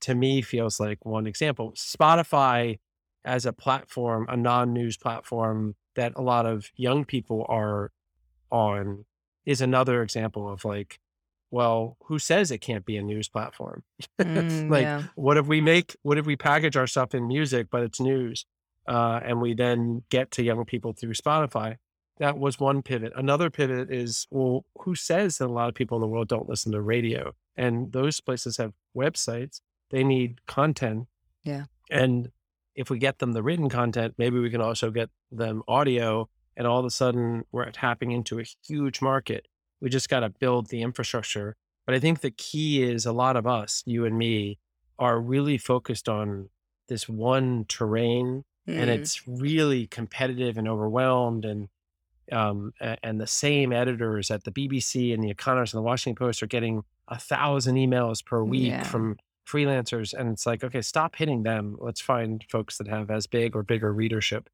to 0.01 0.15
me, 0.15 0.41
feels 0.41 0.79
like 0.79 1.05
one 1.05 1.27
example. 1.27 1.73
Spotify, 1.75 2.79
as 3.25 3.45
a 3.45 3.53
platform, 3.53 4.25
a 4.29 4.37
non-news 4.37 4.97
platform 4.97 5.75
that 5.95 6.13
a 6.15 6.21
lot 6.21 6.45
of 6.45 6.71
young 6.75 7.05
people 7.05 7.45
are 7.49 7.91
on, 8.51 9.05
is 9.45 9.61
another 9.61 10.01
example 10.01 10.51
of 10.51 10.63
like, 10.63 10.99
well, 11.51 11.97
who 12.05 12.19
says 12.19 12.51
it 12.51 12.59
can't 12.59 12.85
be 12.85 12.97
a 12.97 13.01
news 13.01 13.27
platform? 13.29 13.83
Mm, 14.19 14.69
like, 14.69 14.83
yeah. 14.83 15.03
what 15.15 15.37
if 15.37 15.47
we 15.47 15.61
make, 15.61 15.95
what 16.03 16.17
if 16.17 16.25
we 16.25 16.35
package 16.35 16.75
our 16.75 16.87
stuff 16.87 17.15
in 17.15 17.27
music, 17.27 17.67
but 17.71 17.83
it's 17.83 17.99
news, 17.99 18.45
uh, 18.87 19.19
and 19.23 19.41
we 19.41 19.53
then 19.53 20.03
get 20.09 20.29
to 20.31 20.43
young 20.43 20.65
people 20.65 20.93
through 20.93 21.13
Spotify? 21.13 21.77
That 22.19 22.37
was 22.37 22.59
one 22.59 22.81
pivot. 22.81 23.13
Another 23.15 23.49
pivot 23.49 23.89
is, 23.89 24.27
well, 24.29 24.65
who 24.79 24.93
says 24.93 25.37
that 25.37 25.45
a 25.45 25.53
lot 25.53 25.69
of 25.69 25.75
people 25.75 25.97
in 25.97 26.01
the 26.01 26.07
world 26.07 26.27
don't 26.27 26.49
listen 26.49 26.73
to 26.73 26.81
radio? 26.81 27.33
And 27.55 27.93
those 27.93 28.19
places 28.19 28.57
have 28.57 28.73
websites. 28.95 29.61
They 29.89 30.03
need 30.03 30.45
content. 30.45 31.07
Yeah. 31.43 31.65
And 31.89 32.31
if 32.75 32.89
we 32.89 32.99
get 32.99 33.19
them 33.19 33.33
the 33.33 33.43
written 33.43 33.69
content, 33.69 34.13
maybe 34.17 34.39
we 34.39 34.49
can 34.49 34.61
also 34.61 34.91
get 34.91 35.09
them 35.31 35.63
audio. 35.67 36.29
And 36.55 36.67
all 36.67 36.79
of 36.79 36.85
a 36.85 36.89
sudden, 36.91 37.45
we're 37.51 37.69
tapping 37.71 38.11
into 38.11 38.39
a 38.39 38.43
huge 38.65 39.01
market. 39.01 39.47
We 39.81 39.89
just 39.89 40.09
got 40.09 40.19
to 40.21 40.29
build 40.29 40.67
the 40.69 40.81
infrastructure. 40.81 41.55
But 41.85 41.95
I 41.95 41.99
think 41.99 42.21
the 42.21 42.31
key 42.31 42.83
is 42.83 43.05
a 43.05 43.11
lot 43.13 43.35
of 43.35 43.47
us, 43.47 43.81
you 43.85 44.05
and 44.05 44.17
me, 44.17 44.59
are 44.99 45.19
really 45.19 45.57
focused 45.57 46.07
on 46.09 46.49
this 46.87 47.07
one 47.09 47.65
terrain 47.67 48.43
and 48.67 48.89
Mm. 48.89 48.99
it's 48.99 49.27
really 49.27 49.87
competitive 49.87 50.57
and 50.57 50.67
overwhelmed 50.67 51.43
and 51.45 51.69
um, 52.31 52.73
and 52.79 53.19
the 53.19 53.25
same 53.25 53.73
editors 53.73 54.29
at 54.29 54.43
the 54.43 54.51
BBC 54.51 55.11
and 55.11 55.23
the 55.23 55.31
Economist 55.31 55.73
and 55.73 55.79
the 55.79 55.83
Washington 55.83 56.15
Post 56.15 56.43
are 56.43 56.47
getting 56.47 56.83
a 57.07 57.17
thousand 57.17 57.75
emails 57.77 58.23
per 58.23 58.43
week 58.43 58.67
Yeah. 58.67 58.83
from 58.83 59.17
freelancers, 59.49 60.13
and 60.13 60.29
it's 60.29 60.45
like, 60.45 60.63
okay, 60.63 60.81
stop 60.81 61.15
hitting 61.15 61.43
them. 61.43 61.75
Let's 61.79 62.01
find 62.01 62.43
folks 62.49 62.77
that 62.77 62.87
have 62.87 63.09
as 63.09 63.27
big 63.27 63.55
or 63.55 63.63
bigger 63.63 63.91
readership. 63.93 64.49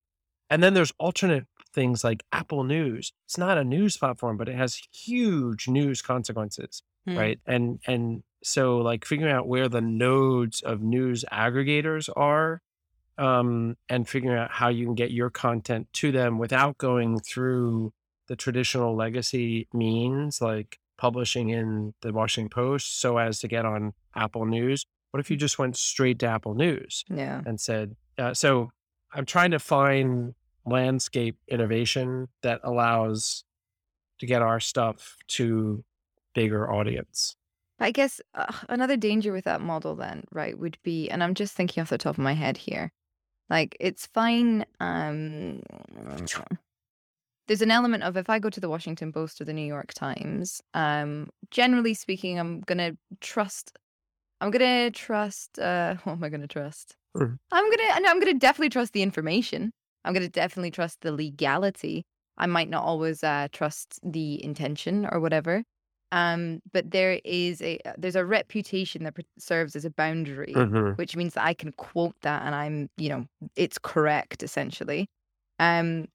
And 0.50 0.62
then 0.64 0.74
there's 0.74 0.94
alternate 1.00 1.46
things 1.74 2.04
like 2.04 2.24
Apple 2.32 2.64
News. 2.64 3.12
It's 3.26 3.38
not 3.38 3.58
a 3.58 3.64
news 3.64 3.98
platform, 3.98 4.38
but 4.38 4.48
it 4.48 4.56
has 4.56 4.82
huge 4.92 5.68
news 5.68 6.02
consequences 6.02 6.84
Mm. 7.08 7.18
right 7.20 7.40
and 7.46 7.80
and 7.86 8.24
so 8.44 8.78
like 8.80 9.06
figuring 9.06 9.32
out 9.32 9.48
where 9.48 9.70
the 9.70 9.80
nodes 9.80 10.62
of 10.62 10.82
news 10.82 11.24
aggregators 11.32 12.10
are 12.16 12.64
um 13.20 13.78
and 13.90 14.10
figuring 14.10 14.36
out 14.36 14.50
how 14.50 14.70
you 14.70 14.86
can 14.86 14.96
get 14.96 15.12
your 15.12 15.30
content 15.30 15.88
to 15.94 16.12
them 16.12 16.40
without 16.40 16.80
going 16.80 17.20
through 17.20 17.94
the 18.28 18.36
traditional 18.36 18.96
legacy 18.96 19.68
means 19.72 20.42
like 20.42 20.80
publishing 20.98 21.50
in 21.50 21.94
the 22.02 22.12
Washington 22.14 22.50
Post 22.50 23.00
so 23.02 23.18
as 23.18 23.40
to 23.40 23.48
get 23.48 23.66
on 23.66 23.94
Apple 24.16 24.46
News 24.46 24.86
what 25.12 25.20
if 25.22 25.32
you 25.32 25.38
just 25.38 25.58
went 25.58 25.78
straight 25.78 26.20
to 26.20 26.28
Apple 26.28 26.56
News 26.56 27.06
Yeah. 27.10 27.42
and 27.46 27.58
said, 27.58 27.96
uh, 28.18 28.34
so 28.34 28.70
I'm 29.14 29.26
trying 29.26 29.52
to 29.52 29.60
find 29.60 30.34
landscape 30.66 31.38
innovation 31.48 32.28
that 32.42 32.60
allows 32.66 33.46
to 34.20 34.26
get 34.26 34.42
our 34.42 34.60
stuff 34.60 35.16
to 35.28 35.86
bigger 36.34 36.70
audience. 36.70 37.38
I 37.80 37.92
guess 37.92 38.20
uh, 38.34 38.52
another 38.68 38.98
danger 38.98 39.32
with 39.32 39.46
that 39.46 39.62
model 39.62 39.96
then, 39.96 40.26
right, 40.34 40.58
would 40.60 40.78
be, 40.84 41.10
and 41.10 41.24
I'm 41.24 41.34
just 41.34 41.56
thinking 41.56 41.82
off 41.82 41.90
the 41.90 41.98
top 41.98 42.16
of 42.18 42.24
my 42.24 42.34
head 42.34 42.58
here, 42.58 42.92
Like 43.50 43.78
it's 43.80 44.08
fine. 44.08 44.66
Um, 44.82 45.62
there's 47.48 47.62
an 47.62 47.72
element 47.72 48.04
of 48.04 48.18
if 48.18 48.30
I 48.30 48.40
go 48.40 48.50
to 48.50 48.60
the 48.60 48.70
Washington 48.70 49.12
Post 49.14 49.42
or 49.42 49.46
the 49.46 49.54
New 49.54 49.66
York 49.66 49.94
Times, 49.94 50.62
um, 50.74 51.30
generally 51.52 51.94
speaking, 51.94 52.40
I'm 52.40 52.62
gonna 52.62 52.94
trust. 53.22 53.78
I'm 54.42 54.52
gonna 54.52 54.92
trust. 54.92 55.60
Uh, 55.60 55.96
what 56.04 56.14
am 56.14 56.24
I 56.24 56.30
gonna 56.30 56.48
trust? 56.48 56.96
Mhm. 57.18 57.38
I'm 57.52 57.70
gonna. 57.70 58.02
no, 58.02 58.10
I'm 58.12 58.20
gonna 58.20 58.34
definitely 58.36 58.70
trust 58.70 58.94
the 58.94 59.04
information. 59.04 59.72
I'm 60.06 60.14
gonna 60.14 60.30
definitely 60.30 60.72
trust 60.72 61.02
the 61.02 61.12
legality. 61.12 62.06
I 62.38 62.48
might 62.48 62.70
not 62.70 62.84
always 62.84 63.24
uh, 63.24 63.48
trust 63.52 64.00
the 64.04 64.44
intention 64.44 65.08
or 65.12 65.20
whatever. 65.20 65.64
Um, 66.12 66.62
but 66.74 66.92
there 66.92 67.20
is 67.26 67.62
a 67.62 67.80
there's 67.98 68.16
a 68.16 68.26
reputation 68.26 69.04
that 69.04 69.16
serves 69.40 69.76
as 69.76 69.86
a 69.86 69.92
boundary 69.92 70.64
Mhm. 70.64 70.98
which 70.98 71.16
means 71.18 71.34
that 71.34 71.44
I 71.46 71.54
can 71.54 71.74
quote 71.74 72.16
that 72.22 72.44
and 72.44 72.56
I'm, 72.56 72.90
you 72.98 73.10
know, 73.10 73.26
it's 73.58 73.78
correct 73.78 74.44
essentially. 74.44 75.08
Um, 75.60 76.08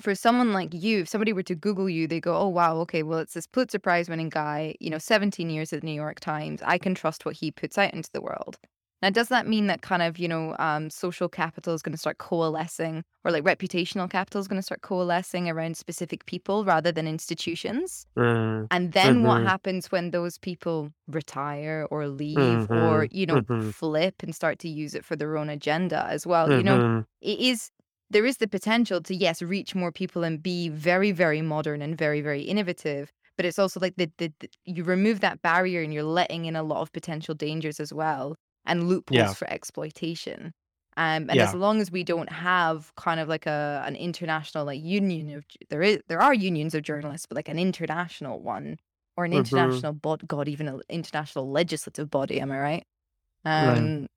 for 0.00 0.14
someone 0.14 0.52
like 0.52 0.72
you, 0.74 1.00
if 1.00 1.08
somebody 1.08 1.32
were 1.32 1.42
to 1.44 1.54
Google 1.54 1.88
you, 1.88 2.06
they 2.06 2.20
go, 2.20 2.36
"Oh 2.36 2.48
wow, 2.48 2.76
okay, 2.78 3.02
well 3.02 3.18
it's 3.20 3.34
this 3.34 3.46
Pulitzer 3.46 3.78
Prize 3.78 4.08
winning 4.08 4.28
guy, 4.30 4.74
you 4.80 4.90
know, 4.90 4.98
17 4.98 5.50
years 5.50 5.72
at 5.72 5.80
the 5.80 5.86
New 5.86 5.92
York 5.94 6.20
Times. 6.20 6.62
I 6.64 6.78
can 6.78 6.94
trust 6.94 7.24
what 7.24 7.36
he 7.36 7.50
puts 7.50 7.78
out 7.78 7.94
into 7.94 8.10
the 8.12 8.22
world." 8.22 8.58
Now, 9.02 9.10
does 9.10 9.28
that 9.28 9.46
mean 9.46 9.68
that 9.68 9.82
kind 9.82 10.02
of, 10.02 10.18
you 10.18 10.26
know, 10.28 10.56
um, 10.58 10.90
social 10.90 11.28
capital 11.28 11.72
is 11.74 11.82
going 11.82 11.92
to 11.92 11.98
start 11.98 12.18
coalescing, 12.18 13.04
or 13.24 13.30
like 13.30 13.44
reputational 13.44 14.10
capital 14.10 14.40
is 14.40 14.48
going 14.48 14.58
to 14.58 14.62
start 14.62 14.82
coalescing 14.82 15.48
around 15.48 15.76
specific 15.76 16.26
people 16.26 16.64
rather 16.64 16.90
than 16.92 17.06
institutions? 17.06 18.06
Mm. 18.16 18.68
And 18.70 18.92
then 18.92 19.24
what 19.24 19.42
Mhm. 19.42 19.48
happens 19.48 19.90
when 19.90 20.10
those 20.10 20.38
people 20.38 20.90
retire 21.08 21.86
or 21.90 22.08
leave 22.08 22.66
or, 22.74 23.06
Mhm. 23.06 23.10
you 23.10 23.26
know, 23.26 23.42
Mhm. 23.48 23.72
flip 23.80 24.22
and 24.22 24.34
start 24.34 24.58
to 24.60 24.68
use 24.68 24.94
it 24.94 25.04
for 25.04 25.16
their 25.16 25.36
own 25.38 25.48
agenda 25.48 26.06
as 26.08 26.26
well? 26.26 26.52
You 26.52 26.64
know, 26.64 26.80
Mhm. 26.80 27.04
it 27.22 27.38
is 27.40 27.70
there 28.10 28.26
is 28.26 28.38
the 28.38 28.48
potential 28.48 29.00
to 29.02 29.14
yes, 29.14 29.42
reach 29.42 29.74
more 29.74 29.92
people 29.92 30.24
and 30.24 30.42
be 30.42 30.68
very, 30.68 31.12
very 31.12 31.42
modern 31.42 31.82
and 31.82 31.96
very, 31.96 32.20
very 32.20 32.42
innovative. 32.42 33.10
But 33.36 33.46
it's 33.46 33.58
also 33.58 33.80
like 33.80 33.96
the, 33.96 34.10
the, 34.18 34.32
the 34.40 34.48
you 34.64 34.82
remove 34.84 35.20
that 35.20 35.42
barrier 35.42 35.82
and 35.82 35.92
you're 35.94 36.02
letting 36.02 36.46
in 36.46 36.56
a 36.56 36.62
lot 36.62 36.80
of 36.80 36.92
potential 36.92 37.34
dangers 37.34 37.80
as 37.80 37.92
well 37.92 38.36
and 38.66 38.88
loopholes 38.88 39.32
Yeah. 39.32 39.34
for 39.34 39.48
exploitation. 39.50 40.52
Um, 40.96 41.30
and 41.30 41.40
Yeah. 41.40 41.40
as 41.40 41.54
long 41.54 41.80
as 41.80 41.92
we 41.92 42.02
don't 42.02 42.30
have 42.32 42.92
kind 42.96 43.20
of 43.20 43.28
like 43.28 43.46
a 43.46 43.82
an 43.86 43.94
international 43.94 44.64
like 44.64 44.82
union 44.82 45.30
of 45.30 45.44
there 45.70 45.82
is 45.82 46.00
there 46.08 46.20
are 46.20 46.34
unions 46.34 46.74
of 46.74 46.82
journalists, 46.82 47.26
but 47.26 47.36
like 47.36 47.48
an 47.48 47.58
international 47.58 48.40
one 48.40 48.78
or 49.16 49.24
an 49.24 49.32
Mhm. 49.32 49.32
international 49.32 49.92
bod 49.92 50.26
God, 50.26 50.48
even 50.48 50.66
an 50.68 50.80
international 50.88 51.50
legislative 51.50 52.10
body, 52.10 52.40
am 52.40 52.50
I 52.50 52.58
right? 52.58 52.84
Right. 53.58 53.92
Um, 53.92 54.08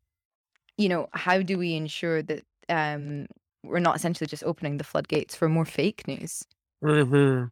you 0.77 0.89
know, 0.89 1.07
how 1.13 1.41
do 1.41 1.57
we 1.57 1.75
ensure 1.75 2.21
that 2.23 2.43
um 2.69 3.27
we're 3.63 3.79
not 3.79 3.95
essentially 3.95 4.27
just 4.27 4.43
opening 4.43 4.77
the 4.77 4.83
floodgates 4.83 5.35
for 5.35 5.49
more 5.49 5.65
fake 5.65 6.07
news? 6.07 6.43
Mhm. 6.83 7.51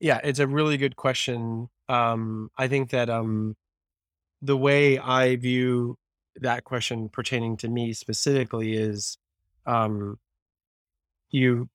Yeah, 0.00 0.20
it's 0.22 0.38
a 0.38 0.46
really 0.46 0.76
good 0.76 0.96
question. 0.96 1.68
Um, 1.88 2.50
I 2.58 2.68
think 2.68 2.90
that 2.90 3.08
um, 3.08 3.56
the 4.42 4.56
way 4.56 4.98
I 4.98 5.36
view 5.36 5.98
that 6.36 6.64
question 6.64 7.08
pertaining 7.10 7.56
to 7.58 7.68
me 7.68 7.92
specifically 7.94 8.74
is 8.74 9.18
um, 9.66 10.18
you 11.30 11.68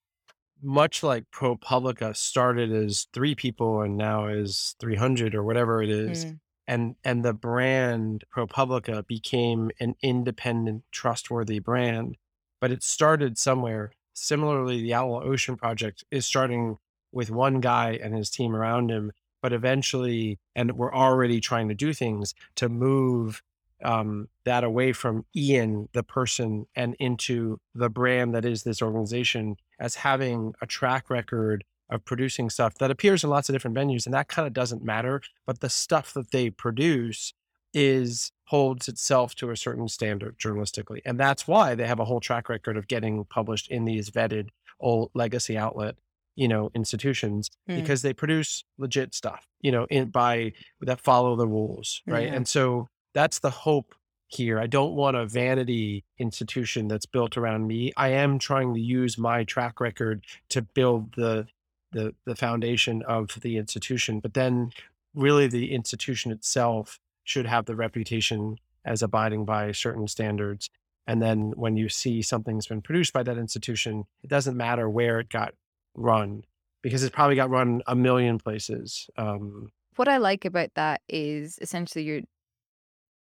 much 0.62 1.04
like 1.04 1.26
ProPublica 1.32 2.16
started 2.16 2.72
as 2.72 3.08
three 3.14 3.36
people 3.36 3.82
and 3.82 3.98
now 3.98 4.28
is 4.28 4.76
300 4.80 5.36
or 5.36 5.44
whatever 5.44 5.82
it 5.84 5.90
is. 5.90 6.26
Mm, 6.26 6.40
And 6.68 6.96
and 7.04 7.26
the 7.26 7.34
brand 7.34 8.26
ProPublica 8.36 9.06
became 9.08 9.72
an 9.80 9.96
independent, 10.04 10.84
trustworthy 10.92 11.60
brand, 11.60 12.18
but 12.62 12.72
it 12.72 12.84
started 12.84 13.38
somewhere. 13.38 13.92
Similarly, 14.14 14.82
the 14.82 14.94
Outlaw 14.94 15.24
Ocean 15.24 15.58
Project 15.58 16.06
is 16.12 16.26
starting 16.26 16.78
with 17.12 17.30
one 17.32 17.60
guy 17.60 18.00
and 18.02 18.16
his 18.16 18.30
team 18.30 18.56
around 18.56 18.90
him, 18.90 19.12
but 19.42 19.52
eventually, 19.52 20.40
and 20.56 20.78
we're 20.78 20.94
already 20.94 21.42
trying 21.42 21.68
to 21.68 21.76
do 21.76 21.92
things 21.92 22.34
to 22.56 22.70
move 22.70 23.42
um, 23.84 24.28
that 24.46 24.64
away 24.64 24.94
from 24.94 25.26
Ian, 25.36 25.90
the 25.94 26.04
person, 26.04 26.68
and 26.76 26.96
into 27.00 27.60
the 27.74 27.90
brand 27.90 28.36
that 28.36 28.46
is 28.46 28.64
this 28.64 28.82
organization 28.82 29.58
as 29.80 29.96
having 29.96 30.54
a 30.62 30.68
track 30.68 31.10
record 31.10 31.64
of 31.90 32.06
producing 32.06 32.50
stuff 32.50 32.76
that 32.76 32.92
appears 32.92 33.24
in 33.24 33.30
lots 33.30 33.50
of 33.50 33.54
different 33.54 33.76
venues. 33.76 34.06
And 34.06 34.14
that 34.14 34.28
kind 34.28 34.48
of 34.48 34.54
doesn't 34.54 34.84
matter. 34.84 35.22
But 35.46 35.60
the 35.60 35.70
stuff 35.70 36.14
that 36.14 36.32
they 36.32 36.50
produce 36.52 37.34
is 37.74 38.32
holds 38.46 38.88
itself 38.88 39.34
to 39.36 39.50
a 39.50 39.56
certain 39.56 39.88
standard 39.88 40.38
journalistically. 40.38 41.00
And 41.06 41.20
that's 41.20 41.48
why 41.48 41.74
they 41.74 41.88
have 41.88 42.00
a 42.00 42.06
whole 42.06 42.20
track 42.20 42.50
record 42.50 42.76
of 42.76 42.88
getting 42.88 43.24
published 43.26 43.70
in 43.72 43.86
these 43.86 44.10
vetted 44.10 44.50
old 44.80 45.10
legacy 45.14 45.58
outlet, 45.58 45.96
you 46.36 46.48
know, 46.48 46.70
institutions 46.76 47.50
mm, 47.70 47.78
because 47.78 48.02
they 48.02 48.14
produce 48.14 48.66
legit 48.78 49.16
stuff, 49.16 49.48
you 49.62 49.72
know, 49.72 49.86
in 49.90 50.10
by 50.10 50.52
that 50.82 51.00
follow 51.00 51.36
the 51.36 51.48
rules. 51.48 52.02
Right. 52.06 52.28
Yeah. 52.28 52.34
And 52.34 52.48
so 52.48 52.88
that's 53.14 53.40
the 53.40 53.50
hope 53.50 53.96
here. 54.28 54.60
I 54.60 54.68
don't 54.68 54.96
want 54.96 55.18
a 55.18 55.26
vanity 55.26 56.04
institution 56.18 56.88
that's 56.88 57.06
built 57.06 57.38
around 57.38 57.68
me. 57.68 57.94
I 57.96 58.10
am 58.10 58.40
trying 58.40 58.74
to 58.74 58.80
use 58.80 59.18
my 59.18 59.44
track 59.44 59.80
record 59.80 60.26
to 60.50 60.62
build 60.62 61.14
the 61.16 61.48
the 61.92 62.16
the 62.26 62.36
foundation 62.36 63.02
of 63.04 63.40
the 63.42 63.58
institution, 63.58 64.20
but 64.20 64.34
then 64.34 64.72
really 65.14 65.48
the 65.48 65.74
institution 65.74 66.32
itself 66.32 67.00
should 67.24 67.46
have 67.46 67.66
the 67.66 67.76
reputation 67.76 68.58
as 68.86 69.02
abiding 69.02 69.46
by 69.46 69.72
certain 69.72 70.08
standards. 70.08 70.70
And 71.08 71.22
then 71.22 71.54
when 71.56 71.78
you 71.78 71.90
see 71.90 72.22
something's 72.22 72.68
been 72.68 72.82
produced 72.82 73.14
by 73.14 73.24
that 73.24 73.38
institution, 73.38 74.06
it 74.24 74.30
doesn't 74.30 74.58
matter 74.58 74.90
where 74.90 75.20
it 75.20 75.30
got 75.30 75.54
run 75.96 76.44
because 76.82 77.04
it's 77.04 77.14
probably 77.14 77.36
got 77.36 77.50
run 77.50 77.82
a 77.88 77.96
million 77.96 78.40
places. 78.40 79.10
Um, 79.18 79.72
What 79.96 80.08
I 80.08 80.18
like 80.18 80.46
about 80.46 80.70
that 80.76 81.02
is 81.08 81.60
essentially 81.62 82.04
you're 82.04 82.22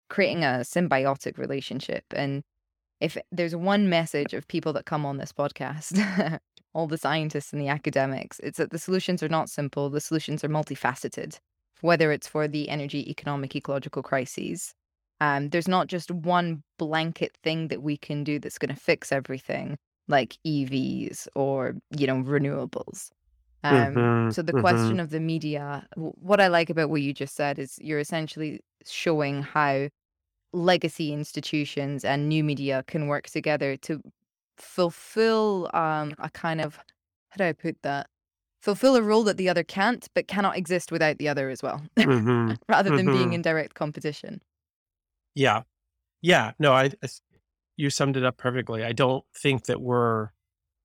creating 0.10 0.44
a 0.44 0.64
symbiotic 0.64 1.38
relationship. 1.38 2.04
And 2.12 2.44
if 3.00 3.18
there's 3.32 3.56
one 3.56 3.90
message 3.90 4.34
of 4.34 4.48
people 4.48 4.74
that 4.74 4.86
come 4.86 5.06
on 5.06 5.18
this 5.18 5.32
podcast, 5.32 6.40
all 6.74 6.88
the 6.88 6.98
scientists 6.98 7.54
and 7.54 7.62
the 7.62 7.70
academics, 7.70 8.40
it's 8.40 8.58
that 8.58 8.72
the 8.72 8.80
solutions 8.80 9.24
are 9.24 9.30
not 9.30 9.50
simple, 9.50 9.90
the 9.90 10.02
solutions 10.02 10.44
are 10.44 10.50
multifaceted, 10.50 11.40
whether 11.82 12.12
it's 12.12 12.28
for 12.28 12.48
the 12.48 12.70
energy, 12.70 13.10
economic, 13.10 13.56
ecological 13.56 14.04
crises. 14.04 14.74
Um, 15.22 15.50
there's 15.50 15.68
not 15.68 15.88
just 15.88 16.12
one 16.12 16.64
blanket 16.78 17.36
thing 17.44 17.68
that 17.70 17.82
we 17.84 17.98
can 17.98 18.24
do 18.24 18.40
that's 18.40 18.58
going 18.58 18.74
to 18.74 18.80
fix 18.82 19.12
everything, 19.12 19.78
like 20.08 20.38
EVs 20.46 21.28
or 21.36 21.76
you 21.98 22.08
know 22.08 22.18
renewables. 22.24 23.10
Um, 23.64 24.10
mhm, 24.10 24.32
so 24.32 24.42
the 24.42 24.54
mhm. 24.54 24.54
question 24.54 25.00
of 25.00 25.10
the 25.10 25.20
media, 25.20 25.88
w- 25.96 26.14
what 26.18 26.40
I 26.42 26.48
like 26.48 26.70
about 26.70 26.90
what 26.90 27.02
you 27.02 27.14
just 27.14 27.36
said 27.36 27.60
is 27.60 27.78
you're 27.82 28.00
essentially 28.00 28.62
showing 28.86 29.44
how 29.44 29.90
legacy 30.54 31.14
institutions 31.14 32.04
and 32.06 32.28
new 32.30 32.44
media 32.44 32.84
can 32.88 33.08
work 33.08 33.28
together 33.28 33.78
to 33.78 34.02
fulfill 34.58 35.70
um, 35.74 36.16
a 36.20 36.30
kind 36.32 36.62
of 36.62 36.78
how 37.30 37.38
do 37.38 37.44
I 37.46 37.54
put 37.54 37.82
that? 37.84 38.10
Fulfill 38.62 38.96
a 38.98 39.02
role 39.02 39.24
that 39.24 39.38
the 39.38 39.48
other 39.50 39.64
can't, 39.64 40.08
but 40.14 40.28
cannot 40.28 40.58
exist 40.58 40.92
without 40.92 41.18
the 41.18 41.30
other 41.30 41.50
as 41.50 41.64
well, 41.64 41.82
Mhm, 41.98 42.58
rather 42.70 42.96
than 42.96 43.06
being 43.06 43.30
mhm. 43.30 43.36
in 43.36 43.42
direct 43.42 43.74
competition. 43.74 44.42
Yeah. 45.34 45.64
Yeah. 46.22 46.52
No, 46.60 46.74
I. 46.74 46.92
you 47.78 47.90
summed 47.90 48.18
it 48.18 48.26
up 48.26 48.36
perfectly. 48.38 48.84
I 48.84 48.92
don't 48.92 49.24
think 49.34 49.66
that 49.68 49.80
we're 49.82 50.30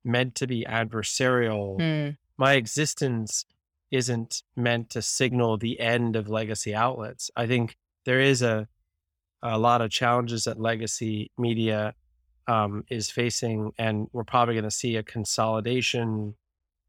meant 0.04 0.36
to 0.36 0.46
be 0.46 0.64
adversarial. 0.68 1.80
Hmm. 1.80 2.10
My 2.36 2.54
existence 2.54 3.44
isn't 3.90 4.42
meant 4.56 4.90
to 4.90 5.02
signal 5.02 5.56
the 5.56 5.80
end 5.80 6.14
of 6.14 6.28
legacy 6.28 6.74
outlets. 6.74 7.30
I 7.36 7.46
think 7.46 7.76
there 8.04 8.20
is 8.20 8.42
a 8.42 8.68
a 9.42 9.58
lot 9.58 9.82
of 9.82 9.90
challenges 9.90 10.44
that 10.44 10.58
legacy 10.60 11.30
media 11.36 11.94
um, 12.46 12.84
is 12.88 13.10
facing, 13.10 13.72
and 13.78 14.08
we're 14.12 14.24
probably 14.24 14.54
going 14.54 14.64
to 14.64 14.70
see 14.70 14.96
a 14.96 15.02
consolidation 15.02 16.34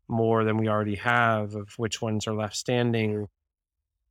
more 0.08 0.44
than 0.44 0.58
we 0.58 0.68
already 0.68 0.96
have 0.96 1.56
of 1.56 1.74
which 1.78 2.02
ones 2.02 2.28
are 2.28 2.34
left 2.34 2.56
standing. 2.56 3.28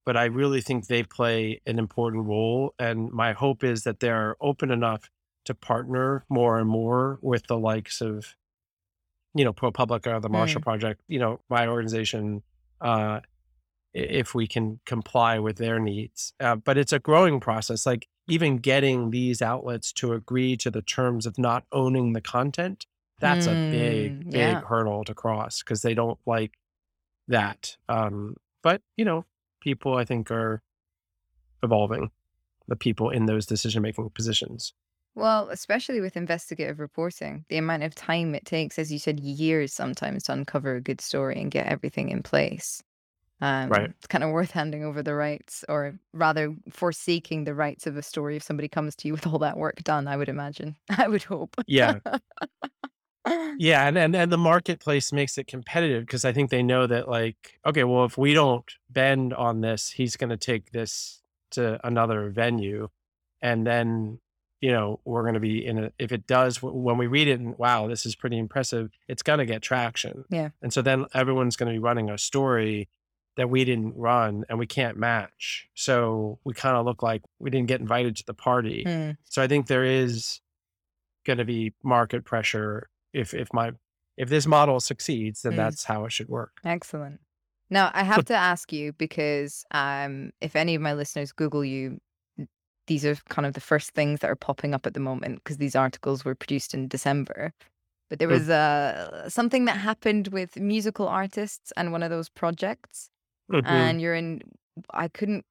But 0.07 0.17
I 0.17 0.25
really 0.25 0.61
think 0.61 0.87
they 0.87 1.03
play 1.03 1.63
an 1.67 1.79
important 1.79 2.27
role, 2.27 2.75
and 2.79 3.11
my 3.11 3.33
hope 3.33 3.65
is 3.65 3.85
that 3.85 4.01
they're 4.01 4.37
open 4.41 4.71
enough 4.71 5.09
to 5.47 5.55
partner 5.55 6.25
more 6.29 6.59
and 6.59 6.69
more 6.69 7.19
with 7.23 7.47
the 7.47 7.59
likes 7.59 8.01
of, 8.01 8.35
you 9.35 9.45
know, 9.45 9.53
ProPublica, 9.53 10.21
the 10.21 10.29
Marshall 10.29 10.61
Project, 10.61 11.01
you 11.09 11.19
know, 11.19 11.41
my 11.49 11.67
organization, 11.67 12.43
uh, 12.81 13.21
if 13.95 14.35
we 14.35 14.47
can 14.47 14.81
comply 14.85 15.39
with 15.39 15.57
their 15.57 15.79
needs. 15.79 16.35
Uh, 16.41 16.57
but 16.57 16.77
it's 16.77 16.93
a 16.93 16.99
growing 16.99 17.41
process. 17.41 17.87
Like 17.87 18.09
even 18.29 18.59
getting 18.59 19.11
these 19.11 19.41
outlets 19.41 19.93
to 19.95 20.13
agree 20.13 20.57
to 20.59 20.71
the 20.71 20.83
terms 20.83 21.27
of 21.27 21.39
not 21.39 21.65
owning 21.73 22.13
the 22.13 22.21
content, 22.21 22.87
that's 23.21 23.47
a 23.47 23.55
big, 23.71 24.25
Hmm, 24.25 24.31
big 24.31 24.35
yeah. 24.39 24.61
hurdle 24.63 25.05
to 25.05 25.15
cross 25.15 25.63
because 25.63 25.83
they 25.83 25.95
don't 25.95 26.19
like 26.27 26.53
that. 27.29 27.77
Um, 27.89 28.37
but 28.63 28.83
you 28.97 29.05
know, 29.05 29.27
people 29.61 29.97
I 29.97 30.05
think 30.05 30.31
are 30.31 30.63
evolving. 31.63 32.11
The 32.69 32.77
people 32.77 33.11
in 33.11 33.27
those 33.27 33.47
decision 33.47 33.83
making 33.83 34.11
positions. 34.11 34.75
Well, 35.15 35.49
especially 35.51 36.01
with 36.01 36.17
investigative 36.17 36.81
reporting, 36.81 37.45
the 37.49 37.57
amount 37.57 37.85
of 37.85 37.95
time 37.95 38.35
it 38.35 38.45
takes, 38.45 38.79
as 38.79 38.91
you 38.93 38.99
said, 38.99 39.21
years 39.21 39.73
sometimes 39.73 40.25
to 40.25 40.33
uncover 40.33 40.75
a 40.75 40.81
good 40.81 41.01
story 41.01 41.41
and 41.41 41.51
get 41.53 41.67
everything 41.69 42.09
in 42.09 42.23
place. 42.23 42.83
Right. 43.69 43.91
Um, 43.91 43.95
it's 43.99 44.07
kind 44.09 44.25
of 44.25 44.31
worth 44.33 44.53
handing 44.53 44.85
over 44.85 45.03
the 45.03 45.15
rights, 45.15 45.65
or 45.69 45.99
rather, 46.15 46.57
forsaking 46.71 47.45
the 47.45 47.55
rights 47.55 47.87
of 47.87 47.97
a 47.97 48.03
story 48.03 48.37
if 48.37 48.43
somebody 48.45 48.69
comes 48.69 48.97
to 48.97 49.09
you 49.09 49.15
with 49.15 49.27
all 49.27 49.39
that 49.41 49.59
work 49.59 49.83
done. 49.85 50.09
I 50.09 50.17
would 50.17 50.29
imagine. 50.31 50.77
I 50.99 51.09
would 51.09 51.25
hope. 51.25 51.57
Yeah. 51.67 52.01
Yeah, 53.57 53.87
and 53.87 53.97
and 53.97 54.17
and 54.17 54.33
the 54.33 54.39
marketplace 54.39 55.13
makes 55.13 55.39
it 55.39 55.47
competitive 55.47 56.05
because 56.05 56.25
I 56.25 56.33
think 56.33 56.51
they 56.51 56.63
know 56.63 56.87
that 56.87 57.09
like, 57.09 57.61
okay, 57.65 57.85
well, 57.85 58.05
if 58.05 58.19
we 58.19 58.35
don't 58.35 58.65
bend 58.91 59.33
on 59.33 59.61
this, 59.61 59.91
he's 59.91 60.17
going 60.17 60.31
to 60.31 60.37
take 60.37 60.73
this 60.73 61.23
to 61.53 61.79
another 61.87 62.31
venue, 62.31 62.89
and 63.41 63.65
then 63.65 64.19
you 64.61 64.73
know 64.73 64.99
we're 65.05 65.23
going 65.23 65.35
to 65.35 65.41
be 65.41 65.65
in 65.65 65.85
a. 65.85 65.93
If 65.99 66.11
it 66.11 66.27
does, 66.27 66.63
when 66.63 66.99
we 66.99 67.07
read 67.07 67.29
it, 67.29 67.39
and 67.39 67.57
wow, 67.57 67.87
this 67.87 68.05
is 68.05 68.17
pretty 68.17 68.39
impressive, 68.39 68.91
it's 69.07 69.23
going 69.23 69.39
to 69.39 69.47
get 69.47 69.63
traction. 69.63 70.25
Yeah. 70.31 70.51
And 70.61 70.73
so 70.73 70.83
then 70.83 71.07
everyone's 71.15 71.57
going 71.57 71.73
to 71.73 71.75
be 71.75 71.83
running 71.83 72.11
a 72.11 72.19
story 72.19 72.89
that 73.37 73.51
we 73.51 73.65
didn't 73.65 73.97
run 73.97 74.45
and 74.49 74.59
we 74.59 74.67
can't 74.67 74.97
match. 74.97 75.69
So 75.75 76.39
we 76.45 76.55
kind 76.55 76.77
of 76.77 76.85
look 76.85 77.03
like 77.03 77.23
we 77.39 77.51
didn't 77.51 77.67
get 77.67 77.81
invited 77.81 78.17
to 78.17 78.27
the 78.27 78.35
party. 78.35 78.85
Hmm. 78.87 79.11
So 79.25 79.43
I 79.43 79.49
think 79.49 79.67
there 79.67 79.85
is 79.85 80.41
going 81.25 81.39
to 81.39 81.45
be 81.45 81.73
market 81.83 82.25
pressure 82.25 82.89
if 83.15 83.33
if 83.33 83.49
my 83.53 83.73
if 84.17 84.29
this 84.29 84.47
model 84.47 84.79
succeeds, 84.81 85.43
then 85.43 85.53
Mm. 85.55 85.57
that's 85.57 85.85
how 85.85 86.05
it 86.05 86.13
should 86.13 86.29
work. 86.29 86.53
Excellent. 86.65 87.21
Now, 87.71 87.91
I 87.95 88.05
have 88.05 88.25
to 88.27 88.35
ask 88.35 88.73
you 88.73 88.93
because 88.93 89.65
um, 89.73 90.31
if 90.41 90.55
any 90.55 90.75
of 90.75 90.83
my 90.83 90.93
listeners 90.93 91.33
Google 91.33 91.65
you, 91.65 91.99
these 92.87 93.05
are 93.07 93.17
kind 93.31 93.47
of 93.47 93.55
the 93.55 93.61
first 93.61 93.91
things 93.93 94.21
that 94.21 94.31
are 94.31 94.37
popping 94.37 94.75
up 94.75 94.87
at 94.87 94.95
the 94.95 95.01
moment 95.01 95.37
because 95.43 95.57
these 95.57 95.75
articles 95.75 96.25
were 96.25 96.35
produced 96.35 96.75
in 96.75 96.87
December. 96.89 97.53
But 98.11 98.19
there 98.19 98.29
Mm. 98.29 98.33
was 98.39 98.51
uh, 98.51 99.29
something 99.31 99.65
that 99.65 99.79
happened 99.79 100.29
with 100.29 100.61
musical 100.61 101.09
artists 101.09 101.73
and 101.77 101.91
one 101.91 102.03
of 102.03 102.11
those 102.11 102.29
projects, 102.29 103.09
Mhm. 103.51 103.65
and 103.67 104.01
you're 104.01 104.15
in. 104.15 104.43
I 104.93 105.09
couldn't. 105.09 105.45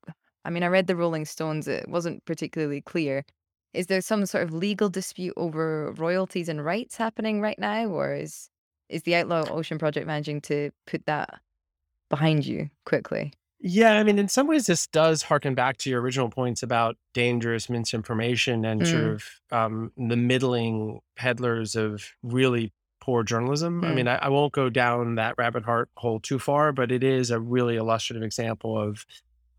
I 0.45 0.49
mean, 0.51 0.64
I 0.64 0.68
read 0.68 0.88
the 0.88 0.95
Rolling 0.95 1.26
Stones. 1.26 1.68
It 1.68 1.88
wasn't 1.89 2.24
particularly 2.26 2.82
clear. 2.82 3.26
Is 3.74 3.88
there 3.88 4.01
some 4.01 4.26
sort 4.26 4.43
of 4.43 4.53
legal 4.53 4.89
dispute 4.89 5.34
over 5.38 5.91
royalties 5.93 6.49
and 6.49 6.63
rights 6.63 6.95
happening 6.97 7.41
right 7.41 7.57
now, 7.57 7.88
or 7.88 8.13
is 8.13 8.49
is 8.89 9.03
the 9.03 9.15
Outlaw 9.15 9.49
Ocean 9.51 9.80
Project 9.80 10.05
managing 10.05 10.41
to 10.41 10.71
put 10.86 11.05
that 11.05 11.39
behind 12.09 12.45
you 12.45 12.69
quickly? 12.86 13.34
Yeah, 13.59 13.93
I 13.93 14.03
mean, 14.03 14.19
in 14.19 14.28
some 14.28 14.47
ways, 14.47 14.67
this 14.67 14.88
does 14.88 15.24
harken 15.24 15.55
back 15.55 15.78
to 15.78 15.89
your 15.89 16.01
original 16.01 16.30
points 16.30 16.61
about 16.63 16.97
dangerous 17.13 17.69
misinformation 17.69 18.65
and 18.65 18.86
sort 18.86 19.03
Mm. 19.03 19.13
of 19.13 19.24
um, 19.51 19.91
the 19.95 20.17
middling 20.17 20.99
peddlers 21.15 21.76
of 21.76 22.03
really 22.24 22.74
poor 22.99 23.24
journalism. 23.24 23.84
I 23.86 23.91
Mm. 23.91 23.95
mean, 23.95 24.07
I, 24.09 24.15
I 24.17 24.28
won't 24.30 24.51
go 24.53 24.69
down 24.69 25.15
that 25.15 25.36
rabbit 25.38 25.63
heart 25.63 25.89
hole 25.95 26.19
too 26.19 26.39
far, 26.39 26.74
but 26.74 26.91
it 26.91 27.03
is 27.03 27.32
a 27.32 27.39
really 27.39 27.78
illustrative 27.78 28.21
example 28.24 28.78
of 28.78 29.05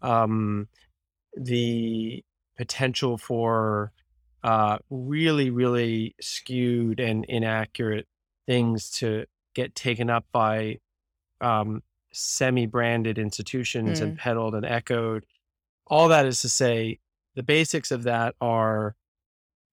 um, 0.02 0.68
the 1.36 2.22
potential 2.56 3.16
for 3.18 3.90
uh, 4.44 4.78
really, 4.90 5.50
really 5.50 6.14
skewed 6.20 7.00
and 7.00 7.24
inaccurate 7.24 8.06
things 8.46 8.90
to 8.90 9.24
get 9.54 9.74
taken 9.74 10.10
up 10.10 10.26
by 10.32 10.78
um, 11.40 11.82
semi-branded 12.12 13.18
institutions 13.18 14.00
and 14.00 14.18
peddled 14.18 14.54
and 14.54 14.66
echoed. 14.66 15.24
All 15.86 16.08
that 16.08 16.26
is 16.26 16.42
to 16.42 16.48
say, 16.48 16.98
the 17.34 17.42
basics 17.42 17.90
of 17.90 18.02
that 18.04 18.34
are 18.40 18.94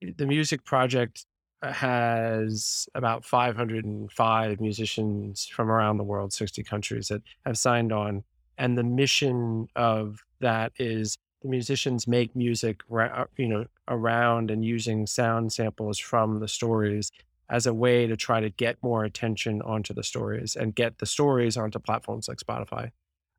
the 0.01 0.25
music 0.25 0.63
project 0.63 1.25
has 1.61 2.87
about 2.95 3.23
505 3.25 4.59
musicians 4.61 5.45
from 5.45 5.69
around 5.69 5.97
the 5.97 6.03
world, 6.03 6.33
60 6.33 6.63
countries 6.63 7.09
that 7.09 7.21
have 7.45 7.57
signed 7.57 7.91
on. 7.91 8.23
And 8.57 8.77
the 8.77 8.83
mission 8.83 9.67
of 9.75 10.23
that 10.39 10.71
is 10.77 11.17
the 11.41 11.49
musicians 11.49 12.07
make 12.07 12.35
music, 12.35 12.81
ra- 12.89 13.25
you 13.37 13.47
know, 13.47 13.65
around 13.91 14.49
and 14.49 14.65
using 14.65 15.05
sound 15.05 15.53
samples 15.53 15.99
from 15.99 16.39
the 16.39 16.47
stories 16.47 17.11
as 17.49 17.67
a 17.67 17.73
way 17.73 18.07
to 18.07 18.15
try 18.15 18.39
to 18.39 18.49
get 18.49 18.81
more 18.81 19.03
attention 19.03 19.61
onto 19.61 19.93
the 19.93 20.03
stories 20.03 20.55
and 20.55 20.73
get 20.73 20.97
the 20.97 21.05
stories 21.05 21.57
onto 21.57 21.77
platforms 21.77 22.27
like 22.27 22.37
Spotify. 22.37 22.89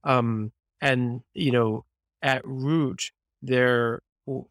Um, 0.05 0.53
and 0.81 1.23
you 1.33 1.51
know, 1.51 1.85
at 2.21 2.43
root, 2.45 3.11
there 3.41 4.03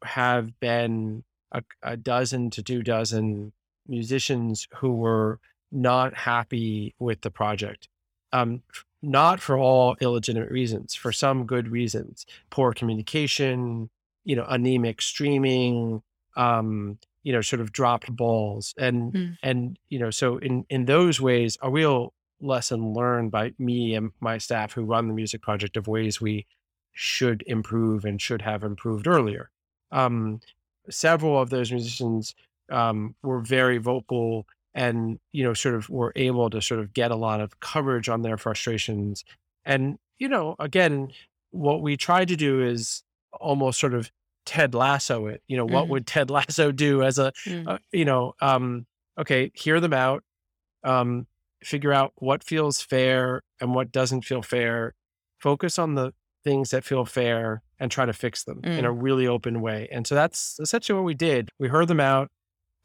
have 0.03 0.59
been 0.59 1.23
a, 1.51 1.63
a 1.83 1.95
dozen 1.95 2.49
to 2.49 2.63
two 2.63 2.81
dozen 2.81 3.53
musicians 3.87 4.67
who 4.77 4.93
were 4.93 5.39
not 5.71 6.15
happy 6.15 6.95
with 6.99 7.21
the 7.21 7.31
project. 7.31 7.87
Um, 8.33 8.63
not 9.01 9.39
for 9.39 9.57
all 9.57 9.95
illegitimate 9.99 10.51
reasons, 10.51 10.93
for 10.95 11.11
some 11.11 11.45
good 11.45 11.67
reasons, 11.67 12.25
poor 12.49 12.73
communication, 12.73 13.89
you 14.23 14.35
know, 14.35 14.45
anemic 14.47 15.01
streaming, 15.01 16.01
um, 16.35 16.97
you 17.23 17.31
know, 17.33 17.41
sort 17.41 17.61
of 17.61 17.71
dropped 17.71 18.15
balls. 18.15 18.73
And, 18.77 19.13
Mm. 19.13 19.37
and, 19.43 19.79
you 19.89 19.99
know, 19.99 20.09
so 20.11 20.37
in, 20.37 20.65
in 20.69 20.85
those 20.85 21.19
ways, 21.21 21.57
a 21.61 21.69
real 21.69 22.13
lesson 22.39 22.93
learned 22.93 23.31
by 23.31 23.53
me 23.59 23.93
and 23.95 24.11
my 24.19 24.37
staff 24.37 24.73
who 24.73 24.83
run 24.83 25.07
the 25.07 25.13
music 25.13 25.41
project 25.41 25.77
of 25.77 25.87
ways 25.87 26.19
we 26.19 26.45
should 26.93 27.43
improve 27.47 28.03
and 28.05 28.21
should 28.21 28.41
have 28.41 28.63
improved 28.63 29.07
earlier. 29.07 29.49
Um, 29.91 30.39
several 30.89 31.39
of 31.39 31.49
those 31.49 31.71
musicians 31.71 32.33
um, 32.71 33.15
were 33.21 33.39
very 33.41 33.77
vocal 33.77 34.47
and 34.73 35.19
you 35.33 35.43
know 35.43 35.53
sort 35.53 35.75
of 35.75 35.89
were 35.89 36.13
able 36.15 36.49
to 36.49 36.61
sort 36.61 36.79
of 36.79 36.93
get 36.93 37.11
a 37.11 37.15
lot 37.15 37.41
of 37.41 37.59
coverage 37.59 38.07
on 38.07 38.21
their 38.21 38.37
frustrations 38.37 39.25
and 39.65 39.99
you 40.17 40.29
know 40.29 40.55
again 40.59 41.11
what 41.51 41.81
we 41.81 41.97
try 41.97 42.23
to 42.23 42.37
do 42.37 42.61
is 42.63 43.03
almost 43.39 43.79
sort 43.79 43.93
of 43.93 44.11
ted 44.45 44.73
lasso 44.73 45.27
it 45.27 45.41
you 45.47 45.55
know 45.57 45.65
what 45.65 45.85
Mhm. 45.85 45.89
would 45.89 46.07
ted 46.07 46.29
lasso 46.37 46.71
do 46.71 47.03
as 47.03 47.19
a 47.19 47.31
Mm. 47.47 47.67
uh, 47.67 47.77
you 47.91 48.05
know 48.05 48.33
um 48.41 48.85
okay 49.19 49.51
hear 49.55 49.79
them 49.79 49.93
out 49.93 50.23
um 50.83 51.27
figure 51.63 51.93
out 51.93 52.11
what 52.15 52.43
feels 52.43 52.81
fair 52.81 53.43
and 53.59 53.75
what 53.75 53.91
doesn't 53.91 54.23
feel 54.23 54.41
fair 54.41 54.93
focus 55.39 55.77
on 55.79 55.95
the 55.95 56.13
things 56.43 56.71
that 56.71 56.83
feel 56.83 57.05
fair 57.05 57.61
and 57.79 57.91
try 57.91 58.05
to 58.05 58.13
fix 58.13 58.43
them 58.43 58.61
in 58.79 58.85
a 58.85 58.91
really 58.91 59.27
open 59.27 59.61
way 59.61 59.87
and 59.91 60.07
so 60.07 60.15
that's 60.15 60.57
essentially 60.59 60.95
what 60.97 61.05
we 61.05 61.13
did 61.13 61.49
we 61.59 61.67
heard 61.67 61.87
them 61.87 61.99
out 61.99 62.29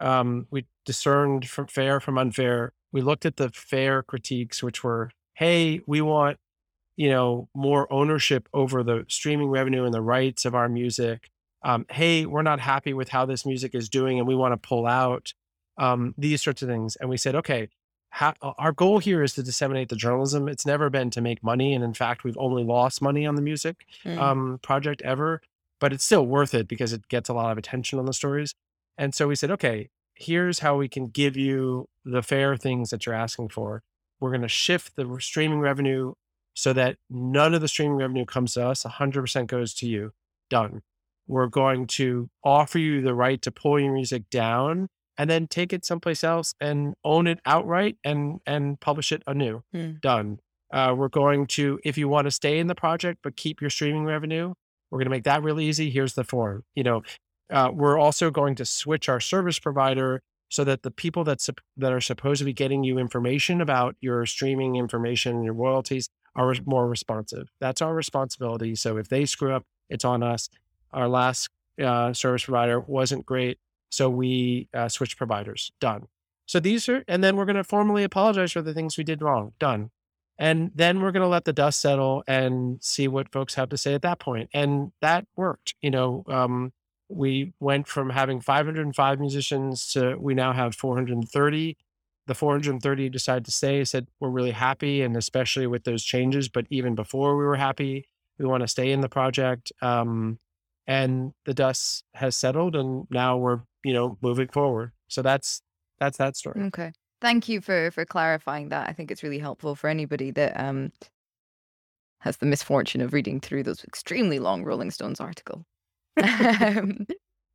um, 0.01 0.47
we 0.51 0.66
discerned 0.84 1.49
from 1.49 1.66
fair 1.68 2.01
from 2.01 2.18
unfair. 2.18 2.72
We 2.92 3.01
looked 3.01 3.24
at 3.26 3.36
the 3.36 3.49
fair 3.51 4.03
critiques, 4.03 4.62
which 4.62 4.84
were, 4.84 5.11
hey, 5.34 5.80
we 5.86 6.03
want, 6.03 6.38
you 6.97 7.09
know, 7.11 7.49
more 7.55 7.90
ownership 7.92 8.49
over 8.55 8.82
the 8.82 9.05
streaming 9.09 9.49
revenue 9.49 9.84
and 9.84 9.94
the 9.94 10.01
rights 10.03 10.44
of 10.44 10.55
our 10.55 10.68
music. 10.68 11.28
Um, 11.62 11.84
hey, 11.90 12.26
we're 12.26 12.42
not 12.42 12.61
happy 12.61 12.92
with 12.94 13.09
how 13.09 13.26
this 13.26 13.44
music 13.44 13.74
is 13.74 13.88
doing 13.88 14.18
and 14.18 14.26
we 14.28 14.34
want 14.34 14.53
to 14.53 14.68
pull 14.68 14.86
out 14.86 15.32
um, 15.78 16.14
these 16.16 16.42
sorts 16.42 16.62
of 16.62 16.68
things. 16.68 16.97
And 16.97 17.11
we 17.11 17.16
said, 17.16 17.34
okay, 17.34 17.68
how, 18.11 18.34
our 18.59 18.72
goal 18.72 18.99
here 18.99 19.22
is 19.22 19.34
to 19.34 19.42
disseminate 19.42 19.88
the 19.88 19.97
journalism. 19.97 20.49
It's 20.49 20.64
never 20.64 20.88
been 20.88 21.11
to 21.11 21.20
make 21.20 21.42
money. 21.42 21.74
And 21.74 21.84
in 21.84 21.92
fact, 21.92 22.24
we've 22.24 22.38
only 22.38 22.64
lost 22.64 23.03
money 23.03 23.26
on 23.26 23.34
the 23.34 23.42
music 23.42 23.84
Mm. 24.05 24.18
um, 24.18 24.59
project 24.62 25.03
ever, 25.03 25.42
but 25.80 25.92
it's 25.92 26.05
still 26.05 26.24
worth 26.26 26.55
it 26.55 26.66
because 26.68 26.92
it 26.94 27.09
gets 27.09 27.28
a 27.28 27.34
lot 27.34 27.53
of 27.53 27.59
attention 27.59 27.99
on 27.99 28.07
the 28.07 28.14
stories. 28.14 28.55
And 28.97 29.14
so 29.14 29.28
we 29.28 29.34
said, 29.34 29.51
okay, 29.51 29.90
here's 30.14 30.61
how 30.61 30.76
we 30.78 30.88
can 30.88 31.09
give 31.09 31.36
you 31.36 31.88
the 32.07 32.22
fair 32.22 32.57
things 32.57 32.88
that 32.90 33.05
you're 33.05 33.14
asking 33.14 33.51
for. 33.51 33.82
We're 34.18 34.30
going 34.30 34.40
to 34.42 34.49
shift 34.49 34.97
the 34.97 35.18
streaming 35.20 35.59
revenue 35.61 36.14
so 36.57 36.73
that 36.73 36.97
none 37.11 37.55
of 37.55 37.61
the 37.61 37.69
streaming 37.69 37.99
revenue 37.99 38.25
comes 38.25 38.55
to 38.55 38.67
us, 38.67 38.83
100% 38.83 39.47
goes 39.47 39.75
to 39.75 39.87
you. 39.87 40.13
Done. 40.49 40.83
We're 41.29 41.49
going 41.49 41.87
to 41.89 42.31
offer 42.43 42.79
you 42.79 43.03
the 43.03 43.15
right 43.15 43.41
to 43.43 43.51
pull 43.51 43.79
your 43.79 43.93
music 43.93 44.31
down 44.31 44.89
and 45.19 45.29
then 45.29 45.47
take 45.47 45.73
it 45.73 45.85
someplace 45.85 46.25
else 46.25 46.55
and 46.61 46.95
own 47.05 47.27
it 47.27 47.41
outright 47.45 47.97
and 48.05 48.41
and 48.47 48.81
publish 48.81 49.13
it 49.13 49.23
anew. 49.27 49.63
Hmm. 49.73 49.93
Done. 50.01 50.39
Uh, 50.73 50.95
we're 50.97 51.09
going 51.09 51.47
to, 51.47 51.79
if 51.85 51.97
you 51.97 52.09
want 52.09 52.27
to 52.27 52.31
stay 52.31 52.59
in 52.59 52.67
the 52.67 52.75
project 52.75 53.21
but 53.23 53.37
keep 53.37 53.61
your 53.61 53.71
streaming 53.71 54.05
revenue, 54.05 54.53
we're 54.91 54.99
going 54.99 55.07
to 55.07 55.11
make 55.11 55.25
that 55.25 55.43
really 55.43 55.67
easy. 55.67 55.91
Here's 55.91 56.15
the 56.15 56.25
form. 56.25 56.65
You 56.75 56.85
know, 56.85 57.03
uh, 57.51 57.71
we're 57.73 57.99
also 57.99 58.31
going 58.31 58.57
to 58.57 58.65
switch 58.65 59.09
our 59.09 59.21
service 59.21 59.59
provider 59.59 60.23
so 60.49 60.64
that 60.64 60.82
the 60.82 60.90
people 60.90 61.24
that 61.24 61.44
that 61.76 61.92
are 61.92 62.01
supposed 62.01 62.38
to 62.38 62.44
be 62.44 62.53
getting 62.53 62.84
you 62.84 62.99
information 62.99 63.61
about 63.61 63.97
your 64.01 64.26
streaming 64.26 64.76
information 64.76 65.36
and 65.36 65.44
your 65.44 65.55
royalties 65.55 66.09
are 66.34 66.49
res- 66.49 66.66
more 66.66 66.86
responsive. 66.88 67.49
That's 67.61 67.82
our 67.82 67.94
responsibility. 67.94 68.74
So 68.74 68.97
if 68.97 69.09
they 69.09 69.24
screw 69.24 69.53
up, 69.53 69.64
it's 69.88 70.05
on 70.05 70.22
us. 70.22 70.49
Our 70.92 71.09
last 71.09 71.49
uh, 71.82 72.12
service 72.12 72.44
provider 72.44 72.80
wasn't 72.80 73.26
great, 73.26 73.59
so 73.90 74.09
we 74.09 74.68
uh, 74.72 74.88
switched 74.88 75.16
providers. 75.16 75.72
Done. 75.80 76.07
So 76.47 76.61
these 76.61 76.88
are, 76.88 77.05
and 77.09 77.24
then 77.24 77.36
we're 77.36 77.44
going 77.44 77.57
to 77.57 77.64
formally 77.64 78.05
apologize 78.05 78.53
for 78.53 78.62
the 78.62 78.72
things 78.72 78.97
we 78.97 79.05
did 79.05 79.20
wrong. 79.20 79.53
Done. 79.59 79.90
And 80.38 80.70
then 80.74 81.01
we're 81.01 81.12
going 81.12 81.22
to 81.22 81.28
let 81.28 81.44
the 81.44 81.53
dust 81.53 81.80
settle 81.80 82.22
and 82.26 82.82
see 82.82 83.09
what 83.09 83.32
folks 83.32 83.55
have 83.55 83.70
to 83.70 83.78
say 83.78 83.94
at 83.94 84.03
that 84.03 84.20
point. 84.20 84.51
And 84.53 84.92
that 85.01 85.26
worked. 85.34 85.74
You 85.80 85.90
know, 85.90 86.24
um, 86.28 86.72
we 87.09 87.53
went 87.61 87.87
from 87.87 88.11
having 88.11 88.41
505 88.41 89.21
musicians 89.21 89.93
to 89.93 90.17
we 90.19 90.35
now 90.35 90.53
have 90.53 90.75
430. 90.75 91.77
The 92.27 92.35
430 92.35 93.09
decided 93.09 93.45
to 93.45 93.53
stay, 93.53 93.85
said 93.85 94.09
we're 94.19 94.31
really 94.31 94.51
happy, 94.51 95.03
and 95.03 95.17
especially 95.17 95.67
with 95.69 95.85
those 95.85 96.03
changes. 96.03 96.49
But 96.49 96.67
even 96.71 96.97
before 96.97 97.37
we 97.37 97.45
were 97.45 97.57
happy, 97.57 98.09
we 98.39 98.47
want 98.47 98.63
to 98.63 98.69
stay 98.69 98.91
in 98.91 99.01
the 99.01 99.09
project. 99.09 99.73
Um, 99.81 100.39
and 100.89 101.33
the 101.45 101.55
dust 101.55 102.05
has 102.15 102.37
settled, 102.37 102.75
and 102.75 103.07
now 103.11 103.37
we're 103.37 103.61
you 103.85 103.93
know 103.93 104.19
moving 104.21 104.49
forward. 104.49 104.93
So 105.09 105.23
that's 105.23 105.63
that's 105.99 106.19
that 106.19 106.37
story. 106.37 106.63
Okay. 106.65 106.93
Thank 107.21 107.49
you 107.49 107.61
for 107.61 107.91
for 107.93 108.05
clarifying 108.05 108.69
that. 108.71 108.89
I 108.89 108.93
think 108.93 109.11
it's 109.11 109.23
really 109.23 109.39
helpful 109.39 109.75
for 109.75 109.89
anybody 109.89 110.31
that 110.33 110.59
um 110.59 110.93
has 112.21 112.39
the 112.39 112.47
misfortune 112.47 113.01
of 113.01 113.13
reading 113.13 113.41
through 113.41 113.63
those 113.63 113.85
extremely 113.85 114.39
long 114.39 114.65
Rolling 114.65 114.91
Stones 114.91 115.21
article. 115.21 115.65
um, 116.23 117.07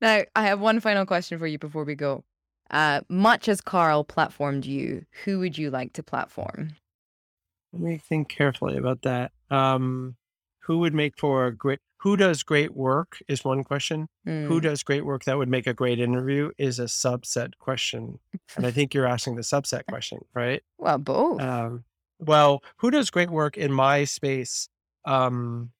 now, 0.01 0.21
I 0.35 0.43
have 0.43 0.59
one 0.59 0.79
final 0.79 1.05
question 1.05 1.37
for 1.39 1.47
you 1.47 1.59
before 1.59 1.83
we 1.83 1.95
go. 1.95 2.23
Uh, 2.71 3.01
much 3.09 3.49
as 3.49 3.59
Carl 3.61 4.05
platformed 4.05 4.65
you, 4.65 5.05
who 5.23 5.39
would 5.39 5.57
you 5.57 5.69
like 5.69 5.93
to 5.93 6.03
platform? 6.03 6.75
Let 7.73 7.81
me 7.81 7.97
think 7.97 8.29
carefully 8.29 8.77
about 8.77 9.01
that. 9.03 9.31
Um, 9.49 10.15
who 10.59 10.79
would 10.79 10.93
make 10.93 11.17
for 11.17 11.47
a 11.47 11.55
great? 11.55 11.79
Who 11.97 12.17
does 12.17 12.43
great 12.43 12.75
work 12.75 13.17
is 13.27 13.43
one 13.43 13.63
question. 13.63 14.07
Mm. 14.27 14.47
Who 14.47 14.59
does 14.59 14.83
great 14.83 15.05
work 15.05 15.25
that 15.25 15.37
would 15.37 15.49
make 15.49 15.67
a 15.67 15.73
great 15.73 15.99
interview 15.99 16.51
is 16.57 16.79
a 16.79 16.85
subset 16.85 17.57
question, 17.59 18.19
and 18.55 18.65
I 18.65 18.71
think 18.71 18.93
you're 18.93 19.05
asking 19.05 19.35
the 19.35 19.41
subset 19.41 19.85
question, 19.87 20.19
right? 20.33 20.63
Well, 20.77 20.97
both. 20.97 21.41
Um, 21.41 21.83
well, 22.19 22.63
who 22.77 22.89
does 22.89 23.09
great 23.09 23.29
work 23.29 23.57
in 23.57 23.71
my 23.71 24.05
space? 24.05 24.69
Um, 25.05 25.71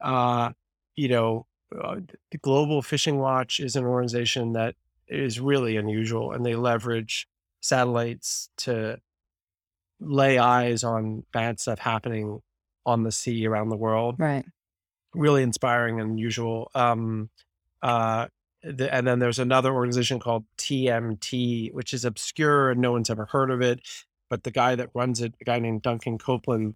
uh, 0.00 0.52
you 0.96 1.08
know, 1.08 1.46
uh, 1.80 2.00
the 2.30 2.38
Global 2.38 2.82
Fishing 2.82 3.18
Watch 3.18 3.60
is 3.60 3.76
an 3.76 3.84
organization 3.84 4.52
that 4.52 4.74
is 5.08 5.40
really 5.40 5.76
unusual, 5.76 6.32
and 6.32 6.44
they 6.44 6.54
leverage 6.54 7.28
satellites 7.60 8.48
to 8.58 8.98
lay 10.00 10.38
eyes 10.38 10.82
on 10.82 11.24
bad 11.32 11.60
stuff 11.60 11.78
happening 11.78 12.40
on 12.84 13.04
the 13.04 13.12
sea 13.12 13.46
around 13.46 13.68
the 13.68 13.76
world. 13.76 14.16
Right. 14.18 14.44
Really 15.14 15.42
inspiring 15.42 16.00
and 16.00 16.10
unusual. 16.10 16.70
Um, 16.74 17.30
uh, 17.82 18.28
the, 18.62 18.92
and 18.92 19.06
then 19.06 19.18
there's 19.18 19.38
another 19.38 19.72
organization 19.72 20.18
called 20.18 20.44
TMT, 20.58 21.72
which 21.72 21.92
is 21.92 22.04
obscure 22.04 22.70
and 22.70 22.80
no 22.80 22.92
one's 22.92 23.10
ever 23.10 23.26
heard 23.26 23.50
of 23.50 23.60
it. 23.60 23.80
But 24.28 24.44
the 24.44 24.50
guy 24.50 24.74
that 24.74 24.90
runs 24.94 25.20
it, 25.20 25.34
a 25.40 25.44
guy 25.44 25.58
named 25.58 25.82
Duncan 25.82 26.18
Copeland, 26.18 26.74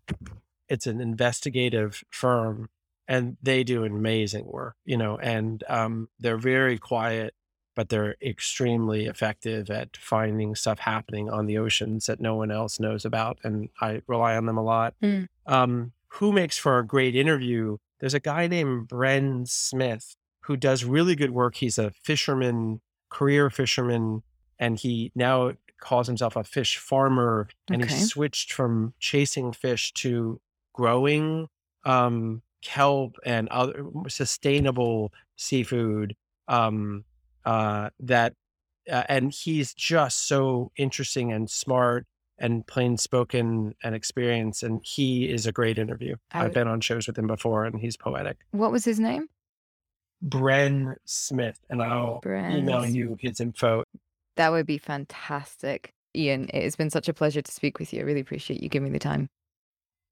it's 0.69 0.87
an 0.87 1.01
investigative 1.01 2.05
firm 2.11 2.69
and 3.09 3.37
they 3.43 3.65
do 3.65 3.85
amazing 3.85 4.47
work, 4.47 4.77
you 4.85 4.97
know, 4.97 5.19
and 5.19 5.63
um, 5.69 6.09
they're 6.19 6.39
very 6.39 6.79
quiet, 6.79 7.35
but 7.75 7.89
they're 7.89 8.17
extremely 8.23 9.07
effective 9.07 9.71
at 9.71 9.97
finding 9.97 10.55
stuff 10.55 10.81
happening 10.81 11.31
on 11.31 11.47
the 11.47 11.59
oceans 11.59 12.07
that 12.07 12.21
no 12.21 12.35
one 12.35 12.51
else 12.51 12.81
knows 12.81 13.05
about. 13.05 13.39
And 13.45 13.69
I 13.81 14.03
rely 14.07 14.37
on 14.37 14.47
them 14.47 14.59
a 14.59 14.63
lot. 14.63 14.95
Mm. 15.03 15.29
Um, 15.47 15.93
who 16.09 16.33
makes 16.33 16.59
for 16.59 16.79
a 16.79 16.87
great 16.87 17.15
interview? 17.15 17.77
There's 18.01 18.15
a 18.15 18.21
guy 18.21 18.47
named 18.47 18.89
Bren 18.89 19.47
Smith 19.49 20.17
who 20.41 20.57
does 20.57 20.85
really 20.85 21.15
good 21.15 21.31
work. 21.31 21.57
He's 21.57 21.79
a 21.79 21.91
fisherman, 21.91 22.81
career 23.11 23.51
fisherman, 23.51 24.23
and 24.59 24.79
he 24.79 25.13
now 25.15 25.53
calls 25.81 26.07
himself 26.07 26.37
a 26.37 26.45
fish 26.45 26.79
farmer. 26.79 27.49
And 27.69 27.83
okay. 27.83 27.95
he 27.95 28.01
switched 28.01 28.53
from 28.53 28.95
chasing 28.99 29.53
fish 29.53 29.93
to 29.95 30.41
growing 30.73 31.49
um, 31.85 32.43
kelp 32.63 33.17
and 33.25 33.49
other 33.49 33.87
sustainable 34.09 35.13
seafood 35.37 36.15
um, 36.49 37.05
uh, 37.45 37.91
that 38.01 38.35
uh, 38.91 39.03
and 39.09 39.33
he's 39.33 39.75
just 39.75 40.29
so 40.29 40.71
interesting 40.77 41.33
and 41.33 41.51
smart 41.51 42.07
and 42.39 42.67
plain 42.67 42.97
spoken 42.97 43.75
and 43.83 43.95
experienced 43.95 44.63
and 44.63 44.81
he 44.85 45.29
is 45.29 45.47
a 45.47 45.53
great 45.53 45.79
interview. 45.79 46.17
I, 46.33 46.43
have 46.43 46.53
been 46.53 46.69
on 46.69 46.81
shows 46.81 47.07
with 47.07 47.19
him 47.19 47.27
before 47.27 47.65
and 47.65 47.81
he's 47.81 47.97
poetic. 47.97 48.39
What 48.51 48.73
was 48.73 48.85
his 48.85 49.01
name? 49.01 49.29
Bren 50.25 50.95
smith 51.05 51.61
and 51.69 51.83
i'll 51.83 52.21
Bren. 52.23 52.59
email 52.59 52.87
you 52.87 53.17
his 53.21 53.41
info. 53.41 53.85
That 54.37 54.51
would 54.51 54.67
be 54.67 54.79
fantastic. 54.79 55.93
Ian 56.15 56.49
it 56.53 56.63
has 56.63 56.77
been 56.77 56.91
such 56.91 57.09
a 57.09 57.15
pleasure 57.15 57.43
to 57.43 57.53
speak 57.53 57.79
with 57.79 57.93
you. 57.93 58.01
I 58.01 58.05
really 58.05 58.21
appreciate 58.21 58.63
you 58.63 58.69
giving 58.69 58.91
me 58.91 58.93
the 58.93 59.03
time. 59.03 59.29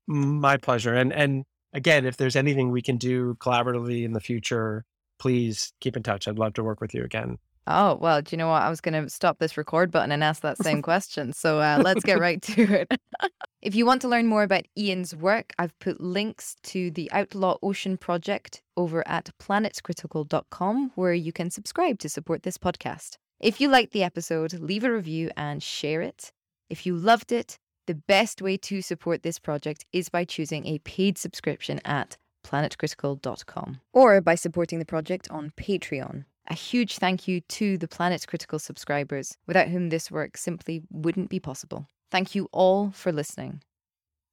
My 0.06 0.56
pleasure 0.56 0.94
and 0.94 1.12
and 1.12 1.44
again, 1.74 2.06
if 2.06 2.16
there's 2.16 2.36
anything 2.36 2.70
we 2.70 2.82
can 2.82 2.96
do 2.96 3.34
collaboratively 3.40 4.04
in 4.04 4.12
the 4.12 4.20
future, 4.20 4.84
please 5.18 5.72
keep 5.80 5.96
in 5.96 6.02
touch. 6.02 6.26
I'd 6.26 6.38
love 6.38 6.54
to 6.54 6.64
work 6.64 6.80
with 6.80 6.94
you 6.94 7.04
again. 7.04 7.38
Oh, 7.66 7.96
well, 7.96 8.20
do 8.20 8.34
you 8.34 8.38
know 8.38 8.48
what? 8.48 8.62
I 8.62 8.68
was 8.68 8.82
going 8.82 9.02
to 9.02 9.08
stop 9.08 9.38
this 9.38 9.56
record 9.56 9.90
button 9.90 10.12
and 10.12 10.22
ask 10.22 10.42
that 10.42 10.58
same 10.58 10.82
question. 10.90 11.32
So 11.32 11.60
uh, 11.60 11.80
let's 11.82 12.04
get 12.04 12.18
right 12.18 12.40
to 12.42 12.80
it. 12.80 13.00
if 13.62 13.74
you 13.74 13.86
want 13.86 14.02
to 14.02 14.08
learn 14.08 14.26
more 14.26 14.42
about 14.42 14.66
Ian's 14.76 15.16
work, 15.16 15.52
I've 15.58 15.78
put 15.78 16.00
links 16.00 16.56
to 16.64 16.90
the 16.90 17.10
Outlaw 17.12 17.56
Ocean 17.62 17.96
Project 17.96 18.62
over 18.76 19.06
at 19.08 19.30
planetcritical.com, 19.40 20.92
where 20.94 21.14
you 21.14 21.32
can 21.32 21.50
subscribe 21.50 21.98
to 22.00 22.08
support 22.10 22.42
this 22.42 22.58
podcast. 22.58 23.16
If 23.40 23.60
you 23.60 23.68
liked 23.68 23.92
the 23.92 24.04
episode, 24.04 24.52
leave 24.54 24.84
a 24.84 24.92
review 24.92 25.30
and 25.36 25.62
share 25.62 26.02
it. 26.02 26.32
If 26.68 26.84
you 26.84 26.96
loved 26.96 27.32
it, 27.32 27.58
the 27.86 27.94
best 27.94 28.40
way 28.40 28.56
to 28.58 28.82
support 28.82 29.22
this 29.22 29.38
project 29.38 29.84
is 29.92 30.08
by 30.08 30.24
choosing 30.24 30.66
a 30.66 30.78
paid 30.80 31.18
subscription 31.18 31.80
at 31.84 32.16
planetcritical.com 32.44 33.80
or 33.92 34.20
by 34.20 34.34
supporting 34.34 34.78
the 34.78 34.84
project 34.84 35.28
on 35.30 35.52
Patreon. 35.56 36.24
A 36.48 36.54
huge 36.54 36.98
thank 36.98 37.26
you 37.26 37.40
to 37.40 37.78
the 37.78 37.88
Planet 37.88 38.26
Critical 38.26 38.58
subscribers, 38.58 39.38
without 39.46 39.68
whom 39.68 39.88
this 39.88 40.10
work 40.10 40.36
simply 40.36 40.82
wouldn't 40.90 41.30
be 41.30 41.40
possible. 41.40 41.88
Thank 42.10 42.34
you 42.34 42.48
all 42.52 42.90
for 42.90 43.12
listening. 43.12 43.62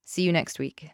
See 0.04 0.24
you 0.24 0.34
next 0.34 0.60
week. 0.60 0.90